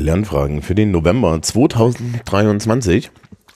Lernfragen 0.00 0.62
für 0.62 0.74
den 0.74 0.90
November 0.90 1.40
2023. 1.40 3.10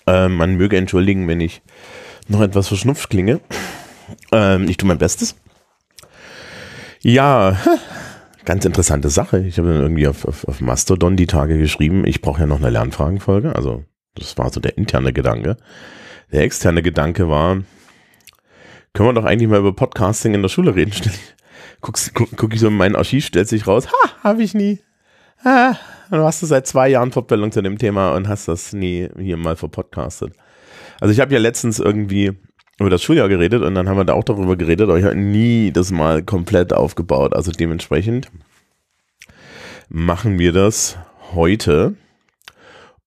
Äh, 0.07 0.29
man 0.29 0.57
möge 0.57 0.77
entschuldigen, 0.77 1.27
wenn 1.27 1.41
ich 1.41 1.63
noch 2.29 2.41
etwas 2.41 2.69
verschnupft 2.69 3.11
klinge. 3.11 3.41
Ähm, 4.33 4.69
ich 4.69 4.77
tue 4.77 4.87
mein 4.87 4.99
Bestes. 4.99 5.37
Ja, 7.01 7.59
ganz 8.45 8.65
interessante 8.65 9.09
Sache. 9.09 9.41
Ich 9.41 9.59
habe 9.59 9.73
dann 9.73 9.83
irgendwie 9.83 10.07
auf, 10.07 10.25
auf, 10.27 10.47
auf 10.47 10.61
Mastodon 10.61 11.17
die 11.17 11.27
Tage 11.27 11.59
geschrieben, 11.59 12.07
ich 12.07 12.21
brauche 12.21 12.41
ja 12.41 12.47
noch 12.47 12.59
eine 12.59 12.71
Lernfragenfolge. 12.71 13.57
Also 13.57 13.85
das 14.15 14.37
war 14.39 14.53
so 14.53 14.61
der 14.61 14.79
interne 14.79 15.13
Gedanke. 15.13 15.57
Der 16.33 16.43
externe 16.43 16.83
Gedanke 16.83 17.29
war, 17.29 17.63
können 18.93 19.09
wir 19.09 19.13
doch 19.13 19.25
eigentlich 19.25 19.49
mal 19.49 19.59
über 19.59 19.75
Podcasting 19.75 20.35
in 20.35 20.43
der 20.43 20.49
Schule 20.49 20.75
reden. 20.75 20.93
Guckst, 21.81 22.15
guck, 22.15 22.31
guck 22.37 22.55
ich 22.55 22.61
so 22.61 22.69
in 22.69 22.77
mein 22.77 22.97
Archiv, 22.97 23.27
stellt 23.27 23.49
sich 23.49 23.67
raus, 23.67 23.89
ha, 23.89 24.11
habe 24.23 24.43
ich 24.43 24.55
nie. 24.55 24.81
Ah, 25.45 25.77
du 26.11 26.19
hast 26.19 26.43
du 26.43 26.47
seit 26.47 26.67
zwei 26.67 26.89
Jahren 26.89 27.13
Fortbildung 27.13 27.53
zu 27.53 27.61
dem 27.61 27.77
Thema 27.77 28.15
und 28.15 28.29
hast 28.29 28.49
das 28.49 28.73
nie 28.73 29.11
hier 29.19 29.37
mal 29.37 29.57
verpodcastet. 29.57 30.33
Also 31.01 31.13
ich 31.13 31.21
habe 31.21 31.35
ja 31.35 31.39
letztens 31.39 31.79
irgendwie 31.79 32.33
über 32.81 32.89
das 32.89 33.03
Schuljahr 33.03 33.29
geredet 33.29 33.63
und 33.63 33.75
dann 33.75 33.89
haben 33.89 33.99
wir 33.99 34.05
da 34.05 34.15
auch 34.15 34.25
darüber 34.25 34.57
geredet, 34.57 34.89
aber 34.89 34.99
ich 34.99 35.05
habe 35.05 35.17
nie 35.17 35.71
das 35.71 35.91
mal 35.91 36.23
komplett 36.23 36.73
aufgebaut. 36.73 37.35
Also 37.35 37.53
dementsprechend 37.53 38.31
machen 39.89 40.39
wir 40.39 40.53
das 40.53 40.97
heute. 41.35 41.95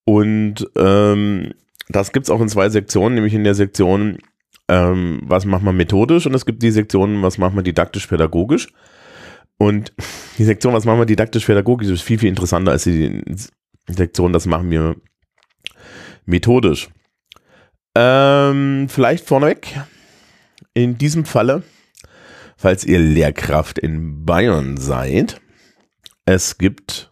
Und 0.06 0.70
ähm, 0.78 1.54
das 1.90 2.12
gibt 2.12 2.28
es 2.28 2.30
auch 2.30 2.40
in 2.40 2.50
zwei 2.50 2.70
Sektionen, 2.70 3.16
nämlich 3.16 3.34
in 3.34 3.44
der 3.44 3.56
Sektion, 3.56 4.20
ähm, 4.67 5.22
was 5.23 5.45
macht 5.45 5.64
man 5.64 5.76
methodisch 5.76 6.28
und 6.28 6.36
es 6.36 6.45
gibt 6.45 6.62
die 6.62 6.72
Sektion, 6.72 7.23
was 7.23 7.38
macht 7.40 7.56
man 7.56 7.64
didaktisch-pädagogisch. 7.64 8.70
Und 9.58 9.92
die 10.38 10.44
Sektion, 10.44 10.74
was 10.74 10.86
machen 10.86 11.00
wir 11.00 11.06
didaktisch-pädagogisch, 11.06 11.90
ist 11.90 12.02
viel, 12.02 12.20
viel 12.20 12.30
interessanter 12.30 12.72
als 12.72 12.84
die 12.84 13.24
Sektion, 13.88 14.34
das 14.34 14.46
machen 14.46 14.70
wir 14.70 14.96
methodisch. 16.26 16.90
Ähm, 17.96 18.88
vielleicht 18.90 19.26
vorneweg, 19.26 19.80
in 20.73 20.98
diesem 20.98 21.26
Falle, 21.26 21.64
falls 22.56 22.84
ihr 22.84 23.00
Lehrkraft 23.00 23.80
in 23.80 24.26
Bayern 24.26 24.78
seid, 24.78 25.42
es 26.26 26.58
gibt 26.58 27.09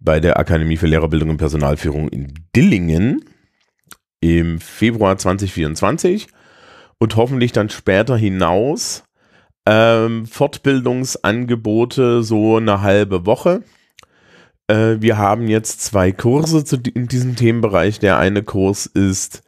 bei 0.00 0.20
der 0.20 0.38
Akademie 0.38 0.76
für 0.76 0.86
Lehrerbildung 0.86 1.30
und 1.30 1.36
Personalführung 1.36 2.08
in 2.08 2.32
Dillingen 2.54 3.24
im 4.20 4.60
Februar 4.60 5.18
2024 5.18 6.28
und 6.98 7.16
hoffentlich 7.16 7.52
dann 7.52 7.68
später 7.68 8.16
hinaus 8.16 9.03
ähm, 9.66 10.26
Fortbildungsangebote 10.26 12.22
so 12.22 12.56
eine 12.56 12.82
halbe 12.82 13.26
Woche. 13.26 13.62
Äh, 14.66 14.96
wir 15.00 15.18
haben 15.18 15.48
jetzt 15.48 15.82
zwei 15.82 16.12
Kurse 16.12 16.64
zu, 16.64 16.76
in 16.94 17.08
diesem 17.08 17.36
Themenbereich. 17.36 17.98
Der 17.98 18.18
eine 18.18 18.42
Kurs 18.42 18.86
ist, 18.86 19.42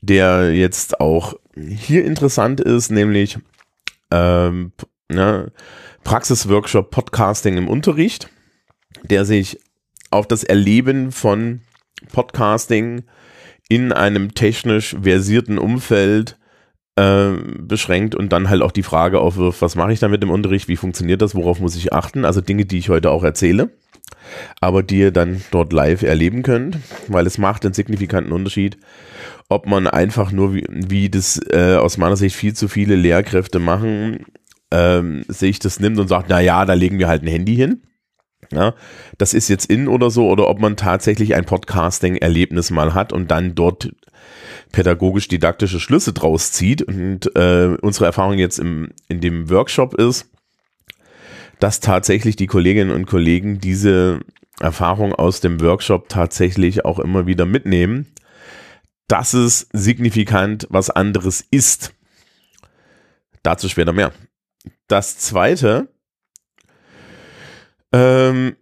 der 0.00 0.54
jetzt 0.54 1.00
auch 1.00 1.34
hier 1.56 2.04
interessant 2.04 2.60
ist, 2.60 2.90
nämlich 2.90 3.38
ähm, 4.10 4.72
ne, 5.08 5.52
Praxisworkshop 6.04 6.90
Podcasting 6.90 7.56
im 7.56 7.68
Unterricht, 7.68 8.30
der 9.02 9.24
sich 9.24 9.58
auf 10.10 10.26
das 10.26 10.44
Erleben 10.44 11.12
von 11.12 11.60
Podcasting 12.12 13.04
in 13.68 13.92
einem 13.92 14.34
technisch 14.34 14.96
versierten 15.02 15.58
Umfeld 15.58 16.37
äh, 16.98 17.32
beschränkt 17.60 18.16
und 18.16 18.32
dann 18.32 18.48
halt 18.48 18.62
auch 18.62 18.72
die 18.72 18.82
Frage 18.82 19.20
aufwirft, 19.20 19.62
was 19.62 19.76
mache 19.76 19.92
ich 19.92 20.00
damit 20.00 20.22
im 20.22 20.30
Unterricht, 20.30 20.66
wie 20.66 20.76
funktioniert 20.76 21.22
das, 21.22 21.34
worauf 21.34 21.60
muss 21.60 21.76
ich 21.76 21.92
achten, 21.92 22.24
also 22.24 22.40
Dinge, 22.40 22.64
die 22.66 22.78
ich 22.78 22.88
heute 22.88 23.10
auch 23.10 23.22
erzähle, 23.22 23.70
aber 24.60 24.82
die 24.82 24.98
ihr 24.98 25.12
dann 25.12 25.42
dort 25.52 25.72
live 25.72 26.02
erleben 26.02 26.42
könnt, 26.42 26.78
weil 27.06 27.26
es 27.26 27.38
macht 27.38 27.64
einen 27.64 27.74
signifikanten 27.74 28.32
Unterschied, 28.32 28.78
ob 29.48 29.66
man 29.66 29.86
einfach 29.86 30.32
nur, 30.32 30.54
wie, 30.54 30.64
wie 30.68 31.08
das 31.08 31.40
äh, 31.50 31.76
aus 31.76 31.98
meiner 31.98 32.16
Sicht 32.16 32.34
viel 32.34 32.54
zu 32.54 32.66
viele 32.66 32.96
Lehrkräfte 32.96 33.60
machen, 33.60 34.26
ähm, 34.72 35.24
sich 35.28 35.60
das 35.60 35.78
nimmt 35.78 35.98
und 35.98 36.08
sagt, 36.08 36.26
na 36.28 36.40
ja, 36.40 36.64
da 36.64 36.74
legen 36.74 36.98
wir 36.98 37.08
halt 37.08 37.22
ein 37.22 37.28
Handy 37.28 37.54
hin. 37.54 37.82
Ja, 38.50 38.74
das 39.18 39.34
ist 39.34 39.48
jetzt 39.48 39.66
in 39.66 39.88
oder 39.88 40.10
so, 40.10 40.28
oder 40.28 40.48
ob 40.48 40.58
man 40.58 40.76
tatsächlich 40.76 41.34
ein 41.34 41.44
Podcasting-Erlebnis 41.44 42.70
mal 42.70 42.94
hat 42.94 43.12
und 43.12 43.30
dann 43.30 43.54
dort 43.54 43.92
pädagogisch-didaktische 44.72 45.80
Schlüsse 45.80 46.12
draus 46.12 46.52
zieht. 46.52 46.82
Und 46.82 47.34
äh, 47.36 47.76
unsere 47.80 48.06
Erfahrung 48.06 48.38
jetzt 48.38 48.58
im, 48.58 48.90
in 49.08 49.20
dem 49.20 49.50
Workshop 49.50 49.94
ist, 49.94 50.30
dass 51.58 51.80
tatsächlich 51.80 52.36
die 52.36 52.46
Kolleginnen 52.46 52.90
und 52.90 53.06
Kollegen 53.06 53.58
diese 53.58 54.20
Erfahrung 54.60 55.14
aus 55.14 55.40
dem 55.40 55.60
Workshop 55.60 56.08
tatsächlich 56.08 56.84
auch 56.84 56.98
immer 56.98 57.26
wieder 57.26 57.46
mitnehmen, 57.46 58.06
dass 59.06 59.32
es 59.34 59.68
signifikant 59.72 60.66
was 60.70 60.90
anderes 60.90 61.44
ist. 61.50 61.94
Dazu 63.42 63.68
später 63.68 63.92
mehr. 63.92 64.12
Das 64.88 65.18
zweite, 65.18 65.88
ähm, 67.92 68.56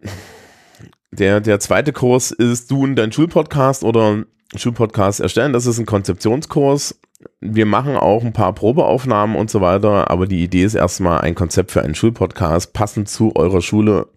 der, 1.11 1.41
der 1.41 1.59
zweite 1.59 1.93
Kurs 1.93 2.31
ist 2.31 2.71
Du 2.71 2.83
und 2.83 2.95
dein 2.95 3.11
Schulpodcast 3.11 3.83
oder 3.83 4.25
Schulpodcast 4.55 5.19
erstellen. 5.19 5.53
Das 5.53 5.65
ist 5.65 5.77
ein 5.77 5.85
Konzeptionskurs. 5.85 6.99
Wir 7.41 7.65
machen 7.65 7.97
auch 7.97 8.23
ein 8.23 8.33
paar 8.33 8.53
Probeaufnahmen 8.53 9.35
und 9.35 9.49
so 9.49 9.61
weiter, 9.61 10.09
aber 10.09 10.27
die 10.27 10.43
Idee 10.43 10.63
ist 10.63 10.75
erstmal 10.75 11.21
ein 11.21 11.35
Konzept 11.35 11.71
für 11.71 11.81
einen 11.81 11.95
Schulpodcast 11.95 12.73
passend 12.73 13.09
zu 13.09 13.35
eurer 13.35 13.61
Schule 13.61 14.07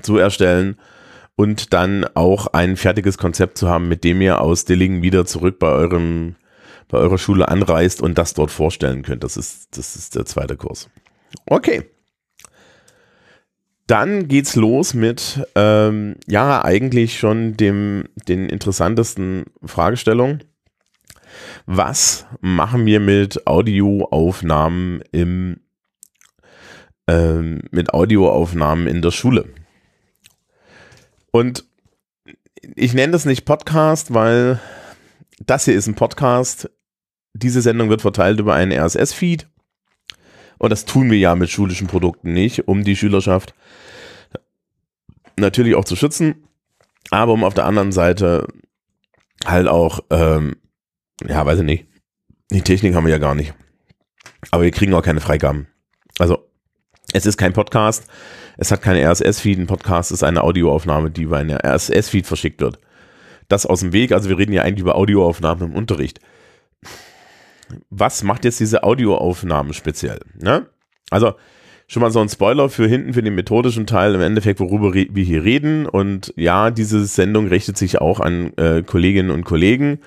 zu 0.00 0.16
erstellen 0.16 0.78
und 1.36 1.72
dann 1.72 2.06
auch 2.14 2.48
ein 2.48 2.76
fertiges 2.76 3.18
Konzept 3.18 3.58
zu 3.58 3.68
haben, 3.68 3.88
mit 3.88 4.04
dem 4.04 4.20
ihr 4.20 4.40
aus 4.40 4.64
Dillingen 4.64 5.02
wieder 5.02 5.26
zurück 5.26 5.58
bei 5.58 5.68
eurem 5.68 6.36
bei 6.88 6.98
eurer 6.98 7.16
Schule 7.16 7.48
anreist 7.48 8.02
und 8.02 8.18
das 8.18 8.34
dort 8.34 8.50
vorstellen 8.50 9.02
könnt. 9.02 9.24
Das 9.24 9.36
ist 9.36 9.76
das 9.76 9.96
ist 9.96 10.14
der 10.14 10.26
zweite 10.26 10.56
Kurs. 10.56 10.90
Okay. 11.46 11.84
Dann 13.86 14.28
geht's 14.28 14.56
los 14.56 14.94
mit, 14.94 15.44
ähm, 15.54 16.16
ja, 16.26 16.64
eigentlich 16.64 17.18
schon 17.18 17.56
dem, 17.56 18.04
den 18.28 18.48
interessantesten 18.48 19.44
Fragestellungen. 19.64 20.44
Was 21.66 22.26
machen 22.40 22.86
wir 22.86 23.00
mit 23.00 23.46
Audioaufnahmen 23.46 25.02
im, 25.12 25.60
ähm, 27.08 27.60
mit 27.70 27.92
Audioaufnahmen 27.92 28.86
in 28.86 29.02
der 29.02 29.10
Schule? 29.10 29.46
Und 31.32 31.64
ich 32.76 32.94
nenne 32.94 33.12
das 33.12 33.24
nicht 33.24 33.44
Podcast, 33.44 34.14
weil 34.14 34.60
das 35.44 35.64
hier 35.64 35.74
ist 35.74 35.88
ein 35.88 35.94
Podcast. 35.94 36.70
Diese 37.34 37.62
Sendung 37.62 37.88
wird 37.88 38.02
verteilt 38.02 38.38
über 38.38 38.54
einen 38.54 38.72
RSS-Feed. 38.72 39.48
Und 40.58 40.70
das 40.70 40.84
tun 40.84 41.10
wir 41.10 41.18
ja 41.18 41.34
mit 41.34 41.50
schulischen 41.50 41.88
Produkten 41.88 42.32
nicht, 42.32 42.68
um 42.68 42.84
die 42.84 42.94
Schülerschaft 42.94 43.54
natürlich 45.36 45.74
auch 45.74 45.84
zu 45.84 45.96
schützen, 45.96 46.46
aber 47.10 47.32
um 47.32 47.44
auf 47.44 47.54
der 47.54 47.66
anderen 47.66 47.92
Seite 47.92 48.46
halt 49.44 49.68
auch, 49.68 50.00
ähm, 50.10 50.56
ja, 51.26 51.44
weiß 51.44 51.60
ich 51.60 51.64
nicht, 51.64 51.86
die 52.50 52.62
Technik 52.62 52.94
haben 52.94 53.06
wir 53.06 53.12
ja 53.12 53.18
gar 53.18 53.34
nicht. 53.34 53.54
Aber 54.50 54.62
wir 54.62 54.70
kriegen 54.70 54.94
auch 54.94 55.02
keine 55.02 55.20
Freigaben. 55.20 55.68
Also, 56.18 56.48
es 57.12 57.26
ist 57.26 57.36
kein 57.36 57.52
Podcast, 57.52 58.06
es 58.56 58.70
hat 58.70 58.82
keine 58.82 59.02
RSS-Feed, 59.10 59.58
ein 59.58 59.66
Podcast 59.66 60.12
ist 60.12 60.22
eine 60.22 60.42
Audioaufnahme, 60.42 61.10
die 61.10 61.22
über 61.22 61.38
eine 61.38 61.64
RSS-Feed 61.64 62.26
verschickt 62.26 62.60
wird. 62.60 62.78
Das 63.48 63.66
aus 63.66 63.80
dem 63.80 63.92
Weg, 63.92 64.12
also 64.12 64.28
wir 64.28 64.38
reden 64.38 64.52
ja 64.52 64.62
eigentlich 64.62 64.80
über 64.80 64.96
Audioaufnahmen 64.96 65.70
im 65.70 65.76
Unterricht. 65.76 66.20
Was 67.90 68.22
macht 68.22 68.44
jetzt 68.44 68.60
diese 68.60 68.82
Audioaufnahmen 68.82 69.72
speziell? 69.72 70.20
Ne? 70.38 70.66
Also, 71.10 71.34
schon 71.92 72.00
mal 72.00 72.10
so 72.10 72.20
ein 72.20 72.28
Spoiler 72.30 72.70
für 72.70 72.86
hinten 72.86 73.12
für 73.12 73.22
den 73.22 73.34
methodischen 73.34 73.86
Teil, 73.86 74.14
im 74.14 74.22
Endeffekt, 74.22 74.60
worüber 74.60 74.94
wir 74.94 75.24
hier 75.24 75.44
reden. 75.44 75.84
Und 75.84 76.32
ja, 76.36 76.70
diese 76.70 77.04
Sendung 77.04 77.48
richtet 77.48 77.76
sich 77.76 78.00
auch 78.00 78.18
an 78.18 78.56
äh, 78.56 78.82
Kolleginnen 78.82 79.30
und 79.30 79.44
Kollegen. 79.44 79.98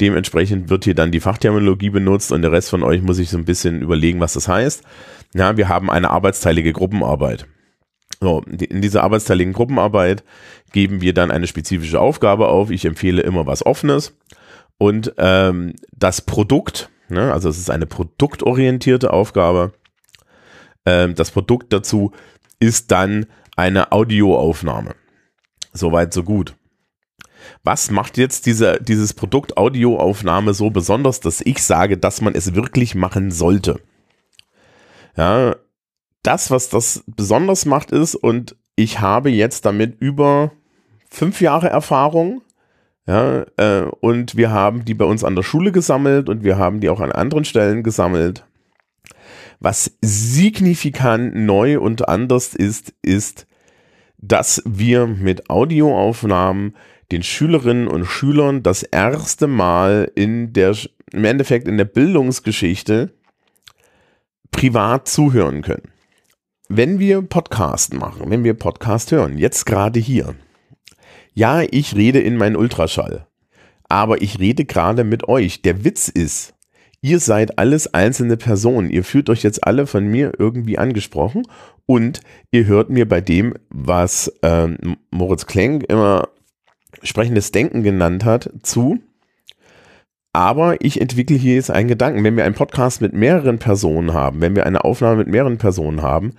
Dementsprechend 0.00 0.70
wird 0.70 0.84
hier 0.84 0.94
dann 0.94 1.10
die 1.10 1.18
Fachterminologie 1.18 1.90
benutzt 1.90 2.30
und 2.30 2.42
der 2.42 2.52
Rest 2.52 2.70
von 2.70 2.84
euch 2.84 3.02
muss 3.02 3.16
sich 3.16 3.28
so 3.28 3.38
ein 3.38 3.44
bisschen 3.44 3.82
überlegen, 3.82 4.20
was 4.20 4.34
das 4.34 4.46
heißt. 4.46 4.84
Ja, 5.34 5.56
wir 5.56 5.68
haben 5.68 5.90
eine 5.90 6.10
arbeitsteilige 6.10 6.72
Gruppenarbeit. 6.72 7.46
So, 8.20 8.42
in 8.46 8.80
dieser 8.80 9.02
arbeitsteiligen 9.02 9.52
Gruppenarbeit 9.52 10.22
geben 10.70 11.00
wir 11.00 11.12
dann 11.12 11.32
eine 11.32 11.48
spezifische 11.48 11.98
Aufgabe 11.98 12.46
auf. 12.46 12.70
Ich 12.70 12.84
empfehle 12.84 13.22
immer 13.22 13.46
was 13.46 13.66
Offenes. 13.66 14.16
Und 14.78 15.14
ähm, 15.18 15.74
das 15.92 16.20
Produkt, 16.20 16.88
ne, 17.08 17.32
also 17.32 17.48
es 17.48 17.58
ist 17.58 17.70
eine 17.70 17.86
produktorientierte 17.86 19.12
Aufgabe, 19.12 19.72
ähm, 20.86 21.14
das 21.14 21.30
Produkt 21.30 21.72
dazu 21.72 22.12
ist 22.58 22.90
dann 22.90 23.26
eine 23.56 23.92
Audioaufnahme. 23.92 24.94
Soweit, 25.72 26.12
so 26.12 26.22
gut. 26.22 26.54
Was 27.64 27.90
macht 27.90 28.18
jetzt 28.18 28.46
diese, 28.46 28.78
dieses 28.80 29.14
Produkt 29.14 29.56
Audioaufnahme 29.56 30.54
so 30.54 30.70
besonders, 30.70 31.20
dass 31.20 31.40
ich 31.40 31.62
sage, 31.62 31.98
dass 31.98 32.20
man 32.20 32.34
es 32.34 32.54
wirklich 32.54 32.94
machen 32.94 33.30
sollte? 33.30 33.80
Ja, 35.16 35.56
das, 36.22 36.50
was 36.50 36.68
das 36.68 37.04
besonders 37.06 37.66
macht, 37.66 37.90
ist, 37.90 38.14
und 38.14 38.56
ich 38.76 39.00
habe 39.00 39.30
jetzt 39.30 39.64
damit 39.66 40.00
über 40.00 40.52
fünf 41.10 41.40
Jahre 41.40 41.68
Erfahrung. 41.68 42.42
Ja, 43.06 43.44
äh, 43.56 43.86
und 44.00 44.36
wir 44.36 44.50
haben 44.52 44.84
die 44.84 44.94
bei 44.94 45.04
uns 45.04 45.24
an 45.24 45.34
der 45.34 45.42
Schule 45.42 45.72
gesammelt 45.72 46.28
und 46.28 46.44
wir 46.44 46.56
haben 46.56 46.80
die 46.80 46.88
auch 46.88 47.00
an 47.00 47.10
anderen 47.10 47.44
Stellen 47.44 47.82
gesammelt. 47.82 48.44
Was 49.64 49.96
signifikant 50.00 51.36
neu 51.36 51.78
und 51.78 52.08
anders 52.08 52.52
ist, 52.52 52.94
ist, 53.00 53.46
dass 54.18 54.60
wir 54.66 55.06
mit 55.06 55.50
Audioaufnahmen 55.50 56.74
den 57.12 57.22
Schülerinnen 57.22 57.86
und 57.86 58.06
Schülern 58.06 58.64
das 58.64 58.82
erste 58.82 59.46
Mal 59.46 60.10
in 60.16 60.52
der, 60.52 60.76
im 61.12 61.24
Endeffekt 61.24 61.68
in 61.68 61.78
der 61.78 61.84
Bildungsgeschichte 61.84 63.14
privat 64.50 65.06
zuhören 65.06 65.62
können. 65.62 65.92
Wenn 66.68 66.98
wir 66.98 67.22
Podcast 67.22 67.94
machen, 67.94 68.30
wenn 68.30 68.42
wir 68.42 68.54
Podcast 68.54 69.12
hören, 69.12 69.38
jetzt 69.38 69.64
gerade 69.64 70.00
hier, 70.00 70.34
ja, 71.34 71.62
ich 71.62 71.94
rede 71.94 72.18
in 72.18 72.36
meinen 72.36 72.56
Ultraschall, 72.56 73.28
aber 73.88 74.22
ich 74.22 74.40
rede 74.40 74.64
gerade 74.64 75.04
mit 75.04 75.28
euch. 75.28 75.62
Der 75.62 75.84
Witz 75.84 76.08
ist, 76.08 76.52
ihr 77.02 77.18
seid 77.20 77.58
alles 77.58 77.92
einzelne 77.92 78.36
Personen. 78.36 78.88
Ihr 78.88 79.04
fühlt 79.04 79.28
euch 79.28 79.42
jetzt 79.42 79.66
alle 79.66 79.86
von 79.86 80.06
mir 80.06 80.32
irgendwie 80.38 80.78
angesprochen 80.78 81.42
und 81.84 82.20
ihr 82.52 82.66
hört 82.66 82.88
mir 82.88 83.06
bei 83.06 83.20
dem, 83.20 83.54
was 83.68 84.32
ähm, 84.42 84.96
Moritz 85.10 85.46
Klenk 85.46 85.84
immer 85.88 86.28
sprechendes 87.02 87.50
Denken 87.50 87.82
genannt 87.82 88.24
hat, 88.24 88.50
zu. 88.62 89.00
Aber 90.32 90.82
ich 90.82 91.00
entwickle 91.00 91.36
hier 91.36 91.56
jetzt 91.56 91.70
einen 91.70 91.88
Gedanken. 91.88 92.24
Wenn 92.24 92.36
wir 92.36 92.44
einen 92.44 92.54
Podcast 92.54 93.02
mit 93.02 93.12
mehreren 93.12 93.58
Personen 93.58 94.14
haben, 94.14 94.40
wenn 94.40 94.56
wir 94.56 94.64
eine 94.64 94.84
Aufnahme 94.84 95.16
mit 95.16 95.28
mehreren 95.28 95.58
Personen 95.58 96.00
haben, 96.00 96.34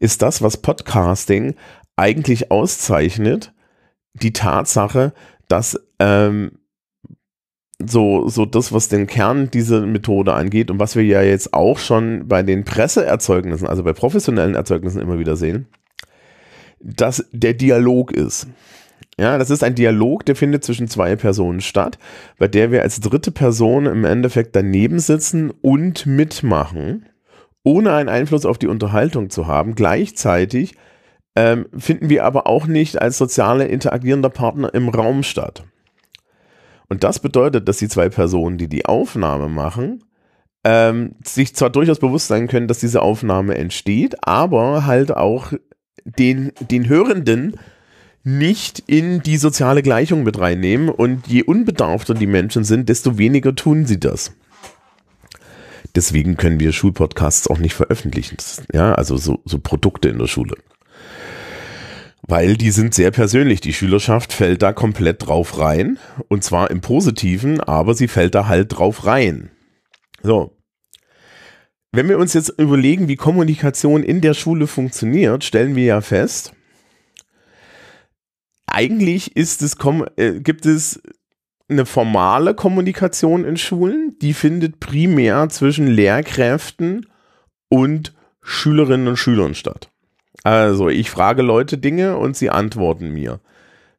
ist 0.00 0.22
das, 0.22 0.42
was 0.42 0.56
Podcasting 0.56 1.54
eigentlich 1.94 2.50
auszeichnet, 2.50 3.52
die 4.14 4.32
Tatsache, 4.32 5.12
dass 5.48 5.78
ähm, 6.00 6.52
so, 7.84 8.28
so 8.28 8.46
das, 8.46 8.72
was 8.72 8.88
den 8.88 9.06
Kern 9.06 9.50
dieser 9.50 9.84
Methode 9.86 10.32
angeht 10.32 10.70
und 10.70 10.78
was 10.78 10.96
wir 10.96 11.04
ja 11.04 11.22
jetzt 11.22 11.52
auch 11.52 11.78
schon 11.78 12.26
bei 12.26 12.42
den 12.42 12.64
Presseerzeugnissen, 12.64 13.66
also 13.66 13.82
bei 13.82 13.92
professionellen 13.92 14.54
Erzeugnissen 14.54 15.00
immer 15.00 15.18
wieder 15.18 15.36
sehen, 15.36 15.66
dass 16.80 17.26
der 17.32 17.54
Dialog 17.54 18.12
ist. 18.12 18.46
Ja, 19.18 19.38
das 19.38 19.50
ist 19.50 19.64
ein 19.64 19.74
Dialog, 19.74 20.26
der 20.26 20.36
findet 20.36 20.64
zwischen 20.64 20.88
zwei 20.88 21.16
Personen 21.16 21.60
statt, 21.60 21.98
bei 22.38 22.48
der 22.48 22.70
wir 22.70 22.82
als 22.82 23.00
dritte 23.00 23.30
Person 23.30 23.86
im 23.86 24.04
Endeffekt 24.04 24.54
daneben 24.54 24.98
sitzen 24.98 25.50
und 25.62 26.04
mitmachen, 26.04 27.06
ohne 27.62 27.94
einen 27.94 28.10
Einfluss 28.10 28.44
auf 28.44 28.58
die 28.58 28.66
Unterhaltung 28.66 29.30
zu 29.30 29.46
haben. 29.46 29.74
Gleichzeitig 29.74 30.74
ähm, 31.34 31.66
finden 31.76 32.10
wir 32.10 32.24
aber 32.24 32.46
auch 32.46 32.66
nicht 32.66 33.00
als 33.00 33.16
soziale 33.16 33.66
interagierender 33.66 34.30
Partner 34.30 34.72
im 34.74 34.88
Raum 34.88 35.22
statt. 35.22 35.64
Und 36.88 37.04
das 37.04 37.18
bedeutet, 37.18 37.68
dass 37.68 37.78
die 37.78 37.88
zwei 37.88 38.08
Personen, 38.08 38.58
die 38.58 38.68
die 38.68 38.86
Aufnahme 38.86 39.48
machen, 39.48 40.04
ähm, 40.64 41.14
sich 41.24 41.54
zwar 41.54 41.70
durchaus 41.70 41.98
bewusst 41.98 42.28
sein 42.28 42.48
können, 42.48 42.68
dass 42.68 42.80
diese 42.80 43.02
Aufnahme 43.02 43.56
entsteht, 43.56 44.16
aber 44.26 44.86
halt 44.86 45.12
auch 45.12 45.52
den, 46.04 46.52
den 46.60 46.88
Hörenden 46.88 47.56
nicht 48.24 48.82
in 48.88 49.22
die 49.22 49.36
soziale 49.36 49.82
Gleichung 49.82 50.24
mit 50.24 50.38
reinnehmen 50.38 50.88
und 50.88 51.28
je 51.28 51.44
unbedarfter 51.44 52.14
die 52.14 52.26
Menschen 52.26 52.64
sind, 52.64 52.88
desto 52.88 53.18
weniger 53.18 53.54
tun 53.54 53.86
sie 53.86 54.00
das. 54.00 54.32
Deswegen 55.94 56.36
können 56.36 56.58
wir 56.58 56.72
Schulpodcasts 56.72 57.48
auch 57.48 57.58
nicht 57.58 57.74
veröffentlichen. 57.74 58.36
Ja, 58.72 58.94
also 58.94 59.16
so, 59.16 59.40
so 59.44 59.58
Produkte 59.58 60.08
in 60.08 60.18
der 60.18 60.26
Schule. 60.26 60.56
Weil 62.28 62.56
die 62.56 62.70
sind 62.70 62.94
sehr 62.94 63.10
persönlich. 63.10 63.60
Die 63.60 63.72
Schülerschaft 63.72 64.32
fällt 64.32 64.62
da 64.62 64.72
komplett 64.72 65.26
drauf 65.26 65.58
rein. 65.58 65.98
Und 66.28 66.42
zwar 66.42 66.70
im 66.70 66.80
Positiven, 66.80 67.60
aber 67.60 67.94
sie 67.94 68.08
fällt 68.08 68.34
da 68.34 68.48
halt 68.48 68.76
drauf 68.76 69.06
rein. 69.06 69.50
So. 70.22 70.56
Wenn 71.92 72.08
wir 72.08 72.18
uns 72.18 72.34
jetzt 72.34 72.48
überlegen, 72.58 73.08
wie 73.08 73.16
Kommunikation 73.16 74.02
in 74.02 74.20
der 74.20 74.34
Schule 74.34 74.66
funktioniert, 74.66 75.44
stellen 75.44 75.76
wir 75.76 75.84
ja 75.84 76.00
fest, 76.00 76.52
eigentlich 78.66 79.36
ist 79.36 79.62
es, 79.62 79.76
äh, 80.16 80.40
gibt 80.40 80.66
es 80.66 81.00
eine 81.68 81.86
formale 81.86 82.54
Kommunikation 82.54 83.44
in 83.44 83.56
Schulen, 83.56 84.16
die 84.20 84.34
findet 84.34 84.80
primär 84.80 85.48
zwischen 85.48 85.86
Lehrkräften 85.86 87.06
und 87.68 88.14
Schülerinnen 88.42 89.08
und 89.08 89.16
Schülern 89.16 89.54
statt. 89.54 89.90
Also 90.46 90.88
ich 90.88 91.10
frage 91.10 91.42
Leute 91.42 91.76
Dinge 91.76 92.16
und 92.18 92.36
sie 92.36 92.50
antworten 92.50 93.12
mir. 93.12 93.40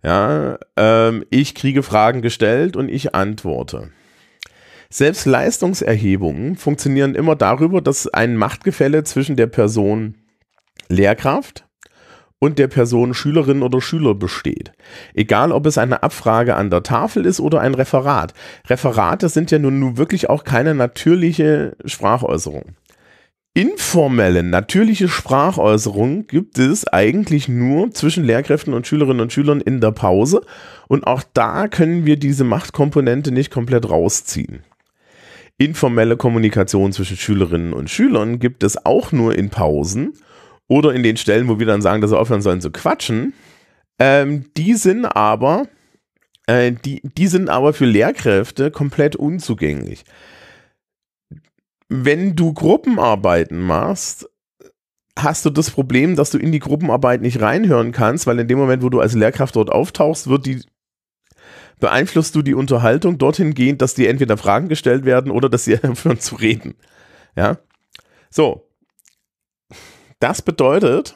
Ja, 0.01 0.57
ähm, 0.77 1.25
ich 1.29 1.55
kriege 1.55 1.83
Fragen 1.83 2.21
gestellt 2.21 2.77
und 2.77 2.87
ich 2.87 3.13
antworte. 3.13 3.89
Selbst 4.89 5.25
Leistungserhebungen 5.25 6.55
funktionieren 6.55 7.15
immer 7.15 7.35
darüber, 7.35 7.81
dass 7.81 8.07
ein 8.07 8.37
Machtgefälle 8.37 9.03
zwischen 9.03 9.35
der 9.35 9.47
Person 9.47 10.15
Lehrkraft 10.87 11.65
und 12.39 12.59
der 12.59 12.69
Person 12.69 13.13
Schülerin 13.13 13.61
oder 13.61 13.81
Schüler 13.81 14.15
besteht. 14.15 14.71
Egal, 15.13 15.51
ob 15.51 15.65
es 15.65 15.77
eine 15.77 16.01
Abfrage 16.01 16.55
an 16.55 16.69
der 16.69 16.81
Tafel 16.81 17.25
ist 17.25 17.41
oder 17.41 17.59
ein 17.59 17.75
Referat. 17.75 18.33
Referate 18.69 19.27
sind 19.27 19.51
ja 19.51 19.59
nun, 19.59 19.81
nun 19.81 19.97
wirklich 19.97 20.29
auch 20.29 20.45
keine 20.45 20.75
natürliche 20.75 21.75
Sprachäußerung. 21.83 22.77
Informelle, 23.57 24.43
natürliche 24.43 25.07
Sprachäußerung 25.07 26.27
gibt 26.27 26.59
es 26.59 26.87
eigentlich 26.87 27.47
nur 27.47 27.89
zwischen 27.89 28.23
Lehrkräften 28.23 28.71
und 28.71 28.85
Schülerinnen 28.85 29.19
und 29.19 29.33
Schülern 29.33 29.61
in 29.61 29.81
der 29.81 29.89
Pause. 29.89 30.41
Und 30.87 31.07
auch 31.07 31.23
da 31.33 31.67
können 31.67 32.05
wir 32.05 32.17
diese 32.17 32.43
Machtkomponente 32.43 33.31
nicht 33.31 33.49
komplett 33.49 33.89
rausziehen. 33.89 34.59
Informelle 35.57 36.17
Kommunikation 36.17 36.93
zwischen 36.93 37.17
Schülerinnen 37.17 37.73
und 37.73 37.89
Schülern 37.89 38.37
gibt 38.37 38.61
es 38.61 38.85
auch 38.85 39.11
nur 39.11 39.33
in 39.33 39.49
Pausen 39.49 40.13
oder 40.67 40.93
in 40.93 41.01
den 41.01 41.17
Stellen, 41.17 41.47
wo 41.47 41.57
wir 41.57 41.65
dann 41.65 41.81
sagen, 41.81 42.01
dass 42.01 42.11
sie 42.11 42.19
aufhören 42.19 42.43
sollen 42.43 42.61
zu 42.61 42.69
quatschen, 42.69 43.33
ähm, 43.97 44.51
die 44.55 44.75
sind 44.75 45.03
aber, 45.05 45.63
äh, 46.45 46.73
die, 46.73 47.01
die 47.01 47.25
sind 47.25 47.49
aber 47.49 47.73
für 47.73 47.85
Lehrkräfte 47.85 48.69
komplett 48.69 49.15
unzugänglich. 49.15 50.03
Wenn 51.89 52.35
du 52.35 52.53
Gruppenarbeiten 52.53 53.61
machst, 53.61 54.29
hast 55.17 55.45
du 55.45 55.49
das 55.49 55.71
Problem, 55.71 56.15
dass 56.15 56.31
du 56.31 56.37
in 56.37 56.51
die 56.51 56.59
Gruppenarbeit 56.59 57.21
nicht 57.21 57.41
reinhören 57.41 57.91
kannst, 57.91 58.27
weil 58.27 58.39
in 58.39 58.47
dem 58.47 58.57
Moment, 58.57 58.83
wo 58.83 58.89
du 58.89 58.99
als 58.99 59.13
Lehrkraft 59.13 59.55
dort 59.55 59.71
auftauchst, 59.71 60.27
wird 60.27 60.45
die 60.45 60.61
beeinflusst 61.79 62.33
du 62.35 62.41
die 62.41 62.55
Unterhaltung 62.55 63.17
dorthin 63.19 63.53
gehend, 63.53 63.81
dass 63.81 63.93
dir 63.93 64.09
entweder 64.09 64.37
Fragen 64.37 64.67
gestellt 64.67 65.05
werden 65.05 65.31
oder 65.31 65.49
dass 65.49 65.65
sie 65.65 65.77
aufhören 65.83 66.19
zu 66.19 66.35
reden. 66.35 66.75
Ja. 67.35 67.59
So, 68.29 68.67
das 70.19 70.41
bedeutet, 70.41 71.15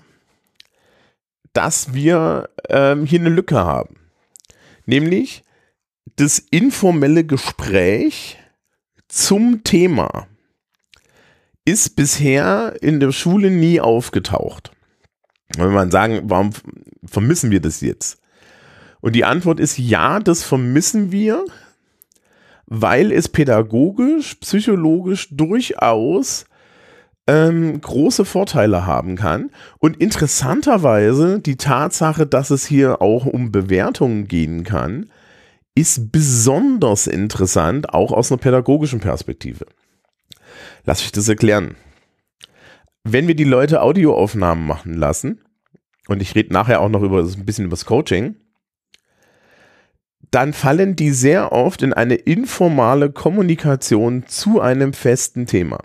dass 1.53 1.93
wir 1.93 2.49
ähm, 2.69 3.05
hier 3.05 3.19
eine 3.19 3.29
Lücke 3.29 3.57
haben. 3.57 3.95
Nämlich 4.85 5.43
das 6.15 6.39
informelle 6.39 7.23
Gespräch 7.23 8.37
zum 9.07 9.63
Thema 9.63 10.27
ist 11.65 11.95
bisher 11.95 12.75
in 12.81 12.99
der 12.99 13.11
Schule 13.11 13.51
nie 13.51 13.79
aufgetaucht. 13.79 14.71
Wenn 15.57 15.73
man 15.73 15.91
sagen, 15.91 16.21
warum 16.23 16.51
vermissen 17.05 17.51
wir 17.51 17.59
das 17.59 17.81
jetzt? 17.81 18.19
Und 19.01 19.15
die 19.15 19.25
Antwort 19.25 19.59
ist 19.59 19.77
ja, 19.77 20.19
das 20.19 20.43
vermissen 20.43 21.11
wir, 21.11 21.45
weil 22.65 23.11
es 23.11 23.27
pädagogisch, 23.27 24.35
psychologisch 24.35 25.27
durchaus 25.31 26.45
ähm, 27.27 27.81
große 27.81 28.25
Vorteile 28.25 28.85
haben 28.85 29.15
kann. 29.15 29.51
Und 29.79 29.97
interessanterweise 29.97 31.39
die 31.39 31.57
Tatsache, 31.57 32.25
dass 32.25 32.49
es 32.49 32.65
hier 32.65 33.01
auch 33.01 33.25
um 33.25 33.51
Bewertungen 33.51 34.27
gehen 34.27 34.63
kann, 34.63 35.09
ist 35.75 36.11
besonders 36.11 37.07
interessant, 37.07 37.93
auch 37.93 38.11
aus 38.11 38.31
einer 38.31 38.39
pädagogischen 38.39 38.99
Perspektive. 38.99 39.65
Lass 40.83 41.01
ich 41.01 41.11
das 41.11 41.27
erklären. 41.27 41.75
Wenn 43.03 43.27
wir 43.27 43.35
die 43.35 43.43
Leute 43.43 43.81
Audioaufnahmen 43.81 44.65
machen 44.65 44.93
lassen, 44.93 45.41
und 46.07 46.21
ich 46.21 46.35
rede 46.35 46.53
nachher 46.53 46.81
auch 46.81 46.89
noch 46.89 47.03
über 47.03 47.19
ein 47.19 47.45
bisschen 47.45 47.65
über 47.65 47.75
das 47.75 47.85
Coaching, 47.85 48.35
dann 50.31 50.53
fallen 50.53 50.95
die 50.95 51.11
sehr 51.11 51.51
oft 51.51 51.81
in 51.81 51.93
eine 51.93 52.15
informale 52.15 53.11
Kommunikation 53.11 54.25
zu 54.27 54.61
einem 54.61 54.93
festen 54.93 55.45
Thema. 55.45 55.79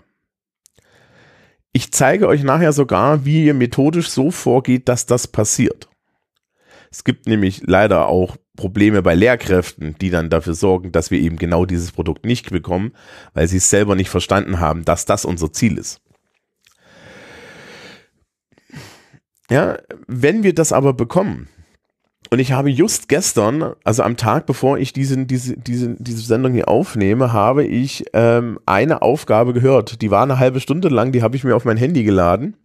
Ich 1.73 1.91
zeige 1.91 2.27
euch 2.27 2.43
nachher 2.43 2.73
sogar, 2.73 3.25
wie 3.25 3.45
ihr 3.45 3.53
methodisch 3.53 4.09
so 4.09 4.31
vorgeht, 4.31 4.87
dass 4.89 5.05
das 5.05 5.27
passiert. 5.27 5.89
Es 6.91 7.03
gibt 7.03 7.27
nämlich 7.27 7.63
leider 7.65 8.07
auch 8.07 8.37
Probleme 8.55 9.01
bei 9.01 9.15
Lehrkräften, 9.15 9.95
die 9.99 10.09
dann 10.09 10.29
dafür 10.29 10.53
sorgen, 10.53 10.91
dass 10.91 11.11
wir 11.11 11.19
eben 11.19 11.37
genau 11.37 11.65
dieses 11.65 11.91
Produkt 11.91 12.25
nicht 12.25 12.49
bekommen, 12.49 12.93
weil 13.33 13.47
sie 13.47 13.57
es 13.57 13.69
selber 13.69 13.95
nicht 13.95 14.09
verstanden 14.09 14.59
haben, 14.59 14.83
dass 14.85 15.05
das 15.05 15.25
unser 15.25 15.51
Ziel 15.53 15.77
ist. 15.77 16.01
Ja, 19.49 19.77
wenn 20.07 20.43
wir 20.43 20.53
das 20.53 20.73
aber 20.73 20.93
bekommen, 20.93 21.47
und 22.29 22.39
ich 22.39 22.51
habe 22.51 22.69
just 22.69 23.07
gestern, 23.07 23.73
also 23.83 24.03
am 24.03 24.17
Tag, 24.17 24.45
bevor 24.45 24.77
ich 24.77 24.91
diesen, 24.91 25.27
diese, 25.27 25.55
diese, 25.57 25.95
diese 25.97 26.21
Sendung 26.21 26.53
hier 26.53 26.67
aufnehme, 26.67 27.31
habe 27.31 27.63
ich 27.63 28.05
ähm, 28.13 28.59
eine 28.65 29.01
Aufgabe 29.01 29.53
gehört. 29.53 30.01
Die 30.01 30.11
war 30.11 30.23
eine 30.23 30.39
halbe 30.39 30.59
Stunde 30.59 30.89
lang, 30.89 31.13
die 31.13 31.23
habe 31.23 31.37
ich 31.37 31.45
mir 31.45 31.55
auf 31.55 31.63
mein 31.63 31.77
Handy 31.77 32.03
geladen. 32.03 32.57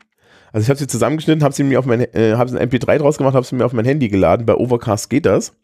Also 0.53 0.65
ich 0.65 0.69
habe 0.69 0.79
sie 0.79 0.87
zusammengeschnitten, 0.87 1.43
habe 1.43 1.55
sie 1.55 1.65
mir 1.65 1.79
auf 1.79 1.87
mein, 1.87 2.01
äh, 2.15 2.35
habe 2.37 2.59
ein 2.59 2.71
MP3 2.71 2.99
draus 2.99 3.19
gemacht, 3.19 3.35
habe 3.35 3.47
sie 3.47 3.57
mir 3.57 3.65
auf 3.65 3.73
mein 3.73 3.85
Handy 3.85 4.09
geladen. 4.09 4.47
Bei 4.47 4.55
Overcast 4.55 5.09
geht 5.11 5.27
das. 5.27 5.55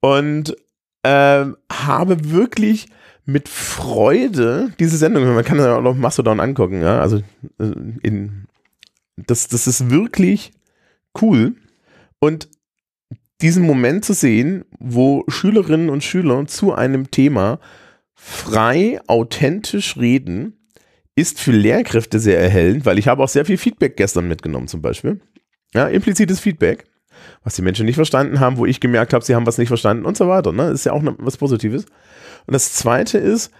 Und 0.00 0.54
ähm, 1.02 1.56
habe 1.72 2.30
wirklich 2.30 2.88
mit 3.26 3.48
Freude 3.48 4.72
diese 4.78 4.96
Sendung, 4.96 5.24
man 5.34 5.44
kann 5.44 5.58
ja 5.58 5.76
auch 5.76 5.82
noch 5.82 5.94
Mastodon 5.94 6.40
angucken, 6.40 6.82
ja, 6.82 7.00
also 7.00 7.18
äh, 7.58 7.72
in, 8.02 8.46
das, 9.16 9.48
das 9.48 9.66
ist 9.66 9.90
wirklich 9.90 10.52
cool. 11.22 11.54
Und 12.18 12.48
diesen 13.40 13.66
Moment 13.66 14.04
zu 14.04 14.12
sehen, 14.12 14.64
wo 14.78 15.24
Schülerinnen 15.28 15.90
und 15.90 16.04
Schüler 16.04 16.46
zu 16.46 16.74
einem 16.74 17.10
Thema 17.10 17.60
frei, 18.14 19.00
authentisch 19.06 19.96
reden, 19.96 20.63
ist 21.16 21.40
für 21.40 21.52
Lehrkräfte 21.52 22.18
sehr 22.18 22.40
erhellend, 22.40 22.86
weil 22.86 22.98
ich 22.98 23.08
habe 23.08 23.22
auch 23.22 23.28
sehr 23.28 23.44
viel 23.44 23.58
Feedback 23.58 23.96
gestern 23.96 24.28
mitgenommen 24.28 24.68
zum 24.68 24.82
Beispiel. 24.82 25.20
Ja, 25.72 25.86
implizites 25.88 26.40
Feedback, 26.40 26.84
was 27.42 27.54
die 27.54 27.62
Menschen 27.62 27.86
nicht 27.86 27.96
verstanden 27.96 28.40
haben, 28.40 28.56
wo 28.56 28.66
ich 28.66 28.80
gemerkt 28.80 29.12
habe, 29.12 29.24
sie 29.24 29.34
haben 29.34 29.46
was 29.46 29.58
nicht 29.58 29.68
verstanden 29.68 30.04
und 30.04 30.16
so 30.16 30.28
weiter. 30.28 30.52
Ne? 30.52 30.70
Ist 30.70 30.86
ja 30.86 30.92
auch 30.92 31.02
ne, 31.02 31.14
was 31.18 31.36
Positives. 31.36 31.84
Und 32.46 32.52
das 32.52 32.72
Zweite 32.74 33.18
ist, 33.18 33.50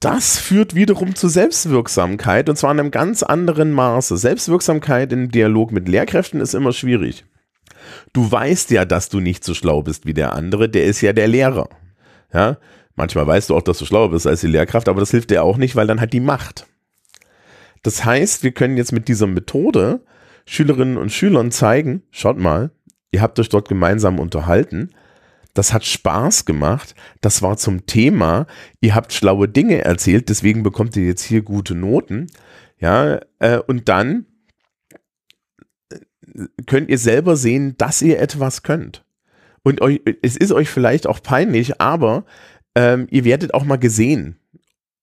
das 0.00 0.38
führt 0.38 0.74
wiederum 0.74 1.14
zu 1.14 1.28
Selbstwirksamkeit 1.28 2.48
und 2.48 2.56
zwar 2.56 2.72
in 2.72 2.80
einem 2.80 2.90
ganz 2.90 3.22
anderen 3.22 3.72
Maße. 3.72 4.16
Selbstwirksamkeit 4.16 5.12
im 5.12 5.30
Dialog 5.30 5.70
mit 5.70 5.88
Lehrkräften 5.88 6.40
ist 6.40 6.54
immer 6.54 6.72
schwierig. 6.72 7.24
Du 8.12 8.30
weißt 8.30 8.70
ja, 8.70 8.84
dass 8.84 9.08
du 9.08 9.20
nicht 9.20 9.44
so 9.44 9.54
schlau 9.54 9.82
bist 9.82 10.06
wie 10.06 10.14
der 10.14 10.34
andere, 10.34 10.68
der 10.68 10.86
ist 10.86 11.00
ja 11.00 11.12
der 11.12 11.28
Lehrer. 11.28 11.68
Ja, 12.32 12.58
manchmal 12.96 13.26
weißt 13.26 13.50
du 13.50 13.56
auch, 13.56 13.62
dass 13.62 13.78
du 13.78 13.84
schlauer 13.84 14.10
bist 14.10 14.26
als 14.26 14.40
die 14.40 14.46
Lehrkraft, 14.48 14.88
aber 14.88 15.00
das 15.00 15.10
hilft 15.10 15.30
dir 15.30 15.44
auch 15.44 15.56
nicht, 15.56 15.76
weil 15.76 15.86
dann 15.86 16.00
hat 16.00 16.12
die 16.12 16.20
Macht. 16.20 16.66
Das 17.82 18.04
heißt, 18.04 18.42
wir 18.42 18.52
können 18.52 18.76
jetzt 18.76 18.92
mit 18.92 19.08
dieser 19.08 19.26
Methode 19.26 20.04
Schülerinnen 20.44 20.96
und 20.96 21.12
Schülern 21.12 21.50
zeigen, 21.50 22.02
schaut 22.10 22.38
mal, 22.38 22.70
ihr 23.10 23.22
habt 23.22 23.38
euch 23.38 23.48
dort 23.48 23.68
gemeinsam 23.68 24.18
unterhalten, 24.18 24.90
das 25.54 25.72
hat 25.72 25.84
Spaß 25.84 26.44
gemacht, 26.46 26.94
das 27.20 27.42
war 27.42 27.56
zum 27.56 27.86
Thema, 27.86 28.46
ihr 28.80 28.94
habt 28.94 29.12
schlaue 29.12 29.48
Dinge 29.48 29.84
erzählt, 29.84 30.28
deswegen 30.28 30.62
bekommt 30.62 30.96
ihr 30.96 31.04
jetzt 31.04 31.22
hier 31.22 31.42
gute 31.42 31.74
Noten, 31.74 32.28
ja, 32.78 33.20
äh, 33.38 33.58
und 33.58 33.88
dann 33.88 34.26
könnt 36.66 36.88
ihr 36.88 36.98
selber 36.98 37.36
sehen, 37.36 37.76
dass 37.76 38.02
ihr 38.02 38.18
etwas 38.18 38.62
könnt. 38.62 39.04
Und 39.62 39.80
euch, 39.80 40.00
es 40.22 40.36
ist 40.36 40.52
euch 40.52 40.68
vielleicht 40.68 41.06
auch 41.06 41.22
peinlich, 41.22 41.80
aber 41.80 42.24
ähm, 42.74 43.06
ihr 43.10 43.24
werdet 43.24 43.54
auch 43.54 43.64
mal 43.64 43.76
gesehen. 43.76 44.38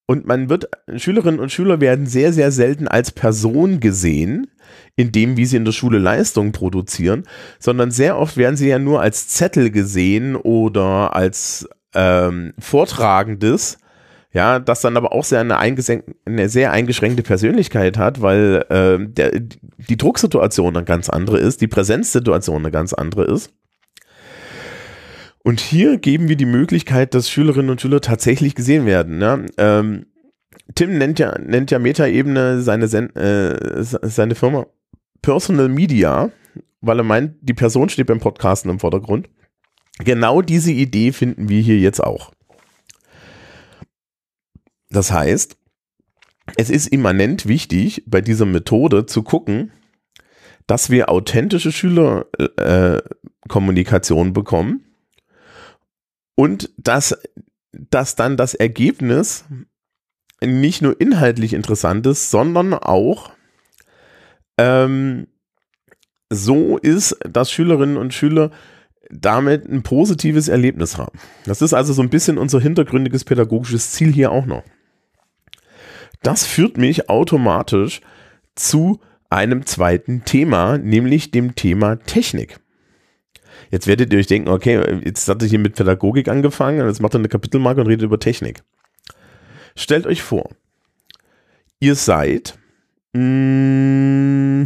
Und 0.10 0.26
man 0.26 0.50
wird, 0.50 0.68
Schülerinnen 0.96 1.40
und 1.40 1.52
Schüler 1.52 1.82
werden 1.82 2.08
sehr, 2.08 2.34
sehr 2.34 2.52
selten 2.52 2.88
als 2.88 3.12
Person 3.12 3.80
gesehen, 3.80 4.48
in 4.96 5.12
dem, 5.12 5.38
wie 5.38 5.46
sie 5.46 5.58
in 5.58 5.66
der 5.66 5.72
Schule 5.72 6.00
Leistungen 6.00 6.52
produzieren, 6.52 7.26
sondern 7.60 7.92
sehr 7.92 8.18
oft 8.18 8.36
werden 8.36 8.58
sie 8.58 8.70
ja 8.70 8.80
nur 8.80 9.02
als 9.02 9.28
Zettel 9.28 9.70
gesehen 9.70 10.36
oder 10.36 11.16
als 11.16 11.70
ähm, 11.94 12.54
Vortragendes 12.58 13.78
ja, 14.32 14.60
das 14.60 14.82
dann 14.82 14.98
aber 14.98 15.12
auch 15.12 15.24
sehr 15.24 15.42
eine, 15.42 15.58
eine 15.58 16.50
sehr 16.50 16.72
eingeschränkte 16.72 17.24
Persönlichkeit 17.24 17.98
hat, 17.98 18.22
weil 18.22 18.66
äh, 18.70 19.00
der, 19.00 19.32
die 19.40 19.98
Drucksituation 19.98 20.76
eine 20.76 20.86
ganz 20.86 21.10
andere 21.10 21.40
ist, 21.40 21.62
die 21.62 21.68
Präsenzsituation 21.68 22.58
eine 22.58 22.72
ganz 22.72 22.94
andere 22.94 23.26
ist. 23.26 23.52
Und 25.44 25.60
hier 25.60 25.98
geben 25.98 26.28
wir 26.28 26.36
die 26.36 26.46
Möglichkeit, 26.46 27.14
dass 27.14 27.30
Schülerinnen 27.30 27.70
und 27.70 27.82
Schüler 27.82 28.02
tatsächlich 28.02 28.56
gesehen 28.56 28.86
werden. 28.86 29.22
Ja? 29.22 29.40
Ähm, 29.58 30.08
Tim 30.76 30.98
nennt 30.98 31.20
ja, 31.20 31.38
nennt 31.40 31.72
ja 31.72 31.80
Meta-Ebene 31.80 32.62
seine, 32.62 32.86
äh, 32.86 33.84
seine 33.84 34.36
Firma 34.36 34.68
Personal 35.22 35.70
Media, 35.70 36.32
weil 36.82 37.00
er 37.00 37.04
meint, 37.04 37.36
die 37.42 37.54
Person 37.54 37.90
steht 37.90 38.08
beim 38.08 38.20
Podcasten 38.20 38.70
im 38.70 38.80
Vordergrund. 38.80 39.30
Genau 40.00 40.42
diese 40.42 40.72
Idee 40.72 41.12
finden 41.12 41.50
wir 41.50 41.62
hier 41.62 41.78
jetzt 41.78 42.04
auch. 42.04 42.32
Das 44.90 45.12
heißt, 45.12 45.58
es 46.58 46.70
ist 46.70 46.88
immanent 46.88 47.48
wichtig, 47.48 48.04
bei 48.08 48.22
dieser 48.22 48.46
Methode 48.46 49.06
zu 49.06 49.24
gucken, 49.24 49.72
dass 50.68 50.90
wir 50.90 51.10
authentische 51.10 51.72
Schülerkommunikation 51.72 54.30
äh, 54.30 54.32
bekommen 54.32 54.89
und 56.40 56.70
dass, 56.78 57.18
dass 57.74 58.16
dann 58.16 58.38
das 58.38 58.54
Ergebnis 58.54 59.44
nicht 60.42 60.82
nur 60.82 61.02
inhaltlich 61.02 61.52
interessant 61.52 62.08
ist, 62.08 62.32
sondern 62.32 62.74
auch 62.74 63.32
ähm, 64.58 65.28
so 66.30 66.78
ist, 66.78 67.18
dass 67.30 67.52
Schülerinnen 67.52 67.98
und 67.98 68.14
Schüler 68.14 68.52
damit 69.10 69.68
ein 69.68 69.84
positives 69.84 70.48
Erlebnis 70.48 70.98
haben. 70.98 71.20
Das 71.44 71.62
ist 71.62 71.74
also 71.74 71.92
so 71.92 72.02
ein 72.02 72.10
bisschen 72.10 72.38
unser 72.38 72.62
hintergründiges 72.62 73.26
pädagogisches 73.26 73.92
Ziel 73.92 74.14
hier 74.14 74.32
auch 74.32 74.46
noch. 74.46 74.64
Das 76.24 76.46
führt 76.46 76.78
mich 76.78 77.10
automatisch 77.10 78.00
zu 78.56 79.02
einem 79.30 79.66
zweiten 79.66 80.24
Thema, 80.24 80.78
nämlich 80.78 81.32
dem 81.32 81.56
Thema 81.56 81.98
Technik. 81.98 82.62
Jetzt 83.72 83.88
werdet 83.88 84.12
ihr 84.14 84.20
euch 84.20 84.28
denken, 84.28 84.50
okay, 84.50 85.02
jetzt 85.04 85.28
hat 85.28 85.42
er 85.42 85.48
hier 85.48 85.60
mit 85.60 85.76
Pädagogik 85.76 86.28
angefangen, 86.28 86.86
jetzt 86.88 87.02
macht 87.02 87.16
er 87.16 87.20
eine 87.20 87.30
Kapitelmarke 87.30 87.82
und 87.82 87.88
redet 87.88 88.04
über 88.04 88.20
Technik. 88.20 88.64
Stellt 89.76 90.08
euch 90.08 90.22
vor, 90.22 90.50
ihr 91.80 91.96
seid 91.96 92.58
mm, 93.14 94.64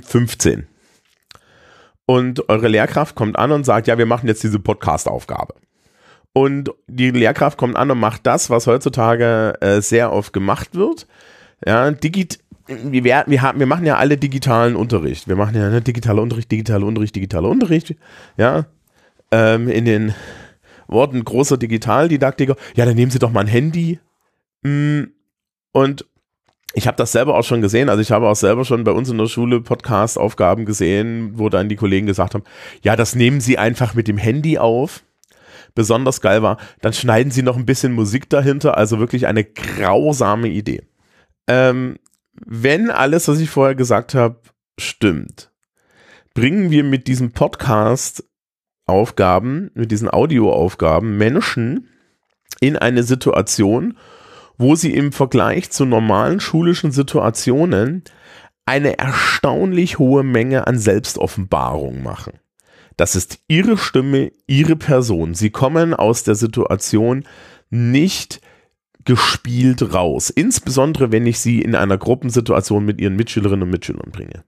15 0.04 0.66
und 2.06 2.48
eure 2.48 2.68
Lehrkraft 2.68 3.16
kommt 3.16 3.38
an 3.38 3.52
und 3.52 3.64
sagt, 3.64 3.86
ja, 3.86 3.98
wir 3.98 4.06
machen 4.06 4.28
jetzt 4.28 4.42
diese 4.42 4.58
Podcast-Aufgabe. 4.58 5.54
Und 6.32 6.70
die 6.86 7.10
Lehrkraft 7.10 7.58
kommt 7.58 7.76
an 7.76 7.90
und 7.90 7.98
macht 7.98 8.26
das, 8.26 8.48
was 8.48 8.66
heutzutage 8.66 9.54
äh, 9.60 9.82
sehr 9.82 10.10
oft 10.12 10.32
gemacht 10.32 10.74
wird. 10.74 11.06
Ja, 11.66 11.90
digit 11.90 12.38
wir, 12.68 13.24
wir, 13.26 13.42
haben, 13.42 13.58
wir 13.58 13.66
machen 13.66 13.86
ja 13.86 13.96
alle 13.96 14.16
digitalen 14.16 14.76
Unterricht. 14.76 15.28
Wir 15.28 15.36
machen 15.36 15.54
ja 15.54 15.68
ne, 15.68 15.80
digitaler 15.80 16.22
Unterricht, 16.22 16.50
digitaler 16.50 16.86
Unterricht, 16.86 17.16
digitaler 17.16 17.48
Unterricht. 17.48 17.94
Ja, 18.36 18.66
ähm, 19.30 19.68
in 19.68 19.84
den 19.84 20.14
Worten 20.86 21.24
großer 21.24 21.56
Digitaldidaktiker. 21.56 22.56
Ja, 22.74 22.84
dann 22.84 22.94
nehmen 22.94 23.10
Sie 23.10 23.18
doch 23.18 23.30
mal 23.30 23.40
ein 23.40 23.46
Handy. 23.46 23.98
Mm, 24.62 25.04
und 25.72 26.06
ich 26.74 26.86
habe 26.86 26.96
das 26.96 27.12
selber 27.12 27.36
auch 27.36 27.44
schon 27.44 27.62
gesehen. 27.62 27.88
Also 27.88 28.02
ich 28.02 28.12
habe 28.12 28.28
auch 28.28 28.36
selber 28.36 28.64
schon 28.64 28.84
bei 28.84 28.92
uns 28.92 29.08
in 29.10 29.18
der 29.18 29.26
Schule 29.26 29.60
Podcast-Aufgaben 29.60 30.64
gesehen, 30.64 31.32
wo 31.34 31.48
dann 31.48 31.68
die 31.68 31.76
Kollegen 31.76 32.06
gesagt 32.06 32.34
haben, 32.34 32.44
ja, 32.82 32.96
das 32.96 33.14
nehmen 33.14 33.40
Sie 33.40 33.58
einfach 33.58 33.94
mit 33.94 34.08
dem 34.08 34.18
Handy 34.18 34.58
auf 34.58 35.02
besonders 35.74 36.20
geil 36.20 36.42
war. 36.42 36.58
Dann 36.80 36.92
schneiden 36.92 37.30
sie 37.30 37.42
noch 37.42 37.56
ein 37.56 37.64
bisschen 37.64 37.92
Musik 37.92 38.28
dahinter, 38.28 38.76
also 38.76 38.98
wirklich 38.98 39.28
eine 39.28 39.44
grausame 39.44 40.48
Idee. 40.48 40.82
Ähm, 41.46 41.98
wenn 42.46 42.90
alles, 42.90 43.28
was 43.28 43.40
ich 43.40 43.50
vorher 43.50 43.74
gesagt 43.74 44.14
habe, 44.14 44.40
stimmt, 44.78 45.50
bringen 46.34 46.70
wir 46.70 46.84
mit 46.84 47.06
diesem 47.08 47.32
Podcast 47.32 48.24
Aufgaben, 48.86 49.70
mit 49.74 49.90
diesen 49.90 50.10
Audioaufgaben 50.10 51.16
Menschen 51.16 51.88
in 52.60 52.76
eine 52.76 53.02
Situation, 53.02 53.98
wo 54.56 54.74
sie 54.74 54.94
im 54.94 55.12
Vergleich 55.12 55.70
zu 55.70 55.84
normalen 55.84 56.40
schulischen 56.40 56.90
Situationen 56.90 58.02
eine 58.66 58.98
erstaunlich 58.98 59.98
hohe 59.98 60.22
Menge 60.22 60.66
an 60.66 60.78
Selbstoffenbarung 60.78 62.02
machen. 62.02 62.34
Das 62.96 63.14
ist 63.14 63.38
ihre 63.46 63.78
Stimme, 63.78 64.32
ihre 64.46 64.76
Person. 64.76 65.34
Sie 65.34 65.50
kommen 65.50 65.94
aus 65.94 66.24
der 66.24 66.34
Situation 66.34 67.24
nicht 67.70 68.40
gespielt 69.04 69.94
raus. 69.94 70.30
Insbesondere, 70.30 71.12
wenn 71.12 71.26
ich 71.26 71.38
sie 71.38 71.62
in 71.62 71.74
einer 71.74 71.98
Gruppensituation 71.98 72.84
mit 72.84 73.00
ihren 73.00 73.16
Mitschülerinnen 73.16 73.62
und 73.62 73.70
Mitschülern 73.70 74.10
bringe. 74.10 74.44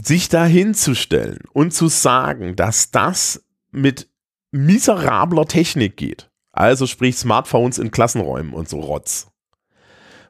Sich 0.00 0.28
dahinzustellen 0.28 1.40
und 1.52 1.74
zu 1.74 1.88
sagen, 1.88 2.54
dass 2.54 2.90
das 2.90 3.44
mit 3.70 4.08
miserabler 4.52 5.46
Technik 5.46 5.96
geht, 5.96 6.30
also 6.52 6.86
sprich 6.86 7.16
Smartphones 7.16 7.78
in 7.78 7.90
Klassenräumen 7.90 8.54
und 8.54 8.68
so 8.68 8.80
Rotz, 8.80 9.28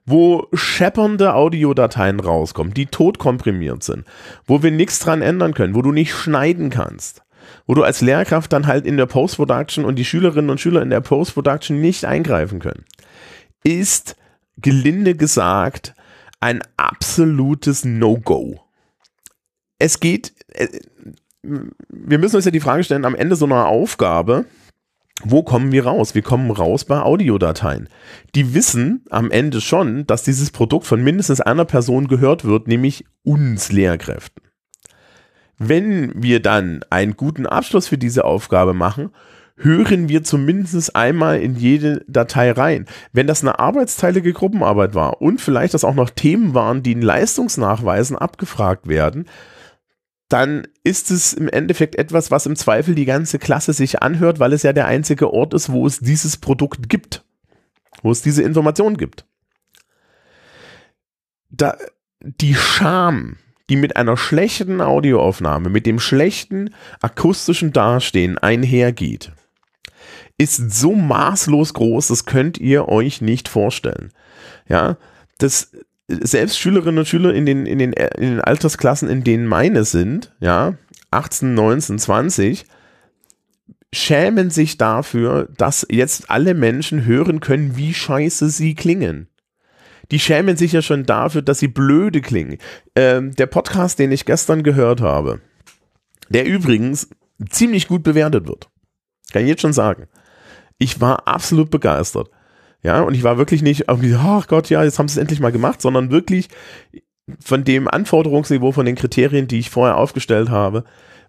wo 0.06 0.46
scheppernde 0.54 1.34
Audiodateien 1.34 2.18
rauskommen, 2.18 2.72
die 2.72 2.86
totkomprimiert 2.86 3.82
sind, 3.82 4.06
wo 4.46 4.62
wir 4.62 4.70
nichts 4.70 4.98
dran 5.00 5.22
ändern 5.22 5.54
können, 5.54 5.74
wo 5.74 5.82
du 5.82 5.92
nicht 5.92 6.14
schneiden 6.14 6.70
kannst, 6.70 7.22
wo 7.68 7.74
du 7.74 7.84
als 7.84 8.00
Lehrkraft 8.00 8.52
dann 8.52 8.66
halt 8.66 8.84
in 8.84 8.96
der 8.96 9.06
Post-Production 9.06 9.84
und 9.84 9.94
die 9.94 10.04
Schülerinnen 10.04 10.50
und 10.50 10.60
Schüler 10.60 10.82
in 10.82 10.90
der 10.90 11.00
Post-Production 11.00 11.80
nicht 11.80 12.04
eingreifen 12.04 12.58
können, 12.58 12.84
ist 13.62 14.16
gelinde 14.56 15.14
gesagt 15.14 15.94
ein 16.40 16.60
absolutes 16.76 17.84
No-Go. 17.84 18.60
Es 19.78 20.00
geht 20.00 20.32
äh, 20.48 20.66
wir 21.42 22.18
müssen 22.18 22.36
uns 22.36 22.44
ja 22.44 22.50
die 22.50 22.60
Frage 22.60 22.84
stellen, 22.84 23.04
am 23.04 23.14
Ende 23.14 23.36
so 23.36 23.44
einer 23.44 23.66
Aufgabe, 23.66 24.44
wo 25.22 25.42
kommen 25.42 25.72
wir 25.72 25.86
raus? 25.86 26.14
Wir 26.14 26.22
kommen 26.22 26.50
raus 26.50 26.84
bei 26.84 27.00
Audiodateien. 27.00 27.88
Die 28.34 28.54
wissen 28.54 29.04
am 29.10 29.30
Ende 29.30 29.60
schon, 29.60 30.06
dass 30.06 30.22
dieses 30.22 30.50
Produkt 30.50 30.86
von 30.86 31.02
mindestens 31.02 31.40
einer 31.40 31.64
Person 31.64 32.06
gehört 32.06 32.44
wird, 32.44 32.68
nämlich 32.68 33.04
uns 33.24 33.72
Lehrkräften. 33.72 34.42
Wenn 35.58 36.12
wir 36.14 36.40
dann 36.40 36.84
einen 36.90 37.16
guten 37.16 37.46
Abschluss 37.46 37.88
für 37.88 37.98
diese 37.98 38.24
Aufgabe 38.24 38.74
machen, 38.74 39.10
hören 39.56 40.08
wir 40.08 40.22
zumindest 40.22 40.94
einmal 40.94 41.40
in 41.40 41.56
jede 41.56 42.04
Datei 42.06 42.52
rein. 42.52 42.86
Wenn 43.12 43.26
das 43.26 43.42
eine 43.42 43.58
arbeitsteilige 43.58 44.32
Gruppenarbeit 44.32 44.94
war 44.94 45.20
und 45.20 45.40
vielleicht 45.40 45.74
das 45.74 45.84
auch 45.84 45.94
noch 45.94 46.10
Themen 46.10 46.54
waren, 46.54 46.82
die 46.82 46.92
in 46.92 47.02
Leistungsnachweisen 47.02 48.16
abgefragt 48.16 48.86
werden, 48.86 49.26
dann 50.28 50.68
ist 50.84 51.10
es 51.10 51.32
im 51.32 51.48
Endeffekt 51.48 51.96
etwas, 51.96 52.30
was 52.30 52.46
im 52.46 52.54
Zweifel 52.54 52.94
die 52.94 53.06
ganze 53.06 53.38
Klasse 53.38 53.72
sich 53.72 54.02
anhört, 54.02 54.38
weil 54.38 54.52
es 54.52 54.62
ja 54.62 54.72
der 54.72 54.86
einzige 54.86 55.32
Ort 55.32 55.54
ist, 55.54 55.72
wo 55.72 55.86
es 55.86 56.00
dieses 56.00 56.36
Produkt 56.36 56.88
gibt, 56.88 57.24
wo 58.02 58.10
es 58.10 58.22
diese 58.22 58.42
Information 58.42 58.96
gibt. 58.96 59.24
Da, 61.50 61.76
die 62.20 62.54
Scham, 62.54 63.36
die 63.68 63.76
mit 63.76 63.96
einer 63.96 64.16
schlechten 64.16 64.80
Audioaufnahme, 64.80 65.68
mit 65.68 65.86
dem 65.86 65.98
schlechten 65.98 66.74
akustischen 67.00 67.72
Dastehen 67.72 68.38
einhergeht, 68.38 69.32
ist 70.38 70.72
so 70.72 70.94
maßlos 70.94 71.74
groß, 71.74 72.08
das 72.08 72.24
könnt 72.24 72.58
ihr 72.58 72.88
euch 72.88 73.20
nicht 73.20 73.48
vorstellen. 73.48 74.12
Ja, 74.68 74.96
das, 75.38 75.72
selbst 76.08 76.58
Schülerinnen 76.58 76.98
und 76.98 77.08
Schüler 77.08 77.34
in 77.34 77.44
den, 77.44 77.66
in 77.66 77.78
den, 77.78 77.92
in 77.92 78.30
den 78.30 78.40
Altersklassen, 78.40 79.08
in 79.08 79.24
denen 79.24 79.46
meine 79.46 79.84
sind, 79.84 80.32
ja, 80.40 80.74
18, 81.10 81.54
19, 81.54 81.98
20, 81.98 82.66
schämen 83.92 84.50
sich 84.50 84.78
dafür, 84.78 85.48
dass 85.56 85.86
jetzt 85.90 86.30
alle 86.30 86.54
Menschen 86.54 87.04
hören 87.04 87.40
können, 87.40 87.76
wie 87.76 87.94
scheiße 87.94 88.48
sie 88.50 88.74
klingen. 88.74 89.28
Die 90.10 90.18
schämen 90.18 90.56
sich 90.56 90.72
ja 90.72 90.82
schon 90.82 91.04
dafür, 91.04 91.42
dass 91.42 91.58
sie 91.58 91.68
blöde 91.68 92.20
klingen. 92.20 92.58
Ähm, 92.96 93.34
der 93.34 93.46
Podcast, 93.46 93.98
den 93.98 94.12
ich 94.12 94.24
gestern 94.24 94.62
gehört 94.62 95.00
habe, 95.00 95.40
der 96.28 96.46
übrigens 96.46 97.08
ziemlich 97.50 97.88
gut 97.88 98.02
bewertet 98.02 98.48
wird. 98.48 98.68
Kann 99.32 99.42
ich 99.42 99.48
jetzt 99.48 99.62
schon 99.62 99.72
sagen. 99.72 100.06
Ich 100.78 101.00
war 101.00 101.28
absolut 101.28 101.70
begeistert. 101.70 102.30
Ja, 102.82 103.02
und 103.02 103.14
ich 103.14 103.24
war 103.24 103.38
wirklich 103.38 103.62
nicht 103.62 103.88
irgendwie, 103.88 104.14
ach 104.14 104.46
Gott, 104.46 104.70
ja, 104.70 104.84
jetzt 104.84 104.98
haben 104.98 105.08
sie 105.08 105.14
es 105.14 105.20
endlich 105.20 105.40
mal 105.40 105.52
gemacht, 105.52 105.82
sondern 105.82 106.10
wirklich 106.10 106.48
von 107.44 107.64
dem 107.64 107.88
Anforderungsniveau, 107.88 108.72
von 108.72 108.86
den 108.86 108.94
Kriterien, 108.94 109.48
die 109.48 109.58
ich 109.58 109.70
vorher 109.70 109.96
aufgestellt 109.96 110.48
habe, 110.48 110.84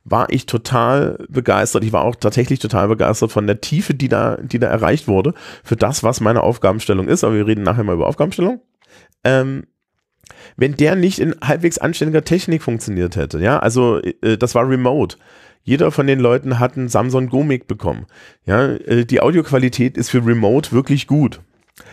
war 0.05 0.29
ich 0.29 0.45
total 0.45 1.25
begeistert. 1.29 1.83
Ich 1.83 1.91
war 1.91 2.03
auch 2.03 2.15
tatsächlich 2.15 2.59
total 2.59 2.88
begeistert 2.88 3.31
von 3.31 3.48
der 3.48 3.62
Tiefe, 3.62 3.93
die 3.93 4.07
da, 4.07 4.38
die 4.38 4.59
da 4.59 4.67
erreicht 4.67 5.07
wurde, 5.07 5.33
für 5.63 5.75
das, 5.75 6.03
was 6.03 6.21
meine 6.21 6.41
Aufgabenstellung 6.41 7.07
ist. 7.07 7.24
Aber 7.24 7.36
wir 7.36 7.48
reden 7.48 7.63
nachher 7.63 7.83
mal 7.83 7.95
über 7.95 8.07
Aufgabenstellung. 8.07 8.62
Ähm, 9.23 9.63
wenn 10.57 10.75
der 10.75 10.95
nicht 10.95 11.19
in 11.19 11.35
halbwegs 11.41 11.77
anständiger 11.77 12.23
Technik 12.23 12.61
funktioniert 12.61 13.15
hätte, 13.15 13.39
ja, 13.39 13.59
also 13.59 13.99
äh, 13.99 14.38
das 14.38 14.55
war 14.55 14.69
remote. 14.69 15.17
Jeder 15.63 15.91
von 15.91 16.07
den 16.07 16.19
Leuten 16.19 16.59
hat 16.59 16.77
einen 16.77 16.89
Samsung 16.89 17.29
Gomic 17.29 17.67
bekommen. 17.67 18.05
Ja, 18.45 18.67
äh, 18.67 19.05
die 19.05 19.21
Audioqualität 19.21 19.97
ist 19.97 20.09
für 20.09 20.25
Remote 20.25 20.71
wirklich 20.71 21.07
gut. 21.07 21.41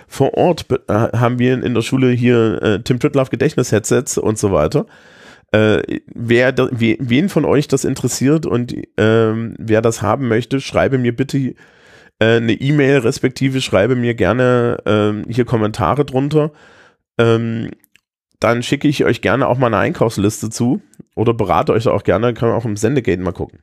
Vor 0.08 0.34
Ort 0.34 0.66
äh, 0.88 0.92
haben 0.92 1.38
wir 1.38 1.62
in 1.62 1.74
der 1.74 1.82
Schule 1.82 2.10
hier 2.10 2.62
äh, 2.62 2.82
Tim 2.82 2.98
Pritloff 2.98 3.30
Gedächtnis-Headsets 3.30 4.18
und 4.18 4.38
so 4.38 4.52
weiter. 4.52 4.86
Äh, 5.52 6.00
wer 6.06 6.52
da, 6.52 6.68
we, 6.70 6.96
wen 6.98 7.28
von 7.28 7.44
euch 7.44 7.68
das 7.68 7.84
interessiert 7.84 8.46
und 8.46 8.74
ähm, 8.96 9.54
wer 9.58 9.82
das 9.82 10.02
haben 10.02 10.28
möchte, 10.28 10.60
schreibe 10.60 10.98
mir 10.98 11.14
bitte 11.14 11.38
äh, 11.38 11.54
eine 12.18 12.54
E-Mail, 12.54 12.98
respektive 12.98 13.60
schreibe 13.60 13.94
mir 13.94 14.14
gerne 14.14 14.78
ähm, 14.86 15.24
hier 15.28 15.44
Kommentare 15.44 16.04
drunter. 16.04 16.50
Ähm, 17.18 17.70
dann 18.40 18.62
schicke 18.62 18.88
ich 18.88 19.04
euch 19.04 19.22
gerne 19.22 19.48
auch 19.48 19.58
mal 19.58 19.68
eine 19.68 19.78
Einkaufsliste 19.78 20.50
zu 20.50 20.82
oder 21.14 21.32
berate 21.34 21.72
euch 21.72 21.88
auch 21.88 22.04
gerne, 22.04 22.34
kann 22.34 22.50
man 22.50 22.58
auch 22.58 22.64
im 22.64 22.76
Sendegate 22.76 23.22
mal 23.22 23.32
gucken. 23.32 23.60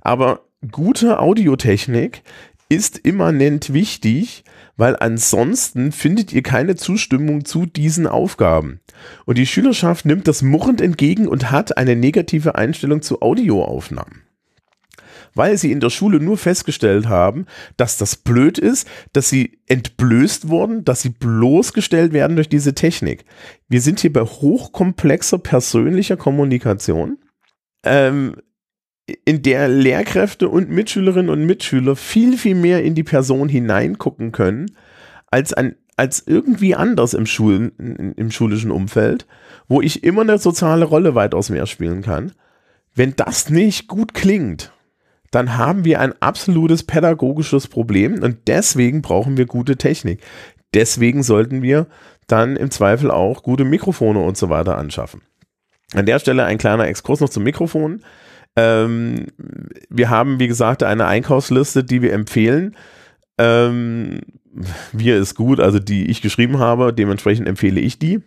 Aber 0.00 0.40
gute 0.70 1.20
Audiotechnik 1.20 2.22
ist 2.68 2.98
immanent 2.98 3.72
wichtig, 3.72 4.44
weil 4.76 4.96
ansonsten 4.98 5.92
findet 5.92 6.32
ihr 6.32 6.42
keine 6.42 6.76
Zustimmung 6.76 7.44
zu 7.44 7.66
diesen 7.66 8.06
Aufgaben. 8.06 8.80
Und 9.26 9.38
die 9.38 9.46
Schülerschaft 9.46 10.06
nimmt 10.06 10.28
das 10.28 10.42
murrend 10.42 10.80
entgegen 10.80 11.26
und 11.28 11.50
hat 11.50 11.76
eine 11.76 11.96
negative 11.96 12.54
Einstellung 12.54 13.02
zu 13.02 13.22
Audioaufnahmen 13.22 14.19
weil 15.34 15.56
sie 15.56 15.72
in 15.72 15.80
der 15.80 15.90
Schule 15.90 16.20
nur 16.20 16.36
festgestellt 16.36 17.08
haben, 17.08 17.46
dass 17.76 17.96
das 17.96 18.16
blöd 18.16 18.58
ist, 18.58 18.88
dass 19.12 19.28
sie 19.28 19.58
entblößt 19.66 20.48
wurden, 20.48 20.84
dass 20.84 21.02
sie 21.02 21.10
bloßgestellt 21.10 22.12
werden 22.12 22.36
durch 22.36 22.48
diese 22.48 22.74
Technik. 22.74 23.24
Wir 23.68 23.80
sind 23.80 24.00
hier 24.00 24.12
bei 24.12 24.22
hochkomplexer 24.22 25.38
persönlicher 25.38 26.16
Kommunikation, 26.16 27.18
ähm, 27.84 28.36
in 29.24 29.42
der 29.42 29.68
Lehrkräfte 29.68 30.48
und 30.48 30.70
Mitschülerinnen 30.70 31.30
und 31.30 31.44
Mitschüler 31.44 31.96
viel, 31.96 32.36
viel 32.36 32.54
mehr 32.54 32.84
in 32.84 32.94
die 32.94 33.02
Person 33.02 33.48
hineingucken 33.48 34.32
können, 34.32 34.70
als 35.30 35.52
an, 35.52 35.74
als 35.96 36.22
irgendwie 36.26 36.74
anders 36.74 37.14
im, 37.14 37.26
Schulen, 37.26 38.14
im 38.16 38.30
schulischen 38.30 38.70
Umfeld, 38.70 39.26
wo 39.68 39.80
ich 39.82 40.04
immer 40.04 40.22
eine 40.22 40.38
soziale 40.38 40.84
Rolle 40.84 41.14
weitaus 41.14 41.50
mehr 41.50 41.66
spielen 41.66 42.02
kann. 42.02 42.32
Wenn 42.94 43.14
das 43.16 43.50
nicht 43.50 43.86
gut 43.86 44.14
klingt, 44.14 44.72
dann 45.30 45.56
haben 45.56 45.84
wir 45.84 46.00
ein 46.00 46.14
absolutes 46.20 46.82
pädagogisches 46.82 47.68
Problem 47.68 48.22
und 48.22 48.48
deswegen 48.48 49.02
brauchen 49.02 49.36
wir 49.36 49.46
gute 49.46 49.76
Technik. 49.76 50.20
Deswegen 50.74 51.22
sollten 51.22 51.62
wir 51.62 51.86
dann 52.26 52.56
im 52.56 52.70
Zweifel 52.70 53.10
auch 53.10 53.42
gute 53.42 53.64
Mikrofone 53.64 54.20
und 54.20 54.36
so 54.36 54.48
weiter 54.48 54.78
anschaffen. 54.78 55.22
An 55.94 56.06
der 56.06 56.18
Stelle 56.20 56.44
ein 56.44 56.58
kleiner 56.58 56.86
Exkurs 56.86 57.20
noch 57.20 57.28
zum 57.28 57.42
Mikrofon. 57.42 58.02
Ähm, 58.56 59.26
wir 59.88 60.10
haben, 60.10 60.38
wie 60.38 60.48
gesagt, 60.48 60.82
eine 60.82 61.06
Einkaufsliste, 61.06 61.82
die 61.82 62.02
wir 62.02 62.12
empfehlen. 62.12 62.76
Ähm, 63.38 64.20
wir 64.92 65.16
ist 65.16 65.34
gut, 65.34 65.60
also 65.60 65.78
die 65.78 66.10
ich 66.10 66.22
geschrieben 66.22 66.58
habe, 66.58 66.92
dementsprechend 66.92 67.48
empfehle 67.48 67.80
ich 67.80 67.98
die. 67.98 68.20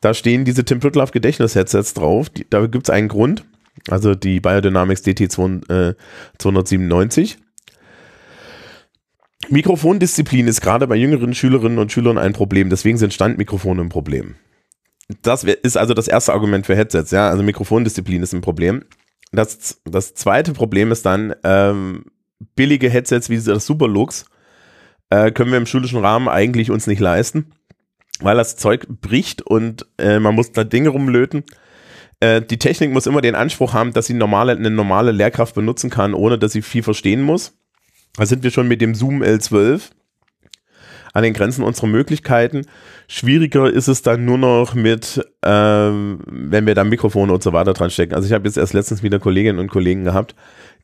Da 0.00 0.14
stehen 0.14 0.44
diese 0.44 0.64
Tim 0.64 0.80
Pritloff 0.80 1.10
Gedächtnis-Headsets 1.10 1.94
drauf. 1.94 2.30
Die, 2.30 2.48
da 2.48 2.66
gibt 2.66 2.88
es 2.88 2.90
einen 2.90 3.08
Grund. 3.08 3.44
Also 3.88 4.14
die 4.14 4.40
Biodynamics 4.40 5.02
DT 5.02 5.30
297. 5.30 7.38
Mikrofondisziplin 9.48 10.48
ist 10.48 10.60
gerade 10.60 10.86
bei 10.86 10.96
jüngeren 10.96 11.34
Schülerinnen 11.34 11.78
und 11.78 11.90
Schülern 11.90 12.18
ein 12.18 12.32
Problem. 12.32 12.70
Deswegen 12.70 12.98
sind 12.98 13.14
Standmikrofone 13.14 13.82
ein 13.82 13.88
Problem. 13.88 14.36
Das 15.22 15.44
ist 15.44 15.76
also 15.76 15.94
das 15.94 16.08
erste 16.08 16.32
Argument 16.32 16.66
für 16.66 16.76
Headsets. 16.76 17.10
Ja, 17.10 17.30
also 17.30 17.42
Mikrofondisziplin 17.42 18.22
ist 18.22 18.32
ein 18.32 18.42
Problem. 18.42 18.84
Das, 19.32 19.80
das 19.84 20.14
zweite 20.14 20.52
Problem 20.52 20.92
ist 20.92 21.06
dann 21.06 21.34
ähm, 21.42 22.04
billige 22.54 22.88
Headsets 22.88 23.28
wie 23.28 23.40
das 23.40 23.66
Superlux 23.66 24.26
äh, 25.10 25.32
können 25.32 25.50
wir 25.50 25.58
im 25.58 25.66
schulischen 25.66 25.98
Rahmen 25.98 26.28
eigentlich 26.28 26.70
uns 26.70 26.86
nicht 26.86 27.00
leisten, 27.00 27.52
weil 28.20 28.36
das 28.36 28.56
Zeug 28.56 28.86
bricht 28.88 29.42
und 29.42 29.86
äh, 29.98 30.20
man 30.20 30.34
muss 30.34 30.52
da 30.52 30.64
Dinge 30.64 30.90
rumlöten. 30.90 31.44
Äh, 32.20 32.42
die 32.42 32.58
Technik 32.58 32.92
muss 32.92 33.06
immer 33.06 33.22
den 33.22 33.34
Anspruch 33.34 33.72
haben, 33.72 33.92
dass 33.92 34.06
sie 34.06 34.14
normale, 34.14 34.52
eine 34.52 34.70
normale 34.70 35.12
Lehrkraft 35.12 35.54
benutzen 35.54 35.90
kann, 35.90 36.14
ohne 36.14 36.38
dass 36.38 36.52
sie 36.52 36.62
viel 36.62 36.82
verstehen 36.82 37.22
muss. 37.22 37.56
Da 38.16 38.26
sind 38.26 38.42
wir 38.42 38.50
schon 38.50 38.68
mit 38.68 38.80
dem 38.80 38.94
Zoom 38.94 39.22
L12 39.22 39.90
an 41.12 41.22
den 41.22 41.32
Grenzen 41.32 41.64
unserer 41.64 41.88
Möglichkeiten. 41.88 42.66
Schwieriger 43.08 43.70
ist 43.72 43.88
es 43.88 44.02
dann 44.02 44.24
nur 44.24 44.38
noch 44.38 44.74
mit, 44.74 45.20
ähm, 45.44 46.20
wenn 46.26 46.66
wir 46.66 46.74
da 46.74 46.84
Mikrofone 46.84 47.32
und 47.32 47.42
so 47.42 47.52
weiter 47.52 47.72
dran 47.72 47.90
stecken. 47.90 48.14
Also 48.14 48.26
ich 48.26 48.32
habe 48.32 48.46
jetzt 48.46 48.56
erst 48.56 48.74
letztens 48.74 49.02
wieder 49.02 49.18
Kolleginnen 49.18 49.58
und 49.58 49.70
Kollegen 49.70 50.04
gehabt, 50.04 50.34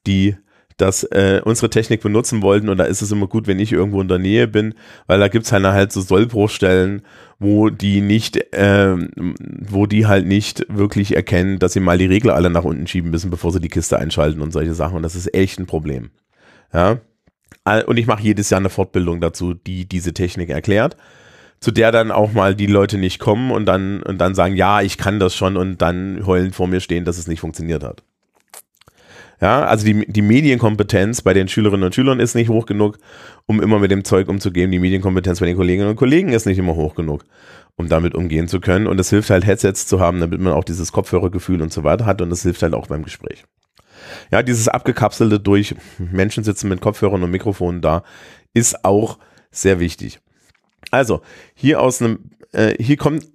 die 0.07 0.37
das 0.77 1.05
äh, 1.05 1.41
unsere 1.45 1.71
Technik 1.71 2.03
benutzen 2.03 2.43
wollten 2.43 2.69
und 2.69 2.77
da 2.77 2.85
ist 2.85 3.03
es 3.03 3.11
immer 3.11 3.27
gut, 3.27 3.47
wenn 3.47 3.59
ich 3.59 3.73
irgendwo 3.73 4.01
in 4.01 4.09
der 4.09 4.19
Nähe 4.19 4.47
bin, 4.47 4.75
weil 5.07 5.19
da 5.19 5.29
gibt's 5.29 5.53
halt, 5.53 5.65
halt 5.65 5.93
so 5.93 6.01
Sollbruchstellen, 6.01 7.03
wo 7.39 7.71
die 7.71 8.01
nicht, 8.01 8.39
ähm, 8.53 9.11
wo 9.69 9.87
die 9.87 10.07
halt 10.07 10.27
nicht 10.27 10.67
wirklich 10.69 11.17
erkennen, 11.17 11.59
dass 11.59 11.73
sie 11.73 11.81
mal 11.81 11.99
die 11.99 12.07
Regler 12.07 12.35
alle 12.35 12.51
nach 12.51 12.65
unten 12.65 12.87
schieben 12.87 13.11
müssen, 13.11 13.31
bevor 13.31 13.53
sie 13.53 13.61
die 13.61 13.69
Kiste 13.69 13.99
einschalten 13.99 14.43
und 14.43 14.53
solche 14.53 14.75
Sachen 14.75 14.97
und 14.97 15.03
das 15.03 15.15
ist 15.15 15.33
echt 15.35 15.59
ein 15.59 15.67
Problem. 15.67 16.11
Ja. 16.73 16.99
Und 17.87 17.97
ich 17.97 18.07
mache 18.07 18.23
jedes 18.23 18.51
Jahr 18.51 18.61
eine 18.61 18.71
Fortbildung 18.71 19.21
dazu, 19.21 19.55
die 19.55 19.89
diese 19.89 20.15
Technik 20.15 20.51
erklärt, 20.51 20.97
zu 21.59 21.73
der 21.73 21.91
dann 21.91 22.13
auch 22.13 22.33
mal 22.33 22.55
die 22.55 22.67
Leute 22.67 22.97
nicht 22.97 23.19
kommen 23.19 23.51
und 23.51 23.67
dann, 23.67 24.03
und 24.03 24.19
dann 24.19 24.35
sagen, 24.35 24.55
ja, 24.55 24.83
ich 24.83 24.99
kann 24.99 25.19
das 25.19 25.35
schon 25.35 25.57
und 25.57 25.83
dann 25.83 26.25
heulen 26.27 26.53
vor 26.53 26.69
mir 26.69 26.81
stehen, 26.81 27.05
dass 27.05 27.19
es 27.19 27.27
nicht 27.27 27.41
funktioniert 27.41 27.83
hat. 27.83 28.05
Ja, 29.41 29.67
also 29.67 29.85
die, 29.85 30.11
die 30.11 30.23
Medienkompetenz 30.23 31.21
bei 31.21 31.35
den 31.35 31.49
Schülerinnen 31.49 31.85
und 31.85 31.95
Schülern 31.95 32.21
ist 32.21 32.35
nicht 32.35 32.49
hoch 32.49 32.65
genug, 32.65 32.99
um 33.45 33.61
immer 33.61 33.79
mit 33.79 33.91
dem 33.91 34.05
Zeug 34.05 34.29
umzugehen. 34.29 34.71
Die 34.71 34.79
Medienkompetenz 34.79 35.41
bei 35.41 35.47
den 35.47 35.57
Kolleginnen 35.57 35.89
und 35.89 35.97
Kollegen 35.97 36.33
ist 36.33 36.47
nicht 36.47 36.59
immer 36.59 36.75
hoch 36.75 36.95
genug, 36.95 37.25
um 37.77 37.89
damit 37.89 38.15
umgehen 38.15 38.49
zu 38.49 38.61
können. 38.61 38.87
Und 38.87 38.99
es 38.99 39.11
hilft 39.11 39.29
halt, 39.29 39.47
Headsets 39.47 39.87
zu 39.87 40.01
haben, 40.01 40.21
damit 40.21 40.41
man 40.41 40.55
auch 40.55 40.65
dieses 40.65 40.91
Kopfhörergefühl 40.91 41.61
und 41.61 41.73
so 41.73 41.85
weiter 41.85 42.07
hat. 42.07 42.23
Und 42.23 42.31
das 42.31 42.43
hilft 42.43 42.63
halt 42.63 42.73
auch 42.73 42.87
beim 42.87 43.03
Gespräch. 43.03 43.45
Ja, 44.31 44.43
dieses 44.43 44.69
abgekapselte 44.69 45.39
durch 45.39 45.75
Menschen 45.99 46.43
sitzen 46.43 46.69
mit 46.69 46.81
Kopfhörern 46.81 47.23
und 47.23 47.31
Mikrofonen 47.31 47.83
da, 47.83 48.05
ist 48.55 48.85
auch 48.85 49.19
sehr 49.51 49.81
wichtig. 49.81 50.21
Also, 50.91 51.21
hier 51.55 51.81
aus 51.83 52.01
einem, 52.01 52.31
äh, 52.53 52.83
hier 52.83 52.97
kommt, 52.97 53.27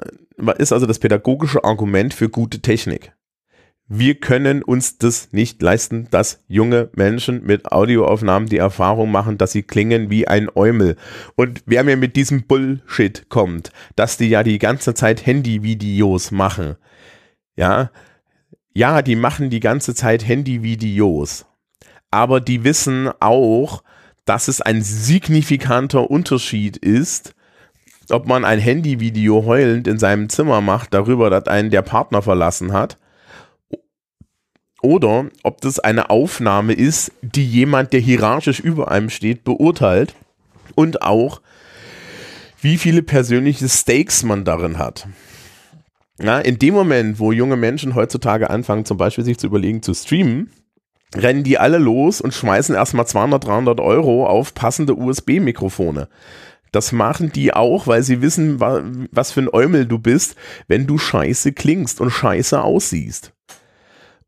ist 0.57 0.73
also 0.73 0.87
das 0.87 0.99
pädagogische 0.99 1.63
Argument 1.63 2.13
für 2.13 2.29
gute 2.29 2.59
Technik 2.61 3.11
wir 3.93 4.15
können 4.15 4.63
uns 4.63 4.99
das 4.99 5.34
nicht 5.34 5.62
leisten, 5.62 6.08
dass 6.12 6.39
junge 6.47 6.89
Menschen 6.95 7.43
mit 7.43 7.73
Audioaufnahmen 7.73 8.47
die 8.47 8.58
Erfahrung 8.58 9.12
machen, 9.12 9.38
dass 9.38 9.51
sie 9.51 9.63
klingen 9.63 10.10
wie 10.10 10.30
ein 10.30 10.47
Eumel. 10.56 10.95
Und 11.36 11.62
wer 11.65 11.84
mir 11.84 11.97
mit 11.97 12.15
diesem 12.15 12.43
Bullshit 12.47 13.27
kommt, 13.27 13.73
dass 13.97 14.15
die 14.15 14.30
ja 14.30 14.43
die 14.43 14.60
ganze 14.60 14.93
Zeit 14.93 15.25
Handyvideos 15.25 16.32
machen, 16.32 16.77
ja, 17.58 17.91
ja, 18.73 19.01
die 19.01 19.17
machen 19.17 19.49
die 19.49 19.60
ganze 19.60 19.93
Zeit 19.93 20.25
Handyvideos, 20.25 21.45
aber 22.12 22.39
die 22.39 22.63
wissen 22.63 23.10
auch, 23.19 23.84
dass 24.23 24.47
es 24.47 24.62
ein 24.62 24.82
signifikanter 24.84 26.10
Unterschied 26.10 26.77
ist, 26.77 27.36
ob 28.10 28.25
man 28.25 28.45
ein 28.45 28.60
Handyvideo 28.60 29.43
heulend 29.45 29.86
in 29.89 29.99
seinem 29.99 30.30
Zimmer 30.30 30.62
macht, 30.62 30.93
darüber, 30.93 31.30
dass 31.30 31.47
einen 31.47 31.71
der 31.71 31.82
Partner 31.82 32.21
verlassen 32.21 32.71
hat, 32.71 32.95
oder 34.82 35.26
ob 35.44 35.62
das 35.62 35.80
eine 35.80 36.10
Aufnahme 36.10 36.74
ist, 36.74 37.12
die 37.22 37.46
jemand, 37.46 37.94
der 37.94 38.00
hierarchisch 38.00 38.60
über 38.60 38.91
einem 38.91 39.10
steht, 39.10 39.44
beurteilt 39.44 40.15
und 40.76 41.02
auch, 41.02 41.41
wie 42.62 42.78
viele 42.78 43.02
persönliche 43.02 43.67
Stakes 43.70 44.24
man 44.24 44.46
darin 44.46 44.78
hat. 44.78 45.08
Ja, 46.22 46.39
in 46.39 46.60
dem 46.60 46.74
Moment, 46.74 47.20
wo 47.20 47.32
junge 47.32 47.58
Menschen 47.58 47.96
heutzutage 47.96 48.50
anfangen, 48.50 48.86
zum 48.86 48.98
Beispiel 48.98 49.24
sich 49.24 49.39
zu 49.39 49.48
überlegen, 49.48 49.82
zu 49.82 49.94
streamen, 49.94 50.52
rennen 51.15 51.44
die 51.44 51.58
alle 51.58 51.80
los 51.80 52.22
und 52.22 52.34
schmeißen 52.34 52.76
erstmal 52.76 53.08
200, 53.08 53.44
300 53.44 53.80
Euro 53.80 54.28
auf 54.28 54.54
passende 54.54 54.96
USB-Mikrofone. 54.96 56.08
Das 56.72 56.91
machen 56.91 57.32
die 57.32 57.54
auch, 57.54 57.88
weil 57.88 58.02
sie 58.04 58.22
wissen, 58.22 58.60
was 58.60 59.32
für 59.32 59.41
ein 59.41 59.50
Eumel 59.54 59.86
du 59.88 60.00
bist, 60.00 60.36
wenn 60.67 60.88
du 60.88 60.98
scheiße 60.98 61.52
klingst 61.52 62.00
und 62.00 62.12
scheiße 62.12 62.62
aussiehst. 62.62 63.34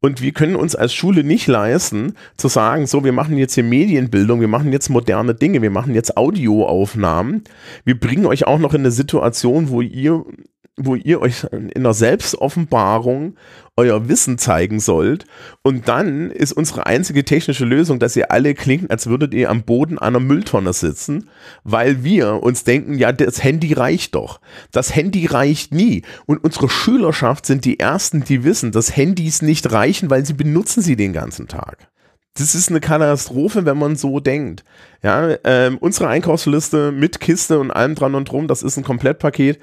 Und 0.05 0.21
wir 0.21 0.33
können 0.33 0.57
uns 0.57 0.75
als 0.75 0.93
Schule 0.93 1.23
nicht 1.23 1.47
leisten, 1.47 2.15
zu 2.35 2.49
sagen, 2.49 2.87
so, 2.87 3.05
wir 3.05 3.13
machen 3.13 3.37
jetzt 3.37 3.53
hier 3.53 3.63
Medienbildung, 3.63 4.41
wir 4.41 4.49
machen 4.49 4.73
jetzt 4.73 4.89
moderne 4.89 5.33
Dinge, 5.33 5.61
wir 5.61 5.69
machen 5.69 5.95
jetzt 5.95 6.17
Audioaufnahmen. 6.17 7.45
Wir 7.85 7.97
bringen 7.97 8.25
euch 8.25 8.45
auch 8.45 8.59
noch 8.59 8.73
in 8.73 8.81
eine 8.81 8.91
Situation, 8.91 9.69
wo 9.69 9.79
ihr 9.79 10.25
wo 10.75 10.95
ihr 10.95 11.21
euch 11.21 11.45
in 11.51 11.83
der 11.83 11.93
Selbstoffenbarung 11.93 13.35
euer 13.75 14.07
Wissen 14.07 14.37
zeigen 14.37 14.79
sollt. 14.79 15.25
Und 15.61 15.87
dann 15.87 16.31
ist 16.31 16.51
unsere 16.51 16.85
einzige 16.87 17.23
technische 17.23 17.65
Lösung, 17.65 17.99
dass 17.99 18.15
ihr 18.15 18.31
alle 18.31 18.55
klingt, 18.55 18.89
als 18.89 19.07
würdet 19.07 19.33
ihr 19.33 19.49
am 19.49 19.63
Boden 19.63 19.99
einer 19.99 20.19
Mülltonne 20.19 20.73
sitzen, 20.73 21.29
weil 21.63 22.03
wir 22.03 22.41
uns 22.41 22.63
denken, 22.63 22.97
ja, 22.97 23.11
das 23.11 23.43
Handy 23.43 23.73
reicht 23.73 24.15
doch. 24.15 24.41
Das 24.71 24.95
Handy 24.95 25.27
reicht 25.27 25.73
nie. 25.73 26.03
Und 26.25 26.43
unsere 26.43 26.69
Schülerschaft 26.69 27.45
sind 27.45 27.65
die 27.65 27.79
Ersten, 27.79 28.23
die 28.23 28.43
wissen, 28.43 28.71
dass 28.71 28.95
Handys 28.95 29.41
nicht 29.41 29.71
reichen, 29.71 30.09
weil 30.09 30.25
sie 30.25 30.33
benutzen 30.33 30.81
sie 30.81 30.95
den 30.95 31.13
ganzen 31.13 31.47
Tag 31.47 31.89
das 32.35 32.55
ist 32.55 32.69
eine 32.69 32.79
Katastrophe, 32.79 33.65
wenn 33.65 33.77
man 33.77 33.95
so 33.95 34.19
denkt. 34.19 34.63
Ja, 35.03 35.35
ähm, 35.43 35.77
unsere 35.77 36.07
Einkaufsliste 36.07 36.91
mit 36.91 37.19
Kiste 37.19 37.59
und 37.59 37.69
allem 37.69 37.93
dran 37.93 38.15
und 38.15 38.25
drum, 38.25 38.47
das 38.47 38.63
ist 38.63 38.77
ein 38.77 38.83
Komplettpaket 38.83 39.59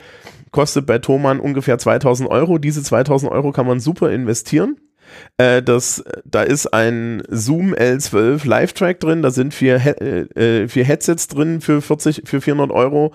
kostet 0.51 0.87
bei 0.87 0.99
Thomann 0.99 1.41
ungefähr 1.41 1.79
2000 1.79 2.29
Euro. 2.31 2.59
Diese 2.59 2.83
2000 2.83 3.31
Euro 3.31 3.53
kann 3.53 3.67
man 3.67 3.81
super 3.81 4.11
investieren. 4.11 4.77
Äh, 5.39 5.63
das, 5.63 6.05
da 6.25 6.43
ist 6.43 6.73
ein 6.73 7.23
Zoom 7.29 7.75
L12 7.75 8.47
Live-Track 8.47 9.01
drin, 9.01 9.23
da 9.23 9.31
sind 9.31 9.55
vier, 9.55 9.77
äh, 9.77 10.69
vier 10.69 10.85
Headsets 10.85 11.29
drin 11.29 11.61
für 11.61 11.81
40, 11.83 12.23
für 12.27 12.41
400 12.41 12.71
Euro, 12.71 13.13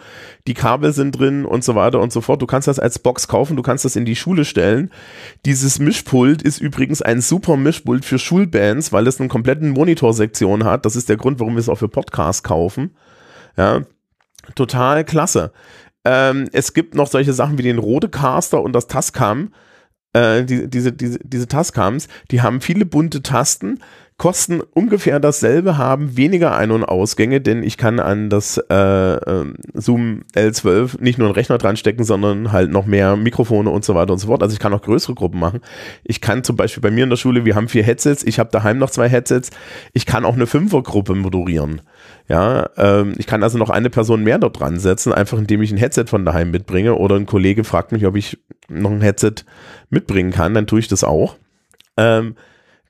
die 0.47 0.53
Kabel 0.53 0.93
sind 0.93 1.17
drin 1.17 1.45
und 1.45 1.63
so 1.63 1.75
weiter 1.75 1.99
und 2.01 2.11
so 2.11 2.21
fort. 2.21 2.41
Du 2.41 2.47
kannst 2.47 2.67
das 2.67 2.79
als 2.79 2.99
Box 2.99 3.27
kaufen, 3.27 3.55
du 3.55 3.63
kannst 3.63 3.85
das 3.85 3.95
in 3.95 4.05
die 4.05 4.15
Schule 4.15 4.45
stellen. 4.45 4.91
Dieses 5.45 5.79
Mischpult 5.79 6.41
ist 6.41 6.59
übrigens 6.59 7.01
ein 7.01 7.21
super 7.21 7.57
Mischpult 7.57 8.05
für 8.05 8.19
Schulbands, 8.19 8.91
weil 8.91 9.07
es 9.07 9.19
eine 9.19 9.29
kompletten 9.29 9.69
Monitorsektion 9.69 10.63
hat. 10.63 10.85
Das 10.85 10.95
ist 10.95 11.09
der 11.09 11.17
Grund, 11.17 11.39
warum 11.39 11.55
wir 11.55 11.59
es 11.59 11.69
auch 11.69 11.77
für 11.77 11.89
Podcasts 11.89 12.43
kaufen. 12.43 12.95
Ja, 13.57 13.81
total 14.55 15.05
klasse. 15.05 15.51
Ähm, 16.05 16.47
es 16.53 16.73
gibt 16.73 16.95
noch 16.95 17.07
solche 17.07 17.33
Sachen 17.33 17.57
wie 17.57 17.63
den 17.63 17.79
Rodecaster 17.79 18.61
und 18.61 18.73
das 18.73 18.87
Tascam. 18.87 19.51
Äh, 20.13 20.45
die, 20.45 20.69
diese, 20.69 20.93
diese, 20.93 21.19
diese 21.19 21.47
Tascams, 21.47 22.07
die 22.31 22.41
haben 22.41 22.61
viele 22.61 22.85
bunte 22.85 23.21
Tasten, 23.21 23.79
kosten 24.17 24.61
ungefähr 24.61 25.19
dasselbe, 25.19 25.77
haben 25.77 26.15
weniger 26.15 26.55
Ein- 26.55 26.71
und 26.71 26.85
Ausgänge, 26.85 27.41
denn 27.41 27.63
ich 27.63 27.77
kann 27.77 27.99
an 27.99 28.29
das 28.29 28.57
äh, 28.69 28.73
äh, 29.13 29.53
Zoom 29.73 30.23
L12 30.33 31.01
nicht 31.01 31.17
nur 31.17 31.27
einen 31.27 31.35
Rechner 31.35 31.57
dran 31.57 31.75
stecken, 31.75 32.05
sondern 32.05 32.53
halt 32.53 32.71
noch 32.71 32.85
mehr 32.85 33.17
Mikrofone 33.17 33.69
und 33.69 33.83
so 33.83 33.93
weiter 33.93 34.13
und 34.13 34.19
so 34.19 34.27
fort. 34.27 34.41
Also 34.41 34.53
ich 34.53 34.59
kann 34.59 34.73
auch 34.73 34.81
größere 34.81 35.15
Gruppen 35.15 35.39
machen. 35.39 35.59
Ich 36.05 36.21
kann 36.21 36.45
zum 36.45 36.55
Beispiel 36.55 36.81
bei 36.81 36.91
mir 36.91 37.03
in 37.03 37.09
der 37.09 37.17
Schule, 37.17 37.43
wir 37.43 37.55
haben 37.55 37.67
vier 37.67 37.83
Headsets, 37.83 38.23
ich 38.23 38.39
habe 38.39 38.51
daheim 38.51 38.77
noch 38.77 38.89
zwei 38.89 39.09
Headsets, 39.09 39.49
ich 39.91 40.05
kann 40.05 40.23
auch 40.23 40.35
eine 40.35 40.47
Fünfergruppe 40.47 41.13
moderieren. 41.13 41.81
Ja, 42.27 42.69
ähm, 42.77 43.13
ich 43.17 43.27
kann 43.27 43.43
also 43.43 43.57
noch 43.57 43.69
eine 43.69 43.89
Person 43.89 44.23
mehr 44.23 44.39
dort 44.39 44.59
dran 44.59 44.79
setzen, 44.79 45.13
einfach 45.13 45.37
indem 45.37 45.61
ich 45.61 45.71
ein 45.71 45.77
Headset 45.77 46.05
von 46.07 46.25
daheim 46.25 46.49
mitbringe 46.49 46.95
oder 46.95 47.15
ein 47.15 47.27
Kollege 47.27 47.63
fragt 47.63 47.91
mich, 47.91 48.05
ob 48.05 48.15
ich 48.15 48.39
noch 48.67 48.91
ein 48.91 49.01
Headset 49.01 49.35
mitbringen 49.89 50.31
kann, 50.31 50.55
dann 50.55 50.65
tue 50.65 50.79
ich 50.79 50.87
das 50.87 51.03
auch. 51.03 51.37
Ähm, 51.97 52.35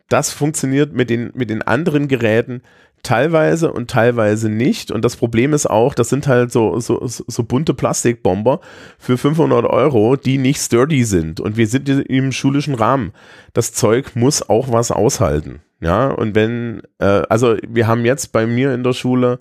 das 0.08 0.32
funktioniert 0.32 0.94
mit 0.94 1.10
den, 1.10 1.32
mit 1.34 1.50
den 1.50 1.64
anderen 1.64 2.08
Geräten 2.08 2.62
teilweise 3.06 3.72
und 3.72 3.90
teilweise 3.90 4.50
nicht. 4.50 4.92
Und 4.92 5.06
das 5.06 5.16
Problem 5.16 5.54
ist 5.54 5.70
auch, 5.70 5.94
das 5.94 6.10
sind 6.10 6.28
halt 6.28 6.52
so, 6.52 6.80
so, 6.80 7.02
so 7.06 7.44
bunte 7.44 7.74
Plastikbomber 7.74 8.60
für 8.98 9.18
500 9.18 9.66
Euro, 9.66 10.16
die 10.16 10.38
nicht 10.38 10.60
sturdy 10.60 11.04
sind. 11.04 11.40
Und 11.40 11.58
wir 11.58 11.68
sind 11.68 11.88
im 11.90 12.32
schulischen 12.32 12.76
Rahmen. 12.76 13.12
Das 13.54 13.74
Zeug 13.74 14.16
muss 14.16 14.50
auch 14.50 14.72
was 14.72 14.92
aushalten. 14.92 15.62
Ja, 15.82 16.08
und 16.08 16.36
wenn, 16.36 16.82
äh, 17.00 17.24
also 17.30 17.58
wir 17.68 17.88
haben 17.88 18.06
jetzt 18.06 18.32
bei 18.32 18.48
mir 18.48 18.74
in 18.74 18.84
der 18.84 18.94
Schule, 18.94 19.40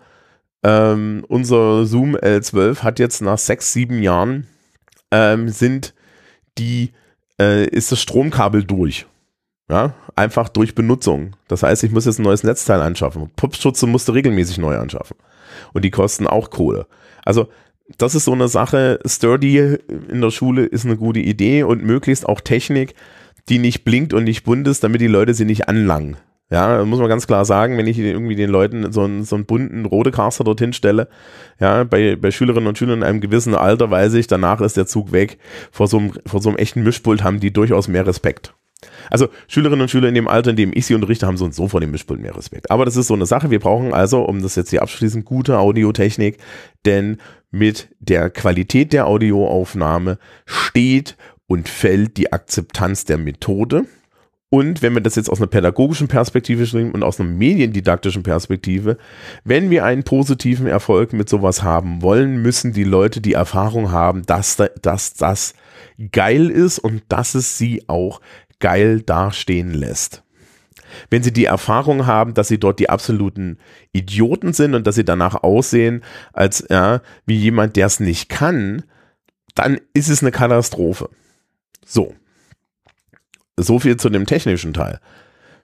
ähm, 0.62 1.24
unser 1.28 1.84
Zoom 1.86 2.16
L12 2.16 2.82
hat 2.82 2.98
jetzt 2.98 3.20
nach 3.20 3.38
sechs, 3.38 3.72
sieben 3.72 4.02
Jahren, 4.02 4.46
ähm, 5.10 5.48
sind 5.48 5.94
die, 6.58 6.92
äh, 7.40 7.66
ist 7.66 7.92
das 7.92 8.00
Stromkabel 8.00 8.64
durch. 8.64 9.06
Ja, 9.70 9.94
einfach 10.14 10.50
durch 10.50 10.74
Benutzung. 10.74 11.36
Das 11.48 11.62
heißt, 11.62 11.84
ich 11.84 11.90
muss 11.90 12.04
jetzt 12.04 12.18
ein 12.18 12.24
neues 12.24 12.42
Netzteil 12.42 12.82
anschaffen. 12.82 13.30
Popschutze 13.34 13.86
musste 13.86 14.12
regelmäßig 14.12 14.58
neu 14.58 14.76
anschaffen. 14.76 15.16
Und 15.72 15.84
die 15.84 15.90
kosten 15.90 16.26
auch 16.26 16.50
Kohle. 16.50 16.86
Also, 17.24 17.48
das 17.98 18.14
ist 18.14 18.24
so 18.24 18.32
eine 18.32 18.48
Sache. 18.48 18.98
Sturdy 19.06 19.78
in 20.08 20.20
der 20.20 20.30
Schule 20.30 20.64
ist 20.66 20.84
eine 20.84 20.96
gute 20.96 21.20
Idee 21.20 21.62
und 21.62 21.82
möglichst 21.82 22.28
auch 22.28 22.40
Technik, 22.40 22.94
die 23.48 23.58
nicht 23.58 23.84
blinkt 23.84 24.12
und 24.14 24.24
nicht 24.24 24.44
bunt 24.44 24.66
ist, 24.68 24.84
damit 24.84 25.00
die 25.00 25.06
Leute 25.06 25.34
sie 25.34 25.44
nicht 25.44 25.68
anlangen. 25.68 26.16
Ja, 26.50 26.84
muss 26.84 27.00
man 27.00 27.08
ganz 27.08 27.26
klar 27.26 27.44
sagen, 27.44 27.78
wenn 27.78 27.86
ich 27.86 27.98
irgendwie 27.98 28.36
den 28.36 28.50
Leuten 28.50 28.92
so 28.92 29.02
einen, 29.02 29.24
so 29.24 29.34
einen 29.34 29.46
bunten 29.46 29.86
Rodecaster 29.86 30.44
dorthin 30.44 30.72
stelle, 30.72 31.08
ja, 31.58 31.84
bei, 31.84 32.16
bei 32.16 32.30
Schülerinnen 32.30 32.68
und 32.68 32.78
Schülern 32.78 32.98
in 32.98 33.02
einem 33.02 33.20
gewissen 33.20 33.54
Alter 33.54 33.90
weiß 33.90 34.14
ich, 34.14 34.26
danach 34.26 34.60
ist 34.60 34.76
der 34.76 34.86
Zug 34.86 35.10
weg. 35.12 35.38
Vor 35.72 35.88
so 35.88 35.98
einem, 35.98 36.12
vor 36.26 36.42
so 36.42 36.50
einem 36.50 36.58
echten 36.58 36.82
Mischpult 36.82 37.24
haben 37.24 37.40
die 37.40 37.52
durchaus 37.52 37.88
mehr 37.88 38.06
Respekt. 38.06 38.54
Also 39.10 39.28
Schülerinnen 39.48 39.80
und 39.80 39.88
Schüler 39.88 40.08
in 40.08 40.14
dem 40.14 40.28
Alter, 40.28 40.50
in 40.50 40.56
dem 40.56 40.72
ich 40.74 40.86
sie 40.86 40.94
unterrichte, 40.94 41.26
haben 41.26 41.38
so 41.38 41.46
und 41.46 41.54
so 41.54 41.68
vor 41.68 41.80
dem 41.80 41.90
Mischpult 41.90 42.20
mehr 42.20 42.36
Respekt. 42.36 42.70
Aber 42.70 42.84
das 42.84 42.96
ist 42.96 43.06
so 43.06 43.14
eine 43.14 43.26
Sache. 43.26 43.50
Wir 43.50 43.60
brauchen 43.60 43.94
also, 43.94 44.22
um 44.22 44.42
das 44.42 44.56
jetzt 44.56 44.70
hier 44.70 44.82
abschließend, 44.82 45.24
gute 45.24 45.58
Audiotechnik, 45.58 46.38
denn 46.84 47.18
mit 47.50 47.88
der 48.00 48.30
Qualität 48.30 48.92
der 48.92 49.06
Audioaufnahme 49.06 50.18
steht 50.44 51.16
und 51.46 51.68
fällt 51.68 52.16
die 52.16 52.32
Akzeptanz 52.32 53.04
der 53.04 53.18
Methode. 53.18 53.86
Und 54.50 54.82
wenn 54.82 54.94
wir 54.94 55.00
das 55.00 55.16
jetzt 55.16 55.30
aus 55.30 55.40
einer 55.40 55.48
pädagogischen 55.48 56.06
Perspektive 56.06 56.64
schreiben 56.64 56.92
und 56.92 57.02
aus 57.02 57.18
einer 57.18 57.28
mediendidaktischen 57.28 58.22
Perspektive, 58.22 58.98
wenn 59.42 59.68
wir 59.68 59.84
einen 59.84 60.04
positiven 60.04 60.68
Erfolg 60.68 61.12
mit 61.12 61.28
sowas 61.28 61.64
haben 61.64 62.02
wollen, 62.02 62.40
müssen 62.40 62.72
die 62.72 62.84
Leute 62.84 63.20
die 63.20 63.32
Erfahrung 63.32 63.90
haben, 63.90 64.24
dass, 64.26 64.56
dass 64.80 65.14
das 65.14 65.54
geil 66.12 66.50
ist 66.50 66.78
und 66.78 67.02
dass 67.08 67.34
es 67.34 67.58
sie 67.58 67.82
auch 67.88 68.20
geil 68.60 69.02
dastehen 69.02 69.74
lässt. 69.74 70.22
Wenn 71.10 71.24
sie 71.24 71.32
die 71.32 71.46
Erfahrung 71.46 72.06
haben, 72.06 72.34
dass 72.34 72.46
sie 72.46 72.58
dort 72.58 72.78
die 72.78 72.90
absoluten 72.90 73.58
Idioten 73.92 74.52
sind 74.52 74.74
und 74.74 74.86
dass 74.86 74.94
sie 74.94 75.04
danach 75.04 75.42
aussehen, 75.42 76.04
als 76.32 76.64
ja, 76.70 77.00
wie 77.26 77.36
jemand, 77.36 77.74
der 77.74 77.86
es 77.86 77.98
nicht 77.98 78.28
kann, 78.28 78.84
dann 79.56 79.80
ist 79.94 80.08
es 80.08 80.22
eine 80.22 80.30
Katastrophe. 80.30 81.10
So. 81.84 82.14
So 83.56 83.78
viel 83.78 83.96
zu 83.96 84.08
dem 84.08 84.26
technischen 84.26 84.72
Teil. 84.72 85.00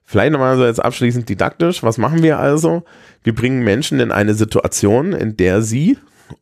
Vielleicht 0.03 0.31
nochmal 0.31 0.57
so 0.57 0.65
jetzt 0.65 0.83
abschließend 0.83 1.29
didaktisch. 1.29 1.83
Was 1.83 1.97
machen 1.97 2.23
wir 2.23 2.39
also? 2.39 2.83
Wir 3.23 3.35
bringen 3.35 3.63
Menschen 3.63 3.99
in 3.99 4.11
eine 4.11 4.33
Situation, 4.33 5.13
in 5.13 5.37
der 5.37 5.61
sie 5.61 5.97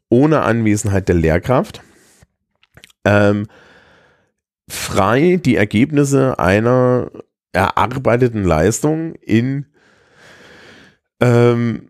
ohne 0.10 0.42
Anwesenheit 0.42 1.08
der 1.08 1.16
Lehrkraft 1.16 1.82
ähm, 3.06 3.48
frei 4.70 5.40
die 5.44 5.56
Ergebnisse 5.56 6.38
einer 6.38 7.12
erarbeiteten 7.54 8.44
Leistung 8.44 9.16
in 9.16 9.66
ähm, 11.20 11.90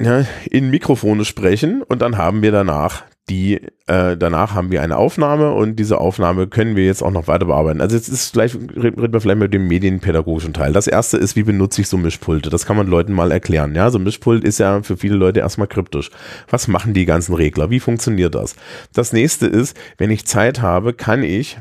ja, 0.00 0.24
in 0.50 0.70
Mikrofone 0.70 1.24
sprechen 1.24 1.82
und 1.82 2.02
dann 2.02 2.16
haben 2.16 2.42
wir 2.42 2.50
danach 2.50 3.04
die, 3.32 3.60
äh, 3.86 4.14
danach 4.18 4.54
haben 4.54 4.70
wir 4.70 4.82
eine 4.82 4.98
Aufnahme 4.98 5.52
und 5.52 5.76
diese 5.76 5.98
Aufnahme 5.98 6.48
können 6.48 6.76
wir 6.76 6.84
jetzt 6.84 7.02
auch 7.02 7.10
noch 7.10 7.28
weiter 7.28 7.46
bearbeiten. 7.46 7.80
Also 7.80 7.96
jetzt 7.96 8.08
ist 8.08 8.32
vielleicht, 8.32 8.54
reden 8.54 9.12
wir 9.12 9.20
vielleicht 9.22 9.38
mit 9.38 9.54
dem 9.54 9.68
medienpädagogischen 9.68 10.52
Teil. 10.52 10.74
Das 10.74 10.86
erste 10.86 11.16
ist, 11.16 11.34
wie 11.34 11.42
benutze 11.42 11.80
ich 11.80 11.88
so 11.88 11.96
Mischpulte? 11.96 12.50
Das 12.50 12.66
kann 12.66 12.76
man 12.76 12.86
Leuten 12.86 13.14
mal 13.14 13.32
erklären. 13.32 13.74
Ja, 13.74 13.88
so 13.88 13.98
ein 13.98 14.04
Mischpult 14.04 14.44
ist 14.44 14.58
ja 14.58 14.82
für 14.82 14.98
viele 14.98 15.16
Leute 15.16 15.40
erstmal 15.40 15.66
kryptisch. 15.66 16.10
Was 16.50 16.68
machen 16.68 16.92
die 16.92 17.06
ganzen 17.06 17.34
Regler? 17.34 17.70
Wie 17.70 17.80
funktioniert 17.80 18.34
das? 18.34 18.54
Das 18.92 19.14
nächste 19.14 19.46
ist, 19.46 19.74
wenn 19.96 20.10
ich 20.10 20.26
Zeit 20.26 20.60
habe, 20.60 20.92
kann 20.92 21.22
ich 21.22 21.58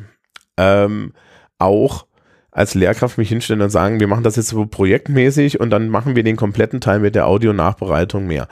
ähm, 0.58 1.14
auch 1.58 2.06
als 2.52 2.76
Lehrkraft 2.76 3.18
mich 3.18 3.30
hinstellen 3.30 3.62
und 3.62 3.70
sagen, 3.70 4.02
wir 4.02 4.08
machen 4.08 4.26
das 4.26 4.36
jetzt 4.36 4.50
so 4.50 4.66
projektmäßig 4.66 5.62
und 5.62 5.70
dann 5.70 5.88
machen 5.88 6.18
wir 6.18 6.24
den 6.24 6.36
kompletten 6.36 6.82
Teil 6.82 7.00
mit 7.00 7.16
der 7.16 7.28
Audio-Nachbereitung 7.28 8.28
mehr. 8.28 8.50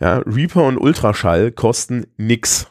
Ja, 0.00 0.18
Reaper 0.18 0.64
und 0.64 0.78
Ultraschall 0.78 1.52
kosten 1.52 2.06
nix 2.16 2.66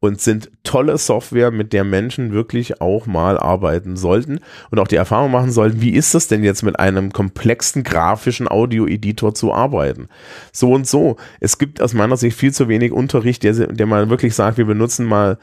und 0.00 0.20
sind 0.20 0.50
tolle 0.62 0.96
Software, 0.96 1.50
mit 1.50 1.72
der 1.72 1.82
Menschen 1.82 2.32
wirklich 2.32 2.80
auch 2.80 3.06
mal 3.06 3.36
arbeiten 3.38 3.96
sollten 3.96 4.40
und 4.70 4.78
auch 4.78 4.86
die 4.86 4.96
Erfahrung 4.96 5.30
machen 5.30 5.50
sollten, 5.50 5.80
wie 5.80 5.90
ist 5.90 6.14
das 6.14 6.28
denn 6.28 6.44
jetzt 6.44 6.62
mit 6.62 6.78
einem 6.78 7.12
komplexen 7.12 7.82
grafischen 7.82 8.48
Audio-Editor 8.48 9.34
zu 9.34 9.52
arbeiten? 9.52 10.08
So 10.52 10.72
und 10.72 10.86
so. 10.86 11.16
Es 11.40 11.58
gibt 11.58 11.80
aus 11.82 11.94
meiner 11.94 12.16
Sicht 12.16 12.36
viel 12.36 12.52
zu 12.52 12.68
wenig 12.68 12.92
Unterricht, 12.92 13.42
der, 13.42 13.54
der 13.54 13.86
mal 13.86 14.08
wirklich 14.08 14.34
sagt, 14.34 14.58
wir 14.58 14.66
benutzen 14.66 15.04
mal 15.04 15.38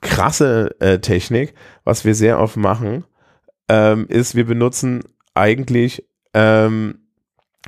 krasse 0.00 0.74
äh, 0.80 1.00
Technik. 1.00 1.54
Was 1.84 2.04
wir 2.04 2.14
sehr 2.14 2.40
oft 2.40 2.56
machen, 2.56 3.04
ähm, 3.68 4.06
ist, 4.08 4.34
wir 4.34 4.46
benutzen 4.46 5.02
eigentlich 5.34 6.04
ähm, 6.32 7.07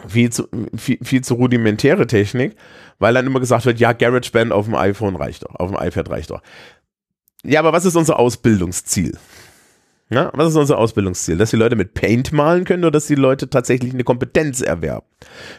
viel, 0.07 0.31
zu, 0.31 0.49
viel, 0.77 0.99
viel 1.03 1.23
zu 1.23 1.35
rudimentäre 1.35 2.07
Technik, 2.07 2.57
weil 2.99 3.15
dann 3.15 3.27
immer 3.27 3.41
gesagt 3.41 3.67
wird, 3.67 3.81
ja, 3.81 3.93
GarageBand 3.93 4.53
auf 4.53 4.67
dem 4.67 4.75
iPhone 4.75 5.17
reicht 5.17 5.45
doch, 5.45 5.55
auf 5.57 5.71
dem 5.71 5.79
iPad 5.81 6.11
reicht 6.11 6.31
doch. 6.31 6.43
Ja, 7.43 7.61
aber 7.61 7.73
was 7.73 7.85
ist 7.85 7.97
unser 7.97 8.19
Ausbildungsziel? 8.19 9.17
Ja, 10.11 10.31
was 10.35 10.49
ist 10.49 10.57
unser 10.57 10.79
Ausbildungsziel? 10.79 11.39
Dass 11.39 11.51
die 11.51 11.57
Leute 11.57 11.77
mit 11.77 11.95
Paint 11.95 12.33
malen 12.33 12.65
können 12.65 12.85
oder 12.85 12.91
dass 12.91 13.07
die 13.07 13.15
Leute 13.15 13.49
tatsächlich 13.49 13.95
eine 13.95 14.05
Kompetenz 14.05 14.61
erwerben? 14.61 15.07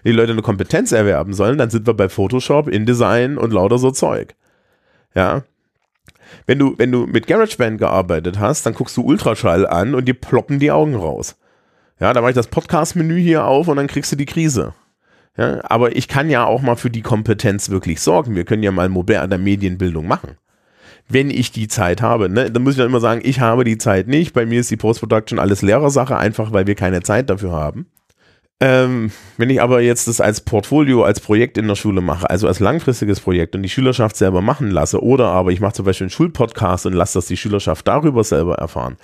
Wenn 0.04 0.12
die 0.12 0.18
Leute 0.18 0.34
eine 0.34 0.42
Kompetenz 0.42 0.92
erwerben 0.92 1.34
sollen, 1.34 1.58
dann 1.58 1.70
sind 1.70 1.88
wir 1.88 1.94
bei 1.94 2.10
Photoshop, 2.10 2.68
InDesign 2.68 3.38
und 3.38 3.54
lauter 3.54 3.78
so 3.78 3.92
Zeug. 3.92 4.36
Ja, 5.16 5.44
wenn 6.46 6.60
du, 6.60 6.76
wenn 6.78 6.92
du 6.92 7.06
mit 7.06 7.28
GarageBand 7.28 7.78
gearbeitet 7.78 8.40
hast, 8.40 8.66
dann 8.66 8.74
guckst 8.74 8.96
du 8.98 9.04
Ultraschall 9.04 9.68
an 9.68 9.96
und 9.96 10.06
dir 10.06 10.14
ploppen 10.14 10.60
die 10.60 10.72
Augen 10.72 10.96
raus. 10.96 11.38
Ja, 12.02 12.14
da 12.14 12.22
mache 12.22 12.32
ich 12.32 12.36
das 12.36 12.48
Podcast-Menü 12.48 13.22
hier 13.22 13.46
auf 13.46 13.68
und 13.68 13.78
dann 13.78 13.86
kriegst 13.86 14.12
du 14.12 14.16
die 14.16 14.26
Krise. 14.26 14.74
Ja, 15.38 15.62
aber 15.66 15.96
ich 15.96 16.08
kann 16.08 16.32
ja 16.32 16.46
auch 16.46 16.64
mal 16.64 16.76
für 16.76 16.90
die 16.90 17.04
Kompetenz 17.04 17.70
wirklich 17.70 18.02
sorgen. 18.02 18.36
Wir 18.36 18.44
können 18.44 18.64
ja 18.64 18.72
mal 18.72 18.90
moderne 18.90 19.38
Medienbildung 19.38 20.08
machen. 20.08 20.38
Wenn 21.08 21.30
ich 21.30 21.52
die 21.52 21.68
Zeit 21.68 22.02
habe, 22.02 22.28
ne, 22.28 22.50
dann 22.50 22.64
muss 22.64 22.74
ich 22.74 22.80
dann 22.80 22.88
immer 22.88 23.00
sagen, 23.00 23.22
ich 23.24 23.40
habe 23.40 23.64
die 23.64 23.78
Zeit 23.78 24.08
nicht. 24.08 24.34
Bei 24.34 24.48
mir 24.48 24.62
ist 24.62 24.72
die 24.72 24.78
Post-Production 24.78 25.38
alles 25.38 25.62
Lehrersache, 25.62 26.18
einfach 26.18 26.52
weil 26.52 26.66
wir 26.66 26.74
keine 26.74 27.04
Zeit 27.04 27.30
dafür 27.30 27.52
haben. 27.52 27.86
Ähm, 28.64 29.12
wenn 29.38 29.50
ich 29.50 29.60
aber 29.60 29.82
jetzt 29.82 30.08
das 30.08 30.22
als 30.22 30.42
Portfolio, 30.42 31.04
als 31.04 31.20
Projekt 31.20 31.58
in 31.58 31.68
der 31.68 31.76
Schule 31.76 32.02
mache, 32.02 32.30
also 32.30 32.48
als 32.48 32.60
langfristiges 32.60 33.20
Projekt 33.20 33.56
und 33.56 33.64
die 33.64 33.70
Schülerschaft 33.70 34.16
selber 34.16 34.42
machen 34.42 34.70
lasse, 34.70 35.04
oder 35.04 35.30
aber 35.30 35.52
ich 35.52 35.62
mache 35.62 35.74
zum 35.74 35.86
Beispiel 35.86 36.06
einen 36.06 36.12
Schulpodcast 36.12 36.86
und 36.86 36.94
lasse 36.94 37.18
das 37.18 37.26
die 37.26 37.38
Schülerschaft 37.38 37.88
darüber 37.88 38.24
selber 38.24 38.56
erfahren, 38.56 38.98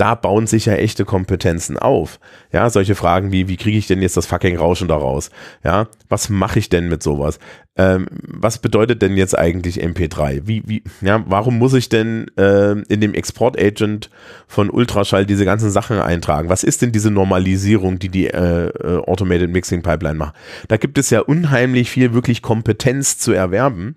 da 0.00 0.14
bauen 0.14 0.46
sich 0.46 0.64
ja 0.64 0.74
echte 0.74 1.04
Kompetenzen 1.04 1.76
auf. 1.76 2.20
Ja, 2.52 2.70
solche 2.70 2.94
Fragen 2.94 3.32
wie, 3.32 3.48
wie 3.48 3.58
kriege 3.58 3.76
ich 3.76 3.86
denn 3.86 4.00
jetzt 4.00 4.16
das 4.16 4.24
fucking 4.24 4.56
Rauschen 4.56 4.88
daraus? 4.88 5.30
Ja, 5.62 5.88
was 6.08 6.30
mache 6.30 6.58
ich 6.58 6.70
denn 6.70 6.88
mit 6.88 7.02
sowas? 7.02 7.38
Ähm, 7.76 8.06
was 8.26 8.58
bedeutet 8.58 9.02
denn 9.02 9.18
jetzt 9.18 9.38
eigentlich 9.38 9.84
MP3? 9.84 10.42
Wie, 10.46 10.62
wie, 10.66 10.82
ja, 11.02 11.22
warum 11.26 11.58
muss 11.58 11.74
ich 11.74 11.90
denn 11.90 12.28
äh, 12.38 12.72
in 12.88 13.02
dem 13.02 13.12
Export-Agent 13.12 14.08
von 14.46 14.70
Ultraschall 14.70 15.26
diese 15.26 15.44
ganzen 15.44 15.70
Sachen 15.70 15.98
eintragen? 16.00 16.48
Was 16.48 16.64
ist 16.64 16.80
denn 16.80 16.92
diese 16.92 17.10
Normalisierung, 17.10 17.98
die 17.98 18.08
die 18.08 18.28
äh, 18.28 18.68
äh 18.68 18.96
Automated 19.06 19.50
Mixing 19.50 19.82
Pipeline 19.82 20.16
macht? 20.16 20.34
Da 20.68 20.78
gibt 20.78 20.96
es 20.96 21.10
ja 21.10 21.20
unheimlich 21.20 21.90
viel 21.90 22.14
wirklich 22.14 22.40
Kompetenz 22.40 23.18
zu 23.18 23.32
erwerben 23.32 23.96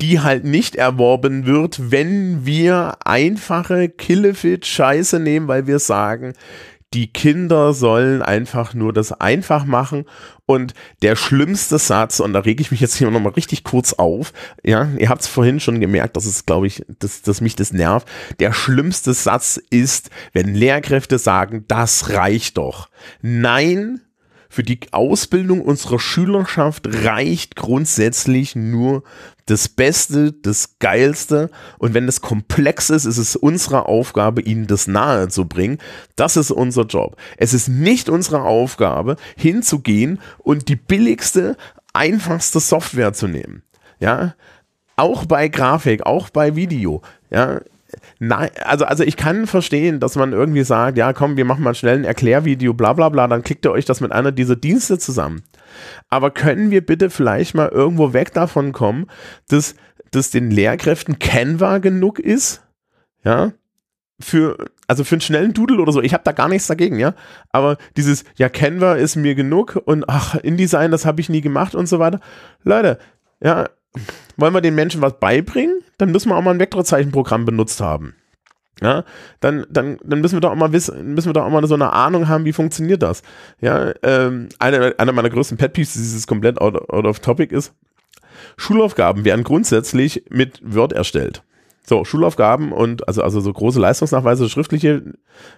die 0.00 0.20
halt 0.20 0.44
nicht 0.44 0.76
erworben 0.76 1.46
wird, 1.46 1.90
wenn 1.90 2.46
wir 2.46 2.96
einfache 3.04 3.88
Killefit-Scheiße 3.88 5.18
nehmen, 5.18 5.48
weil 5.48 5.66
wir 5.66 5.78
sagen, 5.78 6.34
die 6.92 7.12
Kinder 7.12 7.72
sollen 7.72 8.20
einfach 8.20 8.74
nur 8.74 8.92
das 8.92 9.12
einfach 9.12 9.64
machen 9.64 10.06
und 10.46 10.74
der 11.02 11.14
schlimmste 11.14 11.78
Satz, 11.78 12.18
und 12.18 12.32
da 12.32 12.40
rege 12.40 12.60
ich 12.60 12.72
mich 12.72 12.80
jetzt 12.80 12.96
hier 12.96 13.08
nochmal 13.10 13.34
richtig 13.34 13.62
kurz 13.62 13.92
auf, 13.92 14.32
ja, 14.64 14.88
ihr 14.98 15.08
habt 15.08 15.22
es 15.22 15.28
vorhin 15.28 15.60
schon 15.60 15.78
gemerkt, 15.78 16.16
dass 16.16 16.26
es, 16.26 16.46
glaube 16.46 16.66
ich, 16.66 16.84
dass, 16.98 17.22
dass 17.22 17.40
mich 17.40 17.54
das 17.54 17.72
nervt. 17.72 18.08
Der 18.40 18.52
schlimmste 18.52 19.14
Satz 19.14 19.60
ist, 19.70 20.10
wenn 20.32 20.54
Lehrkräfte 20.54 21.18
sagen, 21.18 21.64
das 21.68 22.10
reicht 22.10 22.56
doch. 22.56 22.88
Nein, 23.22 24.00
für 24.50 24.64
die 24.64 24.80
Ausbildung 24.90 25.62
unserer 25.62 26.00
Schülerschaft 26.00 26.88
reicht 27.04 27.54
grundsätzlich 27.54 28.56
nur 28.56 29.04
das 29.46 29.68
Beste, 29.68 30.32
das 30.32 30.78
Geilste. 30.80 31.50
Und 31.78 31.94
wenn 31.94 32.08
es 32.08 32.20
komplex 32.20 32.90
ist, 32.90 33.04
ist 33.04 33.16
es 33.16 33.36
unsere 33.36 33.86
Aufgabe, 33.86 34.42
ihnen 34.42 34.66
das 34.66 34.88
nahe 34.88 35.28
zu 35.28 35.46
bringen. 35.46 35.78
Das 36.16 36.36
ist 36.36 36.50
unser 36.50 36.82
Job. 36.82 37.16
Es 37.36 37.54
ist 37.54 37.68
nicht 37.68 38.08
unsere 38.08 38.42
Aufgabe, 38.42 39.16
hinzugehen 39.36 40.20
und 40.38 40.68
die 40.68 40.76
billigste, 40.76 41.56
einfachste 41.92 42.58
Software 42.58 43.12
zu 43.12 43.28
nehmen. 43.28 43.62
Ja, 44.00 44.34
auch 44.96 45.26
bei 45.26 45.46
Grafik, 45.46 46.04
auch 46.04 46.28
bei 46.28 46.56
Video. 46.56 47.02
Ja, 47.30 47.60
Nein, 48.22 48.50
also, 48.64 48.84
also 48.84 49.02
ich 49.02 49.16
kann 49.16 49.46
verstehen, 49.46 49.98
dass 49.98 50.14
man 50.14 50.34
irgendwie 50.34 50.62
sagt, 50.62 50.98
ja 50.98 51.14
komm, 51.14 51.38
wir 51.38 51.46
machen 51.46 51.64
mal 51.64 51.74
schnell 51.74 51.96
ein 51.96 52.04
Erklärvideo, 52.04 52.74
bla 52.74 52.92
bla 52.92 53.08
bla, 53.08 53.26
dann 53.26 53.42
klickt 53.42 53.64
ihr 53.64 53.72
euch 53.72 53.86
das 53.86 54.02
mit 54.02 54.12
einer 54.12 54.30
dieser 54.30 54.56
Dienste 54.56 54.98
zusammen. 54.98 55.42
Aber 56.10 56.30
können 56.30 56.70
wir 56.70 56.84
bitte 56.84 57.08
vielleicht 57.08 57.54
mal 57.54 57.70
irgendwo 57.70 58.12
weg 58.12 58.34
davon 58.34 58.72
kommen, 58.72 59.06
dass, 59.48 59.74
dass 60.10 60.28
den 60.28 60.50
Lehrkräften 60.50 61.18
Canva 61.18 61.78
genug 61.78 62.18
ist? 62.18 62.62
Ja, 63.24 63.52
für, 64.20 64.66
also 64.86 65.02
für 65.02 65.14
einen 65.14 65.22
schnellen 65.22 65.54
Doodle 65.54 65.80
oder 65.80 65.92
so, 65.92 66.02
ich 66.02 66.12
habe 66.12 66.24
da 66.24 66.32
gar 66.32 66.48
nichts 66.48 66.66
dagegen, 66.66 66.98
ja. 66.98 67.14
Aber 67.52 67.78
dieses, 67.96 68.24
ja, 68.36 68.50
Canva 68.50 68.96
ist 68.96 69.16
mir 69.16 69.34
genug 69.34 69.80
und 69.86 70.06
ach, 70.10 70.34
InDesign, 70.34 70.90
das 70.90 71.06
habe 71.06 71.22
ich 71.22 71.30
nie 71.30 71.40
gemacht 71.40 71.74
und 71.74 71.86
so 71.86 71.98
weiter. 71.98 72.20
Leute, 72.64 72.98
ja, 73.42 73.70
wollen 74.36 74.54
wir 74.54 74.60
den 74.60 74.74
Menschen 74.74 75.02
was 75.02 75.18
beibringen, 75.18 75.80
dann 75.98 76.12
müssen 76.12 76.30
wir 76.30 76.36
auch 76.36 76.42
mal 76.42 76.52
ein 76.52 76.60
Vektorzeichenprogramm 76.60 77.44
benutzt 77.44 77.80
haben. 77.80 78.14
Ja, 78.82 79.04
dann, 79.40 79.66
dann, 79.68 79.98
dann 80.02 80.22
müssen 80.22 80.36
wir 80.36 80.40
doch 80.40 80.52
auch 80.52 80.56
mal 80.56 80.72
wissen, 80.72 81.14
müssen 81.14 81.28
wir 81.28 81.32
doch 81.34 81.44
auch 81.44 81.50
mal 81.50 81.66
so 81.66 81.74
eine 81.74 81.92
Ahnung 81.92 82.28
haben, 82.28 82.46
wie 82.46 82.52
funktioniert 82.52 83.02
das. 83.02 83.22
Ja, 83.60 83.92
ähm, 84.02 84.48
eine, 84.58 84.94
eine 84.98 85.12
meiner 85.12 85.28
größten 85.28 85.58
Pet 85.58 85.74
Peeves, 85.74 85.92
dieses 85.92 86.26
komplett 86.26 86.58
out, 86.60 86.88
out 86.88 87.04
of 87.04 87.20
topic 87.20 87.54
ist, 87.54 87.74
Schulaufgaben 88.56 89.26
werden 89.26 89.44
grundsätzlich 89.44 90.24
mit 90.30 90.60
Word 90.64 90.92
erstellt. 90.92 91.42
So, 91.82 92.04
Schulaufgaben 92.04 92.72
und 92.72 93.06
also, 93.06 93.22
also 93.22 93.40
so 93.40 93.52
große 93.52 93.80
Leistungsnachweise, 93.80 94.48
schriftliche, 94.48 95.02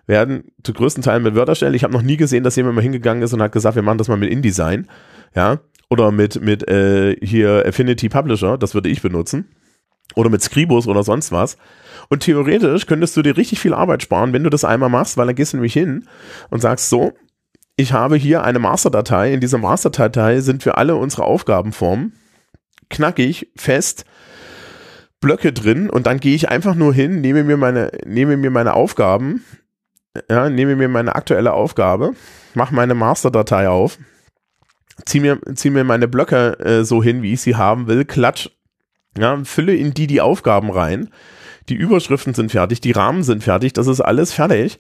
werden 0.06 0.44
zu 0.64 0.72
größten 0.72 1.02
Teilen 1.02 1.22
mit 1.22 1.36
Word 1.36 1.48
erstellt. 1.48 1.76
Ich 1.76 1.84
habe 1.84 1.92
noch 1.92 2.02
nie 2.02 2.16
gesehen, 2.16 2.42
dass 2.42 2.56
jemand 2.56 2.74
mal 2.74 2.80
hingegangen 2.80 3.22
ist 3.22 3.32
und 3.32 3.42
hat 3.42 3.52
gesagt, 3.52 3.76
wir 3.76 3.82
machen 3.82 3.98
das 3.98 4.08
mal 4.08 4.16
mit 4.16 4.30
InDesign. 4.30 4.88
Ja, 5.34 5.60
oder 5.92 6.10
mit, 6.10 6.40
mit 6.40 6.66
äh, 6.70 7.16
hier 7.20 7.64
Affinity 7.66 8.08
Publisher, 8.08 8.56
das 8.56 8.72
würde 8.72 8.88
ich 8.88 9.02
benutzen. 9.02 9.48
Oder 10.14 10.30
mit 10.30 10.42
Scribus 10.42 10.86
oder 10.86 11.02
sonst 11.02 11.32
was. 11.32 11.58
Und 12.08 12.20
theoretisch 12.20 12.86
könntest 12.86 13.14
du 13.14 13.20
dir 13.20 13.36
richtig 13.36 13.60
viel 13.60 13.74
Arbeit 13.74 14.02
sparen, 14.02 14.32
wenn 14.32 14.42
du 14.42 14.48
das 14.48 14.64
einmal 14.64 14.88
machst, 14.88 15.18
weil 15.18 15.26
dann 15.26 15.34
gehst 15.36 15.52
du 15.52 15.58
nämlich 15.58 15.74
hin 15.74 16.08
und 16.48 16.60
sagst 16.60 16.88
so, 16.88 17.12
ich 17.76 17.92
habe 17.92 18.16
hier 18.16 18.42
eine 18.42 18.58
Masterdatei. 18.58 19.34
In 19.34 19.40
dieser 19.40 19.58
Masterdatei 19.58 20.40
sind 20.40 20.62
für 20.62 20.78
alle 20.78 20.96
unsere 20.96 21.24
Aufgabenformen 21.24 22.14
knackig, 22.88 23.52
fest, 23.54 24.06
Blöcke 25.20 25.52
drin 25.52 25.90
und 25.90 26.06
dann 26.06 26.20
gehe 26.20 26.34
ich 26.34 26.48
einfach 26.48 26.74
nur 26.74 26.94
hin, 26.94 27.20
nehme 27.20 27.44
mir 27.44 27.58
meine, 27.58 27.90
nehme 28.06 28.38
mir 28.38 28.50
meine 28.50 28.72
Aufgaben, 28.72 29.44
ja, 30.30 30.48
nehme 30.48 30.74
mir 30.74 30.88
meine 30.88 31.14
aktuelle 31.14 31.52
Aufgabe, 31.52 32.14
mache 32.54 32.74
meine 32.74 32.94
Masterdatei 32.94 33.68
auf 33.68 33.98
zieh 35.06 35.20
mir, 35.20 35.38
zieh 35.54 35.70
mir 35.70 35.84
meine 35.84 36.08
Blöcke 36.08 36.58
äh, 36.60 36.84
so 36.84 37.02
hin, 37.02 37.22
wie 37.22 37.34
ich 37.34 37.40
sie 37.40 37.56
haben 37.56 37.86
will, 37.86 38.04
klatsch, 38.04 38.50
ja, 39.16 39.38
fülle 39.44 39.74
in 39.74 39.94
die 39.94 40.06
die 40.06 40.20
Aufgaben 40.20 40.70
rein. 40.70 41.10
Die 41.68 41.74
Überschriften 41.74 42.34
sind 42.34 42.50
fertig, 42.50 42.80
die 42.80 42.92
Rahmen 42.92 43.22
sind 43.22 43.44
fertig, 43.44 43.72
das 43.72 43.86
ist 43.86 44.00
alles 44.00 44.32
fertig. 44.32 44.78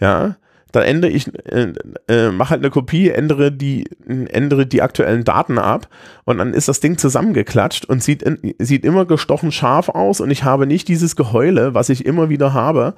Ja, 0.00 0.36
dann 0.72 0.82
ändere 0.82 1.10
ich, 1.10 1.30
äh, 1.46 1.72
äh, 2.08 2.30
mache 2.30 2.50
halt 2.50 2.60
eine 2.60 2.70
Kopie, 2.70 3.08
ändere 3.08 3.52
die, 3.52 3.88
ändere 4.06 4.66
die 4.66 4.82
aktuellen 4.82 5.24
Daten 5.24 5.58
ab 5.58 5.88
und 6.24 6.38
dann 6.38 6.52
ist 6.52 6.68
das 6.68 6.80
Ding 6.80 6.98
zusammengeklatscht 6.98 7.84
und 7.84 8.02
sieht, 8.02 8.22
in, 8.22 8.54
sieht 8.58 8.84
immer 8.84 9.06
gestochen 9.06 9.52
scharf 9.52 9.88
aus 9.88 10.20
und 10.20 10.30
ich 10.30 10.44
habe 10.44 10.66
nicht 10.66 10.88
dieses 10.88 11.16
Geheule, 11.16 11.72
was 11.74 11.88
ich 11.88 12.04
immer 12.04 12.28
wieder 12.28 12.52
habe, 12.52 12.94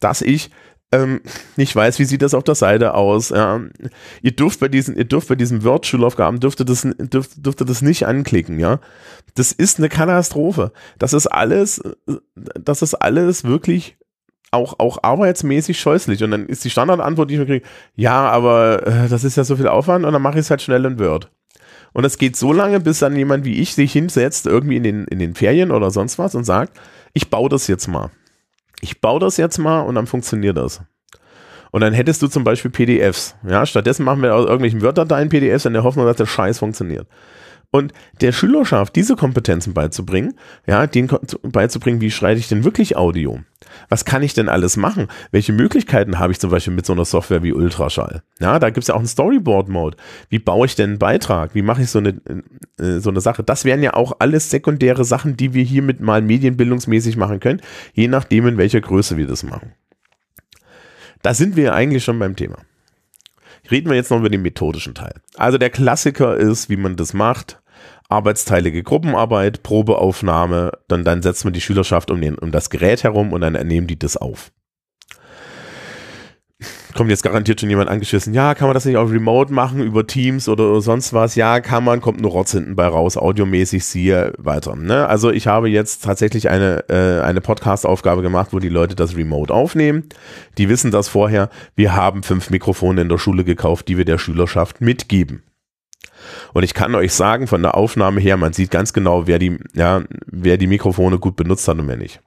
dass 0.00 0.20
ich 0.20 0.50
ähm, 0.92 1.20
nicht 1.56 1.74
weiß, 1.74 1.98
wie 1.98 2.04
sieht 2.04 2.22
das 2.22 2.34
auf 2.34 2.44
der 2.44 2.54
Seite 2.54 2.94
aus. 2.94 3.30
Ja. 3.30 3.60
Ihr 4.22 4.32
dürft 4.32 4.60
bei 4.60 4.68
diesen, 4.68 4.96
ihr 4.96 5.04
dürft 5.04 5.28
bei 5.28 5.34
diesen 5.34 5.64
Word-Schulaufgaben 5.64 6.38
dürfte 6.38 6.64
das, 6.64 6.86
dürft, 6.98 7.44
dürfte 7.44 7.64
das 7.64 7.82
nicht 7.82 8.06
anklicken, 8.06 8.58
ja. 8.58 8.78
Das 9.34 9.52
ist 9.52 9.78
eine 9.78 9.88
Katastrophe. 9.88 10.72
Das 10.98 11.14
ist 11.14 11.26
alles, 11.26 11.82
das 12.36 12.82
ist 12.82 12.94
alles 12.94 13.44
wirklich 13.44 13.96
auch, 14.50 14.74
auch 14.78 14.98
arbeitsmäßig 15.02 15.80
scheußlich. 15.80 16.22
Und 16.22 16.30
dann 16.30 16.46
ist 16.46 16.64
die 16.64 16.70
Standardantwort, 16.70 17.30
die 17.30 17.34
ich 17.34 17.40
mir 17.40 17.46
kriege, 17.46 17.66
ja, 17.96 18.28
aber 18.28 18.86
äh, 18.86 19.08
das 19.08 19.24
ist 19.24 19.36
ja 19.36 19.44
so 19.44 19.56
viel 19.56 19.68
Aufwand 19.68 20.04
und 20.04 20.12
dann 20.12 20.22
mache 20.22 20.34
ich 20.34 20.44
es 20.44 20.50
halt 20.50 20.62
schnell 20.62 20.84
in 20.84 20.98
Word. 20.98 21.30
Und 21.94 22.04
es 22.04 22.18
geht 22.18 22.36
so 22.36 22.52
lange, 22.52 22.80
bis 22.80 23.00
dann 23.00 23.16
jemand 23.16 23.44
wie 23.44 23.60
ich 23.60 23.74
sich 23.74 23.92
hinsetzt, 23.92 24.46
irgendwie 24.46 24.76
in 24.76 24.82
den, 24.82 25.04
in 25.06 25.18
den 25.18 25.34
Ferien 25.34 25.70
oder 25.70 25.90
sonst 25.90 26.18
was 26.18 26.34
und 26.34 26.44
sagt, 26.44 26.78
ich 27.12 27.28
baue 27.28 27.48
das 27.48 27.66
jetzt 27.66 27.86
mal. 27.88 28.10
Ich 28.82 29.00
baue 29.00 29.20
das 29.20 29.38
jetzt 29.38 29.58
mal 29.58 29.80
und 29.80 29.94
dann 29.94 30.06
funktioniert 30.06 30.56
das. 30.56 30.82
Und 31.70 31.80
dann 31.80 31.94
hättest 31.94 32.20
du 32.20 32.28
zum 32.28 32.44
Beispiel 32.44 32.70
PDFs. 32.70 33.36
Ja, 33.48 33.64
stattdessen 33.64 34.04
machen 34.04 34.22
wir 34.22 34.34
aus 34.34 34.44
irgendwelchen 34.44 34.82
Word-Dateien 34.82 35.30
PDFs 35.30 35.64
in 35.64 35.72
der 35.72 35.84
Hoffnung, 35.84 36.04
dass 36.04 36.16
der 36.16 36.26
Scheiß 36.26 36.58
funktioniert. 36.58 37.06
Und 37.70 37.94
der 38.20 38.32
Schülerschaft 38.32 38.94
diese 38.96 39.16
Kompetenzen 39.16 39.72
beizubringen, 39.72 40.34
ja, 40.66 40.86
denen 40.86 41.08
beizubringen, 41.42 42.02
wie 42.02 42.10
schreibe 42.10 42.38
ich 42.38 42.48
denn 42.48 42.64
wirklich 42.64 42.96
Audio? 42.96 43.40
Was 43.88 44.04
kann 44.04 44.22
ich 44.22 44.34
denn 44.34 44.48
alles 44.48 44.76
machen? 44.76 45.08
Welche 45.30 45.52
Möglichkeiten 45.52 46.18
habe 46.18 46.32
ich 46.32 46.40
zum 46.40 46.50
Beispiel 46.50 46.74
mit 46.74 46.86
so 46.86 46.92
einer 46.92 47.04
Software 47.04 47.42
wie 47.42 47.52
Ultraschall? 47.52 48.22
Ja, 48.40 48.58
da 48.58 48.70
gibt 48.70 48.84
es 48.84 48.88
ja 48.88 48.94
auch 48.94 48.98
einen 48.98 49.06
Storyboard-Mode. 49.06 49.96
Wie 50.28 50.38
baue 50.38 50.66
ich 50.66 50.74
denn 50.74 50.90
einen 50.90 50.98
Beitrag? 50.98 51.54
Wie 51.54 51.62
mache 51.62 51.82
ich 51.82 51.90
so 51.90 51.98
eine, 51.98 52.20
äh, 52.78 52.98
so 52.98 53.10
eine 53.10 53.20
Sache? 53.20 53.42
Das 53.42 53.64
wären 53.64 53.82
ja 53.82 53.94
auch 53.94 54.16
alles 54.18 54.50
sekundäre 54.50 55.04
Sachen, 55.04 55.36
die 55.36 55.54
wir 55.54 55.64
hiermit 55.64 56.00
mal 56.00 56.22
medienbildungsmäßig 56.22 57.16
machen 57.16 57.40
können, 57.40 57.60
je 57.94 58.08
nachdem, 58.08 58.46
in 58.46 58.58
welcher 58.58 58.80
Größe 58.80 59.16
wir 59.16 59.26
das 59.26 59.42
machen. 59.42 59.72
Da 61.22 61.34
sind 61.34 61.56
wir 61.56 61.74
eigentlich 61.74 62.04
schon 62.04 62.18
beim 62.18 62.36
Thema. 62.36 62.58
Reden 63.70 63.88
wir 63.88 63.96
jetzt 63.96 64.10
noch 64.10 64.18
über 64.18 64.28
den 64.28 64.42
methodischen 64.42 64.94
Teil. 64.94 65.14
Also 65.36 65.56
der 65.56 65.70
Klassiker 65.70 66.36
ist, 66.36 66.68
wie 66.68 66.76
man 66.76 66.96
das 66.96 67.14
macht 67.14 67.61
arbeitsteilige 68.12 68.82
Gruppenarbeit, 68.82 69.62
Probeaufnahme, 69.62 70.72
dann, 70.88 71.04
dann 71.04 71.22
setzt 71.22 71.44
man 71.44 71.52
die 71.52 71.60
Schülerschaft 71.60 72.10
um, 72.10 72.20
den, 72.20 72.38
um 72.38 72.52
das 72.52 72.70
Gerät 72.70 73.02
herum 73.02 73.32
und 73.32 73.40
dann 73.40 73.54
nehmen 73.66 73.86
die 73.86 73.98
das 73.98 74.16
auf. 74.16 74.52
Kommt 76.94 77.08
jetzt 77.08 77.22
garantiert 77.22 77.58
schon 77.58 77.70
jemand 77.70 77.88
angeschissen, 77.88 78.34
ja, 78.34 78.54
kann 78.54 78.68
man 78.68 78.74
das 78.74 78.84
nicht 78.84 78.98
auch 78.98 79.10
remote 79.10 79.52
machen, 79.52 79.80
über 79.80 80.06
Teams 80.06 80.46
oder 80.46 80.80
sonst 80.82 81.14
was? 81.14 81.36
Ja, 81.36 81.60
kann 81.60 81.84
man, 81.84 82.02
kommt 82.02 82.20
nur 82.20 82.30
Rotz 82.32 82.52
hinten 82.52 82.76
bei 82.76 82.86
raus, 82.86 83.16
audiomäßig, 83.16 83.84
siehe 83.84 84.34
weiter. 84.36 84.76
Ne? 84.76 85.08
Also 85.08 85.30
ich 85.30 85.46
habe 85.46 85.70
jetzt 85.70 86.04
tatsächlich 86.04 86.50
eine, 86.50 86.84
äh, 86.90 87.22
eine 87.22 87.40
Podcast-Aufgabe 87.40 88.20
gemacht, 88.20 88.48
wo 88.52 88.58
die 88.58 88.68
Leute 88.68 88.94
das 88.94 89.16
remote 89.16 89.52
aufnehmen. 89.52 90.10
Die 90.58 90.68
wissen 90.68 90.90
das 90.90 91.08
vorher. 91.08 91.48
Wir 91.74 91.96
haben 91.96 92.22
fünf 92.22 92.50
Mikrofone 92.50 93.00
in 93.00 93.08
der 93.08 93.18
Schule 93.18 93.44
gekauft, 93.44 93.88
die 93.88 93.96
wir 93.96 94.04
der 94.04 94.18
Schülerschaft 94.18 94.82
mitgeben. 94.82 95.42
Und 96.52 96.62
ich 96.62 96.74
kann 96.74 96.94
euch 96.94 97.12
sagen, 97.12 97.46
von 97.46 97.62
der 97.62 97.76
Aufnahme 97.76 98.20
her, 98.20 98.36
man 98.36 98.52
sieht 98.52 98.70
ganz 98.70 98.92
genau, 98.92 99.26
wer 99.26 99.38
die, 99.38 99.58
ja, 99.74 100.02
wer 100.26 100.56
die 100.56 100.66
Mikrofone 100.66 101.18
gut 101.18 101.36
benutzt 101.36 101.66
hat 101.68 101.78
und 101.78 101.88
wer 101.88 101.96
nicht. 101.96 102.20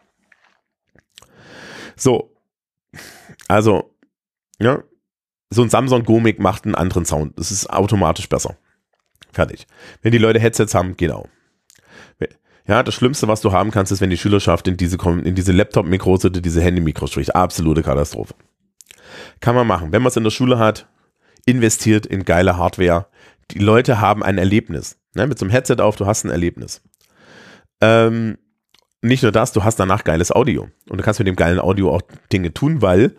So. 1.95 2.31
Also, 3.47 3.95
ja, 4.59 4.83
so 5.49 5.61
ein 5.61 5.69
Samsung 5.69 6.03
Gomic 6.03 6.39
macht 6.39 6.65
einen 6.65 6.75
anderen 6.75 7.05
Sound. 7.05 7.37
Das 7.37 7.51
ist 7.51 7.69
automatisch 7.69 8.27
besser. 8.27 8.57
Fertig. 9.31 9.67
Wenn 10.01 10.11
die 10.11 10.17
Leute 10.17 10.39
Headsets 10.39 10.73
haben, 10.73 10.97
genau. 10.97 11.27
Ja, 12.67 12.81
das 12.81 12.95
Schlimmste, 12.95 13.27
was 13.27 13.41
du 13.41 13.51
haben 13.51 13.69
kannst, 13.69 13.91
ist, 13.91 14.01
wenn 14.01 14.09
die 14.09 14.17
Schülerschaft 14.17 14.67
in 14.67 14.75
diese, 14.75 14.97
in 15.23 15.35
diese 15.35 15.51
Laptop-Mikros 15.51 16.25
oder 16.25 16.41
diese 16.41 16.61
Handy-Mikros 16.61 17.11
spricht. 17.11 17.35
Absolute 17.35 17.83
Katastrophe. 17.83 18.33
Kann 19.39 19.53
man 19.53 19.67
machen. 19.67 19.91
Wenn 19.91 20.01
man 20.01 20.09
es 20.09 20.17
in 20.17 20.23
der 20.23 20.31
Schule 20.31 20.57
hat, 20.57 20.87
investiert 21.45 22.07
in 22.07 22.25
geile 22.25 22.57
Hardware, 22.57 23.07
die 23.51 23.59
Leute 23.59 23.99
haben 23.99 24.23
ein 24.23 24.37
Erlebnis. 24.37 24.97
Ne? 25.13 25.27
Mit 25.27 25.39
so 25.39 25.45
einem 25.45 25.51
Headset 25.51 25.77
auf, 25.79 25.95
du 25.95 26.05
hast 26.05 26.23
ein 26.25 26.31
Erlebnis. 26.31 26.81
Ähm, 27.81 28.37
nicht 29.01 29.23
nur 29.23 29.31
das, 29.31 29.51
du 29.51 29.63
hast 29.63 29.79
danach 29.79 30.03
geiles 30.03 30.31
Audio. 30.31 30.67
Und 30.89 30.97
du 30.97 31.03
kannst 31.03 31.19
mit 31.19 31.27
dem 31.27 31.35
geilen 31.35 31.59
Audio 31.59 31.91
auch 31.91 32.01
Dinge 32.31 32.53
tun, 32.53 32.81
weil 32.81 33.15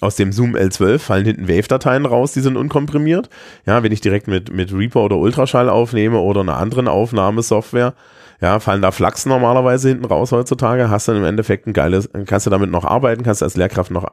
aus 0.00 0.16
dem 0.16 0.32
Zoom 0.32 0.54
L12 0.54 0.98
fallen 0.98 1.24
hinten 1.24 1.48
Wave-Dateien 1.48 2.06
raus, 2.06 2.32
die 2.32 2.40
sind 2.40 2.56
unkomprimiert. 2.56 3.30
Ja, 3.66 3.82
wenn 3.82 3.92
ich 3.92 4.00
direkt 4.00 4.28
mit, 4.28 4.52
mit 4.52 4.72
Reaper 4.72 5.00
oder 5.00 5.16
Ultraschall 5.16 5.68
aufnehme 5.68 6.18
oder 6.18 6.42
einer 6.42 6.58
anderen 6.58 6.86
Aufnahmesoftware, 6.86 7.94
ja, 8.40 8.60
fallen 8.60 8.82
da 8.82 8.90
Flachs 8.90 9.26
normalerweise 9.26 9.88
hinten 9.88 10.04
raus 10.04 10.32
heutzutage, 10.32 10.90
hast 10.90 11.08
dann 11.08 11.16
im 11.16 11.24
Endeffekt 11.24 11.66
ein 11.66 11.72
geiles, 11.72 12.10
kannst 12.26 12.46
du 12.46 12.50
damit 12.50 12.70
noch 12.70 12.84
arbeiten, 12.84 13.22
kannst 13.22 13.42
als 13.42 13.56
Lehrkraft 13.56 13.90
noch 13.90 14.06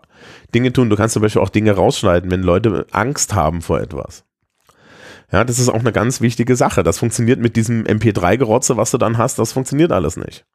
Dinge 0.55 0.71
tun. 0.71 0.89
Du 0.89 0.95
kannst 0.95 1.13
zum 1.13 1.21
Beispiel 1.21 1.41
auch 1.41 1.49
Dinge 1.49 1.73
rausschneiden, 1.73 2.31
wenn 2.31 2.43
Leute 2.43 2.85
Angst 2.91 3.35
haben 3.35 3.61
vor 3.61 3.81
etwas. 3.81 4.23
Ja, 5.31 5.45
das 5.45 5.59
ist 5.59 5.69
auch 5.69 5.79
eine 5.79 5.93
ganz 5.93 6.19
wichtige 6.19 6.55
Sache. 6.55 6.83
Das 6.83 6.99
funktioniert 6.99 7.39
mit 7.39 7.55
diesem 7.55 7.83
MP3-Gerotze, 7.83 8.75
was 8.77 8.91
du 8.91 8.97
dann 8.97 9.17
hast, 9.17 9.39
das 9.39 9.53
funktioniert 9.53 9.91
alles 9.91 10.17
nicht. 10.17 10.45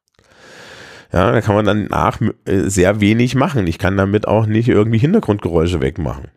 Ja, 1.11 1.31
da 1.31 1.41
kann 1.41 1.55
man 1.55 1.65
dann 1.65 1.85
nach 1.85 2.19
äh, 2.45 2.69
sehr 2.69 2.99
wenig 2.99 3.33
machen. 3.33 3.65
Ich 3.65 3.79
kann 3.79 3.97
damit 3.97 4.27
auch 4.27 4.45
nicht 4.45 4.67
irgendwie 4.67 4.97
Hintergrundgeräusche 4.97 5.81
wegmachen. 5.81 6.27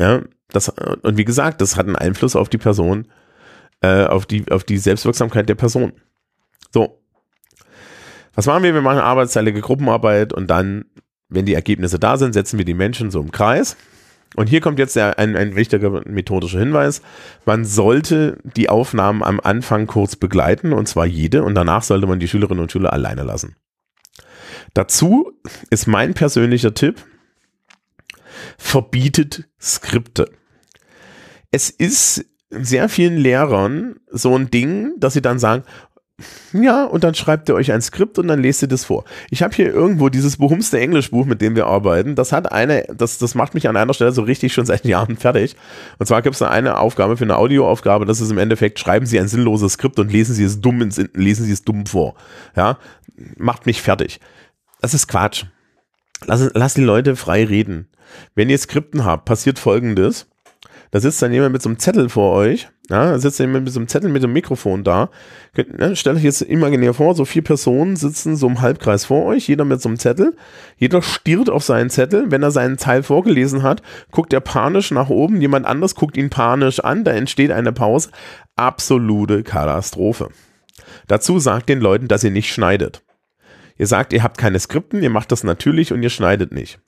Ja, 0.00 0.22
das, 0.48 0.70
und 0.70 1.18
wie 1.18 1.24
gesagt, 1.24 1.60
das 1.60 1.76
hat 1.76 1.86
einen 1.86 1.96
Einfluss 1.96 2.34
auf 2.34 2.48
die 2.48 2.58
Person, 2.58 3.06
äh, 3.80 4.04
auf 4.04 4.26
die, 4.26 4.50
auf 4.50 4.64
die 4.64 4.78
Selbstwirksamkeit 4.78 5.48
der 5.48 5.54
Person. 5.54 5.92
So. 6.72 6.98
Was 8.34 8.46
machen 8.46 8.62
wir? 8.62 8.72
Wir 8.72 8.80
machen 8.80 8.98
arbeitsteilige 8.98 9.60
Gruppenarbeit 9.60 10.32
und 10.32 10.48
dann, 10.48 10.86
wenn 11.28 11.44
die 11.44 11.54
Ergebnisse 11.54 11.98
da 11.98 12.16
sind, 12.16 12.32
setzen 12.32 12.56
wir 12.56 12.64
die 12.64 12.74
Menschen 12.74 13.10
so 13.10 13.20
im 13.20 13.30
Kreis 13.30 13.76
und 14.34 14.48
hier 14.48 14.60
kommt 14.60 14.78
jetzt 14.78 14.96
der, 14.96 15.18
ein, 15.18 15.36
ein 15.36 15.56
wichtiger 15.56 16.02
methodischer 16.06 16.58
Hinweis. 16.58 17.02
Man 17.44 17.64
sollte 17.64 18.38
die 18.44 18.68
Aufnahmen 18.68 19.22
am 19.22 19.40
Anfang 19.40 19.86
kurz 19.86 20.16
begleiten, 20.16 20.72
und 20.72 20.88
zwar 20.88 21.06
jede, 21.06 21.42
und 21.42 21.54
danach 21.54 21.82
sollte 21.82 22.06
man 22.06 22.18
die 22.18 22.28
Schülerinnen 22.28 22.62
und 22.62 22.72
Schüler 22.72 22.92
alleine 22.92 23.24
lassen. 23.24 23.56
Dazu 24.74 25.32
ist 25.70 25.86
mein 25.86 26.14
persönlicher 26.14 26.72
Tipp, 26.72 27.04
verbietet 28.56 29.48
Skripte. 29.60 30.30
Es 31.50 31.68
ist 31.68 32.24
sehr 32.50 32.88
vielen 32.88 33.16
Lehrern 33.16 33.96
so 34.10 34.36
ein 34.36 34.50
Ding, 34.50 34.92
dass 34.98 35.12
sie 35.12 35.22
dann 35.22 35.38
sagen, 35.38 35.64
ja, 36.52 36.84
und 36.84 37.04
dann 37.04 37.14
schreibt 37.14 37.48
ihr 37.48 37.54
euch 37.54 37.72
ein 37.72 37.82
Skript 37.82 38.18
und 38.18 38.28
dann 38.28 38.40
lest 38.40 38.62
ihr 38.62 38.68
das 38.68 38.84
vor. 38.84 39.04
Ich 39.30 39.42
habe 39.42 39.54
hier 39.54 39.72
irgendwo 39.72 40.08
dieses 40.08 40.36
behumste 40.36 40.78
Englischbuch, 40.78 41.24
mit 41.24 41.40
dem 41.40 41.56
wir 41.56 41.66
arbeiten. 41.66 42.14
Das 42.14 42.32
hat 42.32 42.52
eine, 42.52 42.84
das, 42.96 43.18
das 43.18 43.34
macht 43.34 43.54
mich 43.54 43.68
an 43.68 43.76
einer 43.76 43.94
Stelle 43.94 44.12
so 44.12 44.22
richtig 44.22 44.52
schon 44.52 44.66
seit 44.66 44.84
Jahren 44.86 45.16
fertig. 45.16 45.56
Und 45.98 46.06
zwar 46.06 46.22
gibt 46.22 46.34
es 46.34 46.42
eine 46.42 46.78
Aufgabe 46.78 47.16
für 47.16 47.24
eine 47.24 47.36
Audioaufgabe, 47.36 48.04
das 48.04 48.20
ist 48.20 48.30
im 48.30 48.38
Endeffekt, 48.38 48.78
schreiben 48.78 49.06
Sie 49.06 49.18
ein 49.18 49.28
sinnloses 49.28 49.74
Skript 49.74 49.98
und 49.98 50.12
lesen 50.12 50.34
Sie 50.34 50.44
es 50.44 50.60
dumm 50.60 50.82
ins, 50.82 51.02
lesen 51.14 51.46
Sie 51.46 51.52
es 51.52 51.64
dumm 51.64 51.86
vor. 51.86 52.14
Ja, 52.56 52.78
macht 53.36 53.66
mich 53.66 53.82
fertig. 53.82 54.20
Das 54.80 54.94
ist 54.94 55.06
Quatsch. 55.08 55.44
Lass, 56.26 56.50
lass 56.54 56.74
die 56.74 56.82
Leute 56.82 57.16
frei 57.16 57.44
reden. 57.44 57.88
Wenn 58.34 58.50
ihr 58.50 58.58
Skripten 58.58 59.04
habt, 59.04 59.24
passiert 59.24 59.58
folgendes. 59.58 60.26
Da 60.90 61.00
sitzt 61.00 61.22
dann 61.22 61.32
jemand 61.32 61.54
mit 61.54 61.62
so 61.62 61.68
einem 61.68 61.78
Zettel 61.78 62.08
vor 62.08 62.34
euch 62.34 62.68
ja, 62.90 63.16
sitzt 63.18 63.38
jemand 63.38 63.64
mit 63.64 63.72
so 63.72 63.78
einem 63.78 63.88
Zettel 63.88 64.10
mit 64.10 64.22
dem 64.22 64.32
Mikrofon 64.32 64.82
da. 64.82 65.10
Ne, 65.78 65.94
stellt 65.94 66.16
euch 66.16 66.24
jetzt 66.24 66.42
imaginär 66.42 66.94
vor, 66.94 67.14
so 67.14 67.24
vier 67.24 67.42
Personen 67.42 67.94
sitzen 67.94 68.36
so 68.36 68.48
im 68.48 68.60
Halbkreis 68.60 69.04
vor 69.04 69.24
euch, 69.24 69.46
jeder 69.48 69.64
mit 69.64 69.80
so 69.80 69.88
einem 69.88 69.98
Zettel. 69.98 70.34
Jeder 70.76 71.00
stiert 71.00 71.48
auf 71.48 71.62
seinen 71.62 71.90
Zettel. 71.90 72.30
Wenn 72.30 72.42
er 72.42 72.50
seinen 72.50 72.78
Teil 72.78 73.04
vorgelesen 73.04 73.62
hat, 73.62 73.82
guckt 74.10 74.32
er 74.32 74.40
panisch 74.40 74.90
nach 74.90 75.10
oben. 75.10 75.40
Jemand 75.40 75.64
anders 75.64 75.94
guckt 75.94 76.16
ihn 76.16 76.28
panisch 76.28 76.80
an. 76.80 77.04
Da 77.04 77.12
entsteht 77.12 77.52
eine 77.52 77.72
Pause. 77.72 78.10
Absolute 78.56 79.44
Katastrophe. 79.44 80.30
Dazu 81.06 81.38
sagt 81.38 81.68
den 81.68 81.80
Leuten, 81.80 82.08
dass 82.08 82.24
ihr 82.24 82.30
nicht 82.30 82.52
schneidet. 82.52 83.02
Ihr 83.78 83.86
sagt, 83.86 84.12
ihr 84.12 84.22
habt 84.22 84.38
keine 84.38 84.58
Skripten, 84.58 85.02
ihr 85.02 85.10
macht 85.10 85.32
das 85.32 85.44
natürlich 85.44 85.92
und 85.92 86.02
ihr 86.02 86.10
schneidet 86.10 86.52
nicht. 86.52 86.80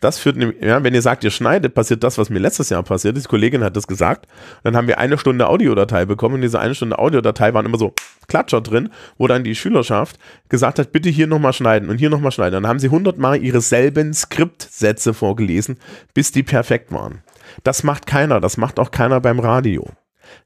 Das 0.00 0.18
führt 0.18 0.36
nämlich, 0.36 0.62
ja, 0.62 0.82
wenn 0.84 0.94
ihr 0.94 1.00
sagt, 1.00 1.24
ihr 1.24 1.30
schneidet, 1.30 1.74
passiert 1.74 2.04
das, 2.04 2.18
was 2.18 2.28
mir 2.28 2.38
letztes 2.38 2.68
Jahr 2.68 2.82
passiert 2.82 3.16
ist. 3.16 3.24
Die 3.24 3.28
Kollegin 3.28 3.64
hat 3.64 3.76
das 3.76 3.86
gesagt. 3.86 4.26
Dann 4.62 4.76
haben 4.76 4.88
wir 4.88 4.98
eine 4.98 5.16
Stunde 5.16 5.48
Audiodatei 5.48 6.04
bekommen 6.04 6.36
und 6.36 6.42
diese 6.42 6.60
eine 6.60 6.74
Stunde 6.74 6.98
Audiodatei 6.98 7.54
waren 7.54 7.64
immer 7.64 7.78
so 7.78 7.94
Klatscher 8.28 8.60
drin, 8.60 8.90
wo 9.16 9.26
dann 9.26 9.44
die 9.44 9.54
Schülerschaft 9.54 10.18
gesagt 10.48 10.78
hat, 10.78 10.92
bitte 10.92 11.08
hier 11.08 11.26
nochmal 11.26 11.54
schneiden 11.54 11.88
und 11.88 11.98
hier 11.98 12.10
nochmal 12.10 12.32
schneiden. 12.32 12.62
Dann 12.62 12.66
haben 12.66 12.78
sie 12.78 12.90
hundertmal 12.90 13.42
ihre 13.42 13.60
selben 13.60 14.12
Skriptsätze 14.12 15.14
vorgelesen, 15.14 15.78
bis 16.12 16.30
die 16.30 16.42
perfekt 16.42 16.92
waren. 16.92 17.22
Das 17.64 17.82
macht 17.82 18.06
keiner, 18.06 18.40
das 18.40 18.58
macht 18.58 18.78
auch 18.78 18.90
keiner 18.90 19.20
beim 19.20 19.40
Radio. 19.40 19.88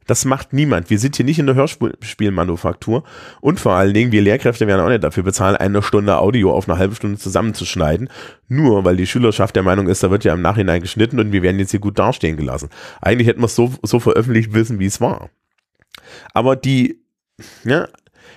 Das 0.07 0.25
macht 0.25 0.53
niemand. 0.53 0.91
Wir 0.91 0.99
sind 0.99 1.17
hier 1.17 1.25
nicht 1.25 1.39
in 1.39 1.47
der 1.47 1.55
Hörspielmanufaktur 1.55 3.05
und 3.41 3.61
vor 3.61 3.75
allen 3.75 3.95
Dingen, 3.95 4.13
wir 4.13 4.23
Lehrkräfte 4.23 4.67
werden 4.67 4.81
auch 4.81 4.89
nicht 4.89 5.05
dafür 5.05 5.23
bezahlen, 5.23 5.57
eine 5.57 5.83
Stunde 5.83 6.19
Audio 6.19 6.53
auf 6.53 6.69
eine 6.69 6.79
halbe 6.79 6.95
Stunde 6.95 7.19
zusammenzuschneiden, 7.19 8.09
nur 8.49 8.85
weil 8.85 8.97
die 8.97 9.07
Schülerschaft 9.07 9.57
der 9.57 9.63
Meinung 9.63 9.89
ist, 9.89 10.03
da 10.03 10.11
wird 10.11 10.25
ja 10.25 10.35
im 10.35 10.43
Nachhinein 10.43 10.81
geschnitten 10.81 11.21
und 11.21 11.33
wir 11.33 11.43
werden 11.43 11.59
jetzt 11.59 11.71
hier 11.71 11.81
gut 11.81 11.99
dastehen 11.99 12.37
gelassen. 12.37 12.71
Eigentlich 13.01 13.29
hätten 13.29 13.41
wir 13.41 13.47
es 13.47 13.55
so, 13.55 13.73
so 13.83 14.01
veröffentlicht 14.01 14.53
wissen, 14.53 14.79
wie 14.79 14.87
es 14.87 15.01
war. 15.01 15.31
Aber 16.35 16.57
die, 16.57 17.03
ja, 17.65 17.89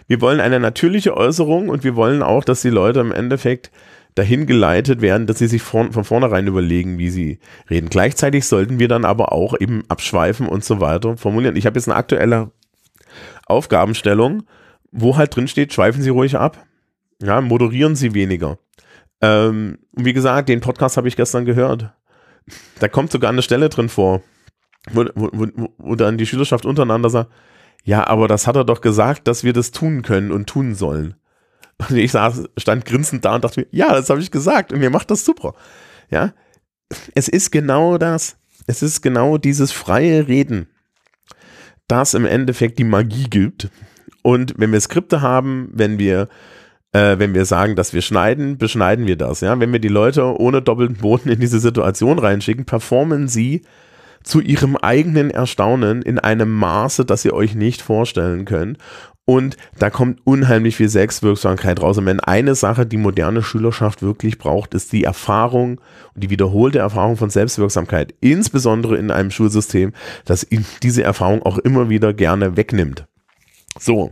wir 0.08 0.22
wollen 0.22 0.40
eine 0.40 0.60
natürliche 0.60 1.16
Äußerung 1.16 1.70
und 1.70 1.84
wir 1.84 1.96
wollen 1.96 2.24
auch, 2.24 2.44
dass 2.44 2.62
die 2.62 2.70
Leute 2.70 3.00
im 3.00 3.12
Endeffekt 3.12 3.72
dahin 4.16 4.46
geleitet 4.46 5.02
werden, 5.02 5.28
dass 5.28 5.40
sie 5.40 5.48
sich 5.48 5.62
von, 5.62 5.92
von 5.92 6.04
vornherein 6.04 6.48
überlegen, 6.48 6.98
wie 6.98 7.10
sie 7.10 7.40
reden. 7.70 7.90
Gleichzeitig 7.90 8.46
sollten 8.46 8.80
wir 8.80 8.88
dann 8.88 9.06
aber 9.06 9.32
auch 9.34 9.60
eben 9.60 9.84
abschweifen 9.88 10.48
und 10.48 10.64
so 10.64 10.80
weiter 10.80 11.18
formulieren. 11.18 11.56
Ich 11.56 11.66
habe 11.66 11.78
jetzt 11.78 11.88
eine 11.88 11.98
aktuelle 11.98 12.52
Aufgabenstellung, 13.46 14.44
wo 14.92 15.18
halt 15.18 15.36
drin 15.36 15.48
steht, 15.48 15.74
schweifen 15.74 16.02
Sie 16.02 16.10
ruhig 16.10 16.38
ab. 16.38 16.64
Ja, 17.22 17.42
moderieren 17.42 17.96
Sie 17.96 18.14
weniger. 18.14 18.58
Ähm, 19.22 19.80
und 19.96 20.06
wie 20.06 20.14
gesagt, 20.14 20.50
den 20.50 20.62
Podcast 20.62 20.98
habe 20.98 21.08
ich 21.08 21.16
gestern 21.16 21.46
gehört. 21.46 21.92
Da 22.80 22.88
kommt 22.88 23.12
sogar 23.12 23.32
eine 23.32 23.42
Stelle 23.42 23.70
drin 23.70 23.90
vor, 23.90 24.22
wo, 24.92 25.06
wo, 25.16 25.30
wo, 25.34 25.70
wo 25.78 25.96
dann 25.96 26.18
die 26.18 26.26
Schülerschaft 26.26 26.66
untereinander 26.66 27.10
sagt, 27.10 27.32
ja, 27.86 28.06
aber 28.08 28.28
das 28.28 28.48
hat 28.48 28.56
er 28.56 28.66
doch 28.66 28.82
gesagt, 28.82 29.28
dass 29.28 29.44
wir 29.44 29.54
das 29.54 29.72
tun 29.72 30.02
können 30.04 30.32
und 30.32 30.48
tun 30.48 30.76
sollen. 30.76 31.16
Und 31.78 31.98
ich 31.98 32.12
saß, 32.12 32.44
stand 32.58 32.86
grinsend 32.86 33.26
da 33.26 33.36
und 33.36 33.44
dachte 33.44 33.62
mir, 33.62 33.68
ja, 33.72 33.94
das 33.94 34.10
habe 34.10 34.22
ich 34.22 34.32
gesagt 34.32 34.72
und 34.72 34.80
mir 34.80 34.90
macht 34.90 35.12
das 35.12 35.26
super. 35.26 35.54
Ja, 36.10 36.34
es 37.16 37.28
ist 37.28 37.52
genau 37.52 37.98
das. 37.98 38.38
Es 38.68 38.82
ist 38.82 39.02
genau 39.02 39.38
dieses 39.38 39.72
freie 39.72 40.28
Reden, 40.28 40.68
das 41.88 42.14
im 42.14 42.26
Endeffekt 42.26 42.80
die 42.80 42.86
Magie 42.86 43.30
gibt. 43.30 43.70
Und 44.22 44.54
wenn 44.58 44.72
wir 44.72 44.80
Skripte 44.80 45.22
haben, 45.22 45.70
wenn 45.74 46.00
wir 46.00 46.30
äh, 46.94 47.18
wenn 47.20 47.34
wir 47.34 47.46
sagen, 47.46 47.76
dass 47.76 47.94
wir 47.94 48.02
schneiden, 48.02 48.58
beschneiden 48.58 49.08
wir 49.08 49.18
das. 49.18 49.42
Ja, 49.42 49.60
wenn 49.60 49.74
wir 49.74 49.80
die 49.80 49.90
Leute 49.90 50.40
ohne 50.40 50.62
doppelten 50.62 50.98
Boden 50.98 51.30
in 51.30 51.40
diese 51.40 51.60
Situation 51.60 52.20
reinschicken, 52.20 52.66
performen 52.66 53.28
sie 53.28 53.64
zu 54.24 54.40
ihrem 54.40 54.78
eigenen 54.78 55.30
Erstaunen 55.30 56.02
in 56.02 56.18
einem 56.20 56.52
Maße, 56.52 57.04
das 57.04 57.26
ihr 57.26 57.34
euch 57.34 57.56
nicht 57.56 57.82
vorstellen 57.82 58.46
könnt. 58.46 58.78
Und 59.26 59.56
da 59.80 59.90
kommt 59.90 60.20
unheimlich 60.26 60.76
viel 60.76 60.90
Selbstwirksamkeit 60.90 61.82
raus. 61.82 61.98
Und 61.98 62.06
wenn 62.06 62.20
eine 62.20 62.56
Sache 62.56 62.86
die 62.86 62.98
moderne 62.98 63.42
Schülerschaft 63.42 64.02
wirklich 64.02 64.38
braucht, 64.38 64.74
ist 64.74 64.92
die 64.92 65.06
Erfahrung 65.06 65.80
und 66.14 66.24
die 66.24 66.30
wiederholte 66.30 66.80
Erfahrung 66.80 67.16
von 67.16 67.30
Selbstwirksamkeit. 67.30 68.14
Insbesondere 68.20 68.98
in 68.98 69.12
einem 69.12 69.32
Schulsystem, 69.32 69.94
das 70.26 70.46
diese 70.82 71.04
Erfahrung 71.04 71.42
auch 71.44 71.58
immer 71.58 71.90
wieder 71.90 72.14
gerne 72.14 72.58
wegnimmt. 72.58 73.06
So. 73.80 74.12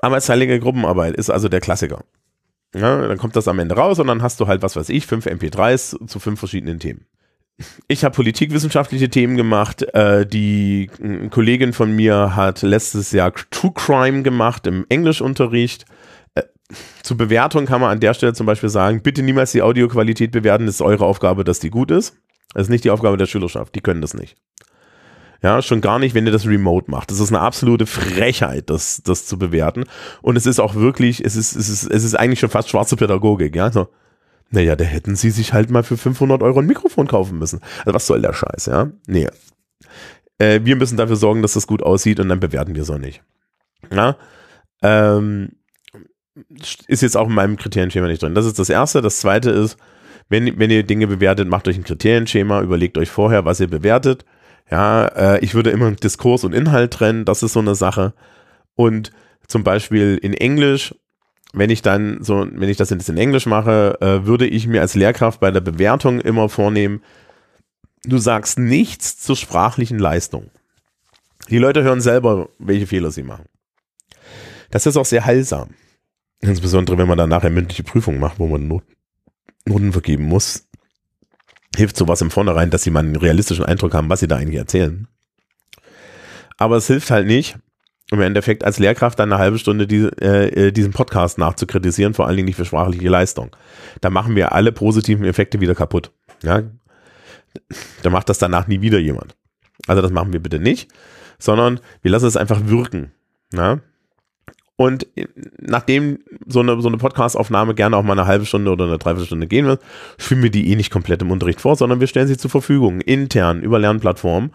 Arbeitsteilige 0.00 0.58
Gruppenarbeit 0.58 1.16
ist 1.16 1.30
also 1.30 1.48
der 1.48 1.60
Klassiker. 1.60 2.04
Ja, 2.74 3.06
dann 3.06 3.18
kommt 3.18 3.36
das 3.36 3.48
am 3.48 3.58
Ende 3.58 3.74
raus 3.74 3.98
und 3.98 4.06
dann 4.06 4.22
hast 4.22 4.40
du 4.40 4.46
halt, 4.46 4.62
was 4.62 4.76
weiß 4.76 4.88
ich, 4.88 5.06
fünf 5.06 5.26
MP3s 5.26 6.06
zu 6.06 6.18
fünf 6.20 6.38
verschiedenen 6.38 6.78
Themen 6.78 7.04
ich 7.88 8.04
habe 8.04 8.14
politikwissenschaftliche 8.14 9.08
Themen 9.08 9.36
gemacht. 9.36 9.82
Äh, 9.94 10.26
die 10.26 10.90
Kollegin 11.30 11.72
von 11.72 11.94
mir 11.94 12.36
hat 12.36 12.62
letztes 12.62 13.12
Jahr 13.12 13.32
True 13.50 13.72
Crime 13.74 14.22
gemacht 14.22 14.66
im 14.66 14.86
Englischunterricht. 14.88 15.84
Äh, 16.34 16.42
zur 17.02 17.16
Bewertung 17.16 17.66
kann 17.66 17.80
man 17.80 17.90
an 17.90 18.00
der 18.00 18.14
Stelle 18.14 18.32
zum 18.32 18.46
Beispiel 18.46 18.68
sagen, 18.68 19.02
bitte 19.02 19.22
niemals 19.22 19.52
die 19.52 19.62
Audioqualität 19.62 20.32
bewerten, 20.32 20.66
das 20.66 20.76
ist 20.76 20.82
eure 20.82 21.04
Aufgabe, 21.04 21.44
dass 21.44 21.60
die 21.60 21.70
gut 21.70 21.90
ist. 21.90 22.16
Das 22.54 22.62
ist 22.62 22.70
nicht 22.70 22.84
die 22.84 22.90
Aufgabe 22.90 23.16
der 23.16 23.26
Schülerschaft, 23.26 23.74
die 23.74 23.80
können 23.80 24.00
das 24.00 24.14
nicht. 24.14 24.36
Ja, 25.42 25.62
schon 25.62 25.80
gar 25.80 25.98
nicht, 25.98 26.14
wenn 26.14 26.26
ihr 26.26 26.32
das 26.32 26.46
remote 26.46 26.90
macht. 26.90 27.10
Das 27.10 27.18
ist 27.18 27.30
eine 27.30 27.40
absolute 27.40 27.86
Frechheit, 27.86 28.68
das, 28.68 29.02
das 29.02 29.24
zu 29.24 29.38
bewerten. 29.38 29.84
Und 30.20 30.36
es 30.36 30.44
ist 30.44 30.60
auch 30.60 30.74
wirklich, 30.74 31.24
es 31.24 31.34
ist, 31.34 31.56
es 31.56 31.70
ist, 31.70 31.90
es 31.90 32.04
ist 32.04 32.14
eigentlich 32.14 32.40
schon 32.40 32.50
fast 32.50 32.68
schwarze 32.68 32.96
Pädagogik, 32.96 33.56
ja. 33.56 33.72
So, 33.72 33.88
naja, 34.50 34.76
da 34.76 34.84
hätten 34.84 35.16
sie 35.16 35.30
sich 35.30 35.52
halt 35.52 35.70
mal 35.70 35.82
für 35.82 35.96
500 35.96 36.42
Euro 36.42 36.58
ein 36.58 36.66
Mikrofon 36.66 37.06
kaufen 37.06 37.38
müssen. 37.38 37.60
Also 37.80 37.94
was 37.94 38.06
soll 38.06 38.20
der 38.20 38.32
Scheiß, 38.32 38.66
ja? 38.66 38.90
Nee. 39.06 39.28
Äh, 40.38 40.60
wir 40.64 40.76
müssen 40.76 40.96
dafür 40.96 41.16
sorgen, 41.16 41.42
dass 41.42 41.52
das 41.52 41.66
gut 41.66 41.82
aussieht 41.82 42.18
und 42.18 42.28
dann 42.28 42.40
bewerten 42.40 42.74
wir 42.74 42.82
es 42.82 42.90
auch 42.90 42.98
nicht. 42.98 43.22
Ja? 43.92 44.16
Ähm, 44.82 45.50
ist 46.88 47.02
jetzt 47.02 47.16
auch 47.16 47.28
in 47.28 47.34
meinem 47.34 47.56
Kriterienschema 47.56 48.08
nicht 48.08 48.22
drin. 48.22 48.34
Das 48.34 48.46
ist 48.46 48.58
das 48.58 48.70
Erste. 48.70 49.02
Das 49.02 49.20
Zweite 49.20 49.50
ist, 49.50 49.76
wenn, 50.28 50.58
wenn 50.58 50.70
ihr 50.70 50.82
Dinge 50.82 51.06
bewertet, 51.06 51.48
macht 51.48 51.68
euch 51.68 51.76
ein 51.76 51.84
Kriterienschema, 51.84 52.60
überlegt 52.62 52.98
euch 52.98 53.10
vorher, 53.10 53.44
was 53.44 53.60
ihr 53.60 53.68
bewertet. 53.68 54.24
Ja, 54.70 55.06
äh, 55.06 55.40
ich 55.40 55.54
würde 55.54 55.70
immer 55.70 55.90
Diskurs 55.92 56.44
und 56.44 56.54
Inhalt 56.54 56.92
trennen, 56.92 57.24
das 57.24 57.42
ist 57.42 57.52
so 57.52 57.60
eine 57.60 57.74
Sache. 57.74 58.14
Und 58.74 59.10
zum 59.48 59.64
Beispiel 59.64 60.18
in 60.22 60.32
Englisch 60.32 60.94
wenn 61.52 61.70
ich 61.70 61.82
dann 61.82 62.22
so, 62.22 62.46
wenn 62.50 62.68
ich 62.68 62.76
das 62.76 62.90
jetzt 62.90 63.08
in 63.08 63.16
Englisch 63.16 63.46
mache, 63.46 63.98
äh, 64.00 64.26
würde 64.26 64.46
ich 64.46 64.66
mir 64.66 64.80
als 64.80 64.94
Lehrkraft 64.94 65.40
bei 65.40 65.50
der 65.50 65.60
Bewertung 65.60 66.20
immer 66.20 66.48
vornehmen, 66.48 67.02
du 68.04 68.18
sagst 68.18 68.58
nichts 68.58 69.18
zur 69.18 69.36
sprachlichen 69.36 69.98
Leistung. 69.98 70.50
Die 71.48 71.58
Leute 71.58 71.82
hören 71.82 72.00
selber, 72.00 72.48
welche 72.58 72.86
Fehler 72.86 73.10
sie 73.10 73.22
machen. 73.22 73.46
Das 74.70 74.86
ist 74.86 74.96
auch 74.96 75.04
sehr 75.04 75.24
heilsam. 75.24 75.70
Insbesondere, 76.40 76.96
wenn 76.96 77.08
man 77.08 77.18
dann 77.18 77.28
nachher 77.28 77.50
mündliche 77.50 77.82
Prüfungen 77.82 78.20
macht, 78.20 78.38
wo 78.38 78.46
man 78.46 78.68
Not 78.68 78.84
Noten 79.66 79.92
vergeben 79.92 80.24
muss. 80.24 80.68
Hilft 81.76 81.96
sowas 81.96 82.22
im 82.22 82.30
Vornherein, 82.30 82.70
dass 82.70 82.82
sie 82.82 82.90
mal 82.90 83.00
einen 83.00 83.16
realistischen 83.16 83.64
Eindruck 83.64 83.94
haben, 83.94 84.08
was 84.08 84.20
sie 84.20 84.28
da 84.28 84.36
eigentlich 84.36 84.58
erzählen. 84.58 85.06
Aber 86.56 86.76
es 86.76 86.86
hilft 86.86 87.10
halt 87.10 87.26
nicht, 87.26 87.58
im 88.10 88.20
Endeffekt 88.20 88.64
als 88.64 88.78
Lehrkraft 88.78 89.18
dann 89.18 89.32
eine 89.32 89.40
halbe 89.40 89.58
Stunde 89.58 89.86
die, 89.86 90.08
äh, 90.20 90.68
äh, 90.68 90.72
diesen 90.72 90.92
Podcast 90.92 91.38
nachzukritisieren, 91.38 92.14
vor 92.14 92.26
allen 92.26 92.36
Dingen 92.36 92.46
nicht 92.46 92.56
für 92.56 92.64
sprachliche 92.64 93.08
Leistung. 93.08 93.54
Da 94.00 94.10
machen 94.10 94.34
wir 94.34 94.52
alle 94.52 94.72
positiven 94.72 95.24
Effekte 95.24 95.60
wieder 95.60 95.74
kaputt. 95.74 96.10
Ja? 96.42 96.62
Da 98.02 98.10
macht 98.10 98.28
das 98.28 98.38
danach 98.38 98.66
nie 98.66 98.80
wieder 98.80 98.98
jemand. 98.98 99.36
Also 99.86 100.02
das 100.02 100.10
machen 100.10 100.32
wir 100.32 100.40
bitte 100.40 100.58
nicht, 100.58 100.90
sondern 101.38 101.80
wir 102.02 102.10
lassen 102.10 102.26
es 102.26 102.36
einfach 102.36 102.66
wirken. 102.66 103.12
Ja? 103.52 103.80
Und 104.76 105.06
nachdem 105.58 106.20
so 106.46 106.60
eine, 106.60 106.80
so 106.80 106.88
eine 106.88 106.96
Podcast-Aufnahme 106.96 107.74
gerne 107.74 107.96
auch 107.96 108.02
mal 108.02 108.18
eine 108.18 108.26
halbe 108.26 108.46
Stunde 108.46 108.70
oder 108.70 108.86
eine 108.86 108.98
Dreiviertelstunde 108.98 109.46
gehen 109.46 109.66
wird, 109.66 109.82
führen 110.16 110.42
wir 110.42 110.50
die 110.50 110.70
eh 110.70 110.76
nicht 110.76 110.90
komplett 110.90 111.20
im 111.20 111.30
Unterricht 111.30 111.60
vor, 111.60 111.76
sondern 111.76 112.00
wir 112.00 112.06
stellen 112.06 112.28
sie 112.28 112.38
zur 112.38 112.50
Verfügung, 112.50 113.02
intern, 113.02 113.60
über 113.60 113.78
Lernplattformen 113.78 114.52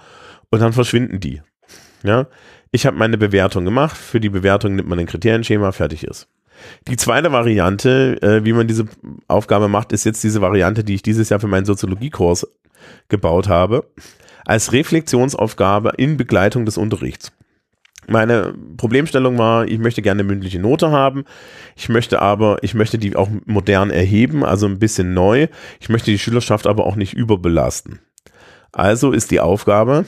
und 0.49 0.59
dann 0.59 0.73
verschwinden 0.73 1.19
die. 1.19 1.41
Ja, 2.01 2.27
ich 2.75 2.85
habe 2.85 2.97
meine 2.97 3.17
Bewertung 3.17 3.65
gemacht. 3.65 3.97
Für 3.97 4.19
die 4.19 4.29
Bewertung 4.29 4.75
nimmt 4.75 4.89
man 4.89 4.99
ein 4.99 5.05
Kriterienschema, 5.05 5.71
fertig 5.71 6.03
ist. 6.03 6.27
Die 6.87 6.97
zweite 6.97 7.31
Variante, 7.31 8.21
äh, 8.21 8.45
wie 8.45 8.53
man 8.53 8.67
diese 8.67 8.85
Aufgabe 9.27 9.67
macht, 9.67 9.91
ist 9.91 10.03
jetzt 10.03 10.23
diese 10.23 10.41
Variante, 10.41 10.83
die 10.83 10.95
ich 10.95 11.01
dieses 11.01 11.29
Jahr 11.29 11.39
für 11.39 11.47
meinen 11.47 11.65
Soziologiekurs 11.65 12.47
gebaut 13.09 13.47
habe, 13.47 13.85
als 14.45 14.71
Reflexionsaufgabe 14.71 15.93
in 15.97 16.17
Begleitung 16.17 16.65
des 16.65 16.77
Unterrichts. 16.77 17.31
Meine 18.07 18.53
Problemstellung 18.77 19.37
war, 19.37 19.67
ich 19.67 19.79
möchte 19.79 20.01
gerne 20.01 20.23
mündliche 20.23 20.59
Note 20.59 20.91
haben. 20.91 21.25
Ich 21.75 21.89
möchte 21.89 22.21
aber, 22.21 22.57
ich 22.61 22.75
möchte 22.75 22.99
die 22.99 23.15
auch 23.15 23.29
modern 23.45 23.89
erheben, 23.89 24.43
also 24.43 24.67
ein 24.67 24.79
bisschen 24.79 25.13
neu. 25.13 25.47
Ich 25.79 25.89
möchte 25.89 26.11
die 26.11 26.19
Schülerschaft 26.19 26.67
aber 26.67 26.85
auch 26.85 26.95
nicht 26.95 27.13
überbelasten. 27.13 27.99
Also 28.75 29.13
ist 29.13 29.31
die 29.31 29.39
Aufgabe, 29.39 30.03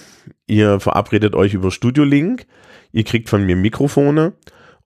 ihr 0.46 0.82
verabredet 0.82 1.36
euch 1.36 1.54
über 1.54 1.72
Studio 1.72 2.04
Link, 2.04 2.46
ihr 2.92 3.06
kriegt 3.06 3.30
von 3.30 3.46
mir 3.46 3.56
Mikrofone 3.56 4.34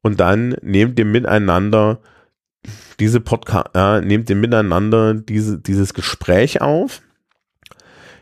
und 0.04 0.20
dann 0.20 0.50
nehmt 0.62 1.00
ihr 1.00 1.06
miteinander 1.06 2.00
diese 3.00 3.22
Podcast, 3.22 3.70
äh, 3.74 4.02
nehmt 4.02 4.30
ihr 4.30 4.36
miteinander 4.36 5.16
diese, 5.16 5.58
dieses 5.58 5.96
Gespräch 5.96 6.62
auf. 6.62 7.02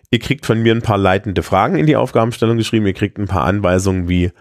Ihr 0.09 0.19
kriegt 0.19 0.45
von 0.45 0.61
mir 0.61 0.73
ein 0.73 0.81
paar 0.81 0.97
leitende 0.97 1.43
Fragen 1.43 1.75
in 1.75 1.87
die 1.87 1.97
Aufgabenstellung 1.97 2.55
geschrieben. 2.55 2.87
Ihr 2.87 2.93
kriegt 2.93 3.17
ein 3.17 3.27
paar 3.27 3.43
Anweisungen 3.43 4.07
wie, 4.07 4.31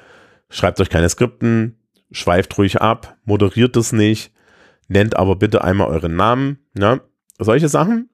schreibt 0.50 0.80
euch 0.80 0.88
keine 0.88 1.08
Skripten, 1.08 1.80
schweift 2.12 2.56
ruhig 2.58 2.80
ab, 2.80 3.16
moderiert 3.24 3.76
es 3.76 3.92
nicht, 3.92 4.32
nennt 4.86 5.16
aber 5.16 5.34
bitte 5.34 5.64
einmal 5.64 5.88
euren 5.88 6.14
Namen, 6.14 6.58
ja, 6.78 7.00
solche 7.40 7.68
Sachen. 7.68 8.08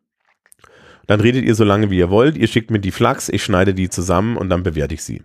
Dann 1.06 1.20
redet 1.20 1.44
ihr 1.44 1.54
so 1.54 1.64
lange, 1.64 1.90
wie 1.90 1.98
ihr 1.98 2.10
wollt. 2.10 2.36
Ihr 2.36 2.46
schickt 2.46 2.70
mir 2.70 2.80
die 2.80 2.90
Flachs, 2.90 3.28
ich 3.28 3.44
schneide 3.44 3.74
die 3.74 3.88
zusammen 3.88 4.36
und 4.36 4.48
dann 4.50 4.62
bewerte 4.62 4.94
ich 4.94 5.02
sie. 5.02 5.22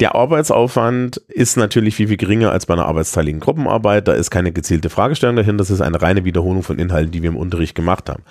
Der 0.00 0.14
Arbeitsaufwand 0.14 1.16
ist 1.28 1.56
natürlich 1.56 1.96
viel, 1.96 2.06
viel 2.06 2.16
geringer 2.16 2.52
als 2.52 2.66
bei 2.66 2.74
einer 2.74 2.86
arbeitsteiligen 2.86 3.40
Gruppenarbeit. 3.40 4.06
Da 4.06 4.12
ist 4.12 4.30
keine 4.30 4.52
gezielte 4.52 4.90
Fragestellung 4.90 5.34
dahin. 5.34 5.58
Das 5.58 5.70
ist 5.70 5.80
eine 5.80 6.00
reine 6.00 6.24
Wiederholung 6.24 6.62
von 6.62 6.78
Inhalten, 6.78 7.10
die 7.10 7.22
wir 7.22 7.30
im 7.30 7.36
Unterricht 7.36 7.74
gemacht 7.74 8.08
haben. 8.08 8.22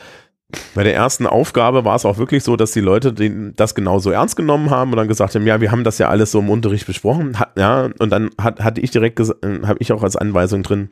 Bei 0.75 0.83
der 0.83 0.95
ersten 0.95 1.27
Aufgabe 1.27 1.83
war 1.83 1.95
es 1.95 2.05
auch 2.05 2.17
wirklich 2.17 2.41
so, 2.41 2.55
dass 2.55 2.71
die 2.71 2.79
Leute 2.79 3.13
das 3.53 3.75
genauso 3.75 4.11
ernst 4.11 4.37
genommen 4.37 4.69
haben 4.69 4.91
und 4.91 4.97
dann 4.97 5.09
gesagt 5.09 5.35
haben, 5.35 5.45
ja, 5.45 5.59
wir 5.59 5.71
haben 5.71 5.83
das 5.83 5.97
ja 5.97 6.07
alles 6.07 6.31
so 6.31 6.39
im 6.39 6.49
Unterricht 6.49 6.87
besprochen. 6.87 7.37
Ja, 7.57 7.89
und 7.99 8.11
dann 8.11 8.29
hat, 8.37 8.61
hatte 8.61 8.79
ich 8.79 8.91
direkt, 8.91 9.19
äh, 9.19 9.25
habe 9.63 9.77
ich 9.79 9.91
auch 9.91 10.03
als 10.03 10.15
Anweisung 10.15 10.63
drin, 10.63 10.91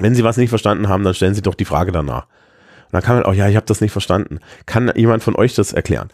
wenn 0.00 0.14
Sie 0.14 0.24
was 0.24 0.36
nicht 0.36 0.50
verstanden 0.50 0.88
haben, 0.88 1.04
dann 1.04 1.14
stellen 1.14 1.34
Sie 1.34 1.42
doch 1.42 1.54
die 1.54 1.64
Frage 1.64 1.92
danach. 1.92 2.26
Dann 2.94 3.02
kann 3.02 3.16
man 3.16 3.24
auch, 3.24 3.34
ja, 3.34 3.48
ich 3.48 3.56
habe 3.56 3.66
das 3.66 3.80
nicht 3.80 3.90
verstanden. 3.90 4.38
Kann 4.66 4.92
jemand 4.94 5.24
von 5.24 5.34
euch 5.34 5.56
das 5.56 5.72
erklären? 5.72 6.10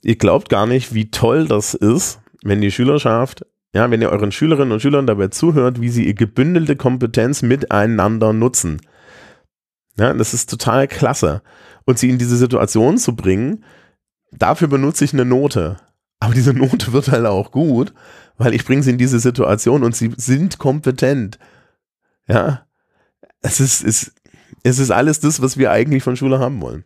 Ihr 0.00 0.16
glaubt 0.16 0.48
gar 0.48 0.66
nicht, 0.66 0.94
wie 0.94 1.10
toll 1.10 1.46
das 1.46 1.74
ist, 1.74 2.18
wenn 2.42 2.62
die 2.62 2.70
Schülerschaft 2.70 3.44
Ja, 3.74 3.90
wenn 3.90 4.00
ihr 4.00 4.08
euren 4.08 4.32
Schülerinnen 4.32 4.72
und 4.72 4.80
Schülern 4.80 5.06
dabei 5.06 5.28
zuhört, 5.28 5.82
wie 5.82 5.90
sie 5.90 6.06
ihr 6.06 6.14
gebündelte 6.14 6.76
Kompetenz 6.76 7.42
miteinander 7.42 8.32
nutzen. 8.32 8.80
Ja, 9.98 10.14
das 10.14 10.32
ist 10.32 10.48
total 10.48 10.88
klasse. 10.88 11.42
Und 11.84 11.98
sie 11.98 12.08
in 12.08 12.16
diese 12.16 12.38
Situation 12.38 12.96
zu 12.96 13.14
bringen, 13.14 13.62
dafür 14.32 14.68
benutze 14.68 15.04
ich 15.04 15.12
eine 15.12 15.26
Note. 15.26 15.76
Aber 16.20 16.32
diese 16.32 16.54
Note 16.54 16.94
wird 16.94 17.08
halt 17.08 17.26
auch 17.26 17.50
gut, 17.50 17.92
weil 18.38 18.54
ich 18.54 18.64
bringe 18.64 18.82
sie 18.82 18.92
in 18.92 18.98
diese 18.98 19.20
Situation 19.20 19.84
und 19.84 19.94
sie 19.94 20.10
sind 20.16 20.58
kompetent. 20.58 21.38
Ja, 22.26 22.64
es 23.42 23.60
ist, 23.60 23.84
es, 23.84 24.14
es 24.64 24.78
ist 24.78 24.90
alles 24.90 25.20
das, 25.20 25.40
was 25.40 25.56
wir 25.56 25.70
eigentlich 25.70 26.02
von 26.02 26.16
Schule 26.16 26.40
haben 26.40 26.60
wollen. 26.60 26.84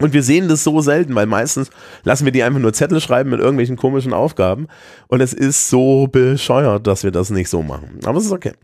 Und 0.00 0.14
wir 0.14 0.22
sehen 0.22 0.48
das 0.48 0.64
so 0.64 0.80
selten, 0.80 1.14
weil 1.14 1.26
meistens 1.26 1.70
lassen 2.04 2.24
wir 2.24 2.32
die 2.32 2.42
einfach 2.42 2.60
nur 2.60 2.72
Zettel 2.72 3.00
schreiben 3.00 3.28
mit 3.28 3.40
irgendwelchen 3.40 3.76
komischen 3.76 4.14
Aufgaben. 4.14 4.68
Und 5.08 5.20
es 5.20 5.34
ist 5.34 5.68
so 5.68 6.06
bescheuert, 6.06 6.86
dass 6.86 7.04
wir 7.04 7.10
das 7.10 7.28
nicht 7.28 7.50
so 7.50 7.62
machen. 7.62 8.00
Aber 8.06 8.16
es 8.16 8.24
ist 8.24 8.32
okay. 8.32 8.54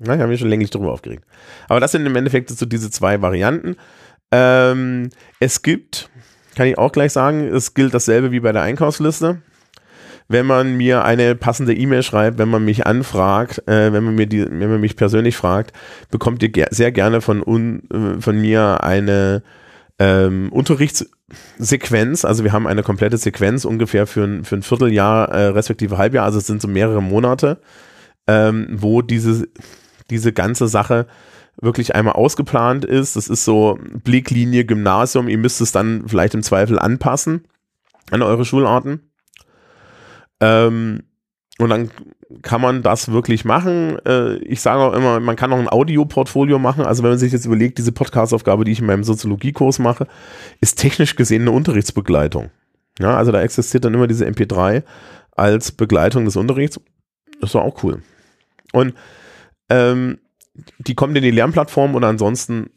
Ja, 0.00 0.14
ich 0.14 0.20
habe 0.20 0.30
mich 0.30 0.40
schon 0.40 0.48
länglich 0.48 0.70
darüber 0.70 0.92
aufgeregt. 0.92 1.24
Aber 1.68 1.78
das 1.78 1.92
sind 1.92 2.04
im 2.06 2.16
Endeffekt 2.16 2.50
so 2.50 2.66
diese 2.66 2.90
zwei 2.90 3.22
Varianten. 3.22 3.76
Ähm, 4.32 5.10
es 5.38 5.62
gibt, 5.62 6.10
kann 6.56 6.66
ich 6.66 6.76
auch 6.76 6.90
gleich 6.90 7.12
sagen, 7.12 7.46
es 7.46 7.74
gilt 7.74 7.94
dasselbe 7.94 8.32
wie 8.32 8.40
bei 8.40 8.50
der 8.50 8.62
Einkaufsliste. 8.62 9.42
Wenn 10.30 10.46
man 10.46 10.76
mir 10.76 11.02
eine 11.04 11.34
passende 11.34 11.74
E-Mail 11.74 12.04
schreibt, 12.04 12.38
wenn 12.38 12.48
man 12.48 12.64
mich 12.64 12.86
anfragt, 12.86 13.66
äh, 13.66 13.92
wenn 13.92 14.04
man 14.04 14.14
mir 14.14 14.28
die, 14.28 14.46
wenn 14.48 14.70
man 14.70 14.80
mich 14.80 14.94
persönlich 14.94 15.36
fragt, 15.36 15.72
bekommt 16.12 16.40
ihr 16.44 16.50
ge 16.50 16.66
sehr 16.70 16.92
gerne 16.92 17.20
von, 17.20 17.42
un, 17.44 17.82
äh, 17.90 18.20
von 18.20 18.40
mir 18.40 18.84
eine 18.84 19.42
ähm, 19.98 20.52
Unterrichtssequenz, 20.52 22.24
also 22.24 22.44
wir 22.44 22.52
haben 22.52 22.68
eine 22.68 22.84
komplette 22.84 23.16
Sequenz 23.16 23.64
ungefähr 23.64 24.06
für 24.06 24.22
ein, 24.22 24.44
für 24.44 24.54
ein 24.54 24.62
Vierteljahr, 24.62 25.30
äh, 25.30 25.46
respektive 25.46 25.98
Halbjahr, 25.98 26.26
also 26.26 26.38
es 26.38 26.46
sind 26.46 26.62
so 26.62 26.68
mehrere 26.68 27.02
Monate, 27.02 27.60
ähm, 28.28 28.68
wo 28.70 29.02
diese, 29.02 29.48
diese 30.10 30.32
ganze 30.32 30.68
Sache 30.68 31.08
wirklich 31.60 31.96
einmal 31.96 32.14
ausgeplant 32.14 32.84
ist. 32.84 33.16
Das 33.16 33.26
ist 33.26 33.44
so 33.44 33.80
Blicklinie 34.04 34.64
Gymnasium, 34.64 35.26
ihr 35.26 35.38
müsst 35.38 35.60
es 35.60 35.72
dann 35.72 36.04
vielleicht 36.06 36.34
im 36.34 36.44
Zweifel 36.44 36.78
anpassen 36.78 37.48
an 38.12 38.22
eure 38.22 38.44
Schularten. 38.44 39.09
Ähm, 40.40 41.02
und 41.58 41.68
dann 41.68 41.90
kann 42.42 42.60
man 42.60 42.82
das 42.82 43.10
wirklich 43.12 43.44
machen. 43.44 43.98
Äh, 44.06 44.36
ich 44.36 44.60
sage 44.60 44.80
auch 44.80 44.94
immer, 44.94 45.20
man 45.20 45.36
kann 45.36 45.52
auch 45.52 45.58
ein 45.58 45.68
Audioportfolio 45.68 46.58
machen. 46.58 46.86
Also 46.86 47.02
wenn 47.02 47.10
man 47.10 47.18
sich 47.18 47.32
jetzt 47.32 47.44
überlegt, 47.44 47.78
diese 47.78 47.92
Podcast-Aufgabe, 47.92 48.64
die 48.64 48.72
ich 48.72 48.80
in 48.80 48.86
meinem 48.86 49.04
Soziologiekurs 49.04 49.78
mache, 49.78 50.06
ist 50.60 50.78
technisch 50.78 51.16
gesehen 51.16 51.42
eine 51.42 51.50
Unterrichtsbegleitung. 51.50 52.50
Ja, 52.98 53.16
also 53.16 53.32
da 53.32 53.42
existiert 53.42 53.84
dann 53.84 53.94
immer 53.94 54.06
diese 54.06 54.26
MP3 54.26 54.82
als 55.32 55.72
Begleitung 55.72 56.24
des 56.24 56.36
Unterrichts. 56.36 56.80
Das 57.40 57.54
war 57.54 57.62
auch 57.62 57.82
cool. 57.82 58.02
Und 58.72 58.94
ähm, 59.68 60.18
die 60.78 60.94
kommt 60.94 61.16
in 61.16 61.22
die 61.22 61.30
Lernplattform 61.30 61.94
und 61.94 62.04
ansonsten 62.04 62.70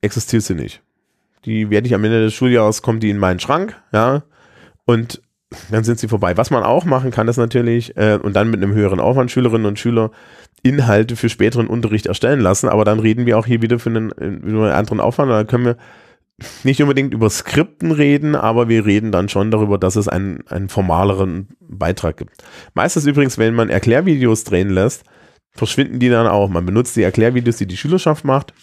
existiert 0.00 0.42
sie 0.42 0.54
nicht. 0.54 0.82
Die 1.44 1.70
werde 1.70 1.86
ich 1.86 1.94
am 1.94 2.04
Ende 2.04 2.22
des 2.22 2.34
Schuljahres, 2.34 2.82
kommt 2.82 3.02
die 3.02 3.10
in 3.10 3.18
meinen 3.18 3.40
Schrank, 3.40 3.80
ja, 3.92 4.22
und 4.84 5.22
dann 5.70 5.84
sind 5.84 5.98
sie 5.98 6.08
vorbei. 6.08 6.36
Was 6.36 6.50
man 6.50 6.62
auch 6.62 6.84
machen 6.84 7.10
kann, 7.10 7.28
ist 7.28 7.36
natürlich, 7.36 7.96
äh, 7.96 8.18
und 8.22 8.34
dann 8.34 8.50
mit 8.50 8.62
einem 8.62 8.74
höheren 8.74 9.00
Aufwand 9.00 9.30
Schülerinnen 9.30 9.66
und 9.66 9.78
Schüler 9.78 10.10
Inhalte 10.62 11.16
für 11.16 11.28
späteren 11.28 11.66
Unterricht 11.66 12.06
erstellen 12.06 12.40
lassen, 12.40 12.68
aber 12.68 12.84
dann 12.84 13.00
reden 13.00 13.26
wir 13.26 13.38
auch 13.38 13.46
hier 13.46 13.62
wieder 13.62 13.78
für 13.78 13.90
einen, 13.90 14.10
über 14.10 14.64
einen 14.64 14.72
anderen 14.72 15.00
Aufwand, 15.00 15.30
da 15.30 15.44
können 15.44 15.64
wir 15.64 15.76
nicht 16.64 16.82
unbedingt 16.82 17.14
über 17.14 17.30
Skripten 17.30 17.92
reden, 17.92 18.34
aber 18.34 18.68
wir 18.68 18.86
reden 18.86 19.12
dann 19.12 19.28
schon 19.28 19.50
darüber, 19.50 19.78
dass 19.78 19.96
es 19.96 20.08
einen, 20.08 20.46
einen 20.48 20.68
formaleren 20.68 21.48
Beitrag 21.60 22.16
gibt. 22.16 22.42
Meistens 22.74 23.06
übrigens, 23.06 23.38
wenn 23.38 23.54
man 23.54 23.68
Erklärvideos 23.68 24.44
drehen 24.44 24.70
lässt, 24.70 25.04
verschwinden 25.52 25.98
die 25.98 26.08
dann 26.08 26.26
auch. 26.26 26.48
Man 26.48 26.66
benutzt 26.66 26.96
die 26.96 27.02
Erklärvideos, 27.02 27.56
die 27.56 27.66
die 27.66 27.76
Schülerschaft 27.76 28.24
macht, 28.24 28.54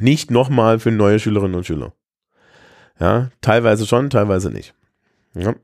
nicht 0.00 0.30
nochmal 0.30 0.78
für 0.78 0.90
neue 0.90 1.18
Schülerinnen 1.18 1.56
und 1.56 1.66
Schüler. 1.66 1.92
Ja, 3.00 3.30
teilweise 3.40 3.86
schon, 3.86 4.10
teilweise 4.10 4.50
nicht. 4.50 4.74
Ja. 5.34 5.54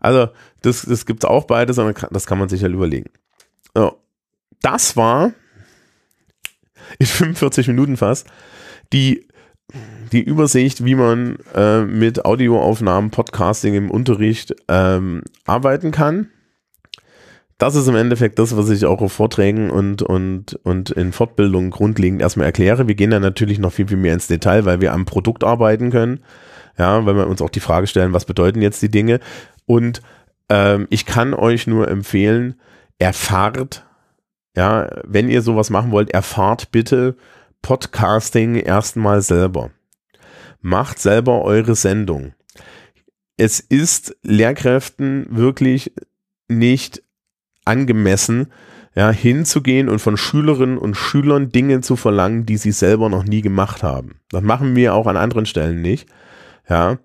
Also, 0.00 0.28
das, 0.62 0.82
das 0.82 1.06
gibt 1.06 1.24
es 1.24 1.30
auch 1.30 1.44
beides, 1.44 1.78
und 1.78 2.06
das 2.10 2.26
kann 2.26 2.38
man 2.38 2.48
sich 2.48 2.62
halt 2.62 2.72
überlegen. 2.72 3.10
So. 3.74 3.98
Das 4.62 4.96
war 4.96 5.32
in 6.98 7.06
45 7.06 7.68
Minuten 7.68 7.96
fast 7.96 8.26
die, 8.92 9.28
die 10.12 10.22
Übersicht, 10.22 10.84
wie 10.84 10.94
man 10.94 11.38
äh, 11.54 11.82
mit 11.82 12.24
Audioaufnahmen, 12.24 13.10
Podcasting 13.10 13.74
im 13.74 13.90
Unterricht 13.90 14.54
ähm, 14.68 15.22
arbeiten 15.46 15.92
kann. 15.92 16.28
Das 17.58 17.74
ist 17.74 17.88
im 17.88 17.94
Endeffekt 17.94 18.38
das, 18.38 18.56
was 18.56 18.70
ich 18.70 18.86
auch 18.86 19.02
auf 19.02 19.12
Vorträgen 19.12 19.70
und, 19.70 20.02
und, 20.02 20.58
und 20.62 20.90
in 20.90 21.12
Fortbildungen 21.12 21.70
grundlegend 21.70 22.22
erstmal 22.22 22.46
erkläre. 22.46 22.88
Wir 22.88 22.94
gehen 22.94 23.10
dann 23.10 23.20
natürlich 23.20 23.58
noch 23.58 23.72
viel, 23.72 23.86
viel 23.86 23.98
mehr 23.98 24.14
ins 24.14 24.28
Detail, 24.28 24.64
weil 24.64 24.80
wir 24.80 24.94
am 24.94 25.04
Produkt 25.04 25.44
arbeiten 25.44 25.90
können. 25.90 26.20
Ja, 26.80 27.04
weil 27.04 27.14
wir 27.14 27.26
uns 27.26 27.42
auch 27.42 27.50
die 27.50 27.60
Frage 27.60 27.86
stellen, 27.86 28.14
was 28.14 28.24
bedeuten 28.24 28.62
jetzt 28.62 28.80
die 28.80 28.90
Dinge? 28.90 29.20
Und 29.66 30.00
ähm, 30.48 30.86
ich 30.88 31.04
kann 31.04 31.34
euch 31.34 31.66
nur 31.66 31.88
empfehlen, 31.88 32.58
erfahrt, 32.98 33.84
ja, 34.56 34.88
wenn 35.04 35.28
ihr 35.28 35.42
sowas 35.42 35.68
machen 35.68 35.90
wollt, 35.90 36.08
erfahrt 36.08 36.72
bitte 36.72 37.16
Podcasting 37.60 38.54
erstmal 38.54 39.20
selber. 39.20 39.72
Macht 40.62 40.98
selber 40.98 41.42
eure 41.42 41.74
Sendung. 41.74 42.32
Es 43.36 43.60
ist 43.60 44.16
Lehrkräften 44.22 45.26
wirklich 45.28 45.92
nicht 46.48 47.02
angemessen, 47.66 48.46
ja, 48.94 49.10
hinzugehen 49.10 49.90
und 49.90 49.98
von 49.98 50.16
Schülerinnen 50.16 50.78
und 50.78 50.96
Schülern 50.96 51.50
Dinge 51.50 51.82
zu 51.82 51.96
verlangen, 51.96 52.46
die 52.46 52.56
sie 52.56 52.72
selber 52.72 53.10
noch 53.10 53.24
nie 53.24 53.42
gemacht 53.42 53.82
haben. 53.82 54.20
Das 54.30 54.40
machen 54.40 54.74
wir 54.76 54.94
auch 54.94 55.06
an 55.06 55.18
anderen 55.18 55.44
Stellen 55.44 55.82
nicht. 55.82 56.08
Ja, 56.70 56.98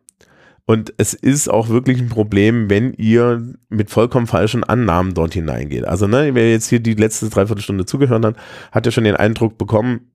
und 0.68 0.94
es 0.98 1.14
ist 1.14 1.48
auch 1.48 1.70
wirklich 1.70 2.00
ein 2.00 2.10
Problem, 2.10 2.70
wenn 2.70 2.94
ihr 2.94 3.54
mit 3.70 3.92
vollkommen 3.92 4.26
falschen 4.26 4.64
Annahmen 4.64 5.14
dort 5.14 5.34
hineingeht. 5.34 5.86
Also, 5.86 6.08
ne, 6.08 6.34
wer 6.34 6.52
jetzt 6.52 6.70
hier 6.70 6.80
die 6.80 6.96
letzte 6.96 7.30
Dreiviertelstunde 7.30 7.86
zugehört 7.86 8.26
hat, 8.26 8.36
hat 8.72 8.86
ja 8.86 8.92
schon 8.92 9.04
den 9.04 9.16
Eindruck 9.16 9.58
bekommen, 9.60 10.12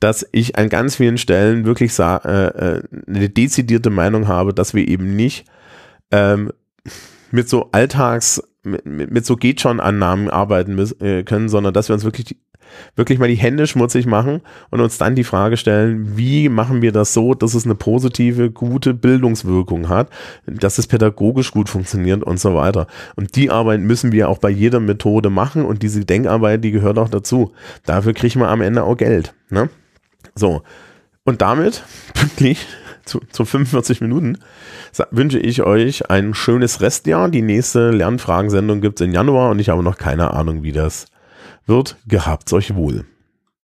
dass 0.00 0.26
ich 0.32 0.58
an 0.58 0.68
ganz 0.68 0.96
vielen 0.96 1.18
Stellen 1.18 1.64
wirklich 1.64 1.96
äh, 1.98 2.02
äh, 2.02 2.82
eine 3.06 3.28
dezidierte 3.28 3.90
Meinung 3.90 4.26
habe, 4.26 4.52
dass 4.52 4.74
wir 4.74 4.86
eben 4.86 5.14
nicht 5.14 5.44
ähm, 6.10 6.52
mit 7.30 7.48
so 7.48 7.70
Alltags, 7.72 8.42
mit, 8.62 8.84
mit 8.84 9.26
so 9.26 9.36
geht 9.36 9.60
schon 9.60 9.80
Annahmen 9.80 10.28
arbeiten 10.30 10.74
müssen, 10.74 11.00
äh, 11.00 11.22
können, 11.22 11.48
sondern 11.48 11.74
dass 11.74 11.88
wir 11.88 11.94
uns 11.94 12.04
wirklich 12.04 12.36
wirklich 12.96 13.18
mal 13.18 13.28
die 13.28 13.34
Hände 13.34 13.66
schmutzig 13.66 14.06
machen 14.06 14.42
und 14.70 14.80
uns 14.80 14.98
dann 14.98 15.14
die 15.14 15.24
Frage 15.24 15.56
stellen, 15.56 16.16
wie 16.16 16.48
machen 16.48 16.82
wir 16.82 16.92
das 16.92 17.14
so, 17.14 17.34
dass 17.34 17.54
es 17.54 17.64
eine 17.64 17.74
positive, 17.74 18.50
gute 18.50 18.94
Bildungswirkung 18.94 19.88
hat, 19.88 20.10
dass 20.46 20.78
es 20.78 20.86
pädagogisch 20.86 21.50
gut 21.50 21.68
funktioniert 21.68 22.22
und 22.22 22.38
so 22.38 22.54
weiter. 22.54 22.86
Und 23.16 23.36
die 23.36 23.50
Arbeit 23.50 23.80
müssen 23.80 24.12
wir 24.12 24.28
auch 24.28 24.38
bei 24.38 24.50
jeder 24.50 24.80
Methode 24.80 25.30
machen 25.30 25.64
und 25.64 25.82
diese 25.82 26.04
Denkarbeit, 26.04 26.64
die 26.64 26.70
gehört 26.70 26.98
auch 26.98 27.08
dazu. 27.08 27.52
Dafür 27.84 28.12
kriegen 28.12 28.40
wir 28.40 28.48
am 28.48 28.60
Ende 28.60 28.84
auch 28.84 28.96
Geld. 28.96 29.34
Ne? 29.50 29.70
So. 30.34 30.62
Und 31.24 31.42
damit, 31.42 31.84
pünktlich 32.14 32.66
zu, 33.08 33.20
zu 33.30 33.44
45 33.44 34.00
Minuten, 34.00 34.38
wünsche 35.10 35.38
ich 35.38 35.62
euch 35.62 36.10
ein 36.10 36.34
schönes 36.34 36.80
Restjahr. 36.80 37.28
Die 37.28 37.42
nächste 37.42 37.90
Lernfragensendung 37.90 38.80
gibt 38.80 39.00
es 39.00 39.06
im 39.06 39.12
Januar 39.12 39.50
und 39.50 39.58
ich 39.58 39.68
habe 39.70 39.82
noch 39.82 39.96
keine 39.96 40.32
Ahnung, 40.34 40.62
wie 40.62 40.72
das 40.72 41.06
wird. 41.66 41.96
Gehabt's 42.06 42.52
euch 42.52 42.74
wohl. 42.74 43.04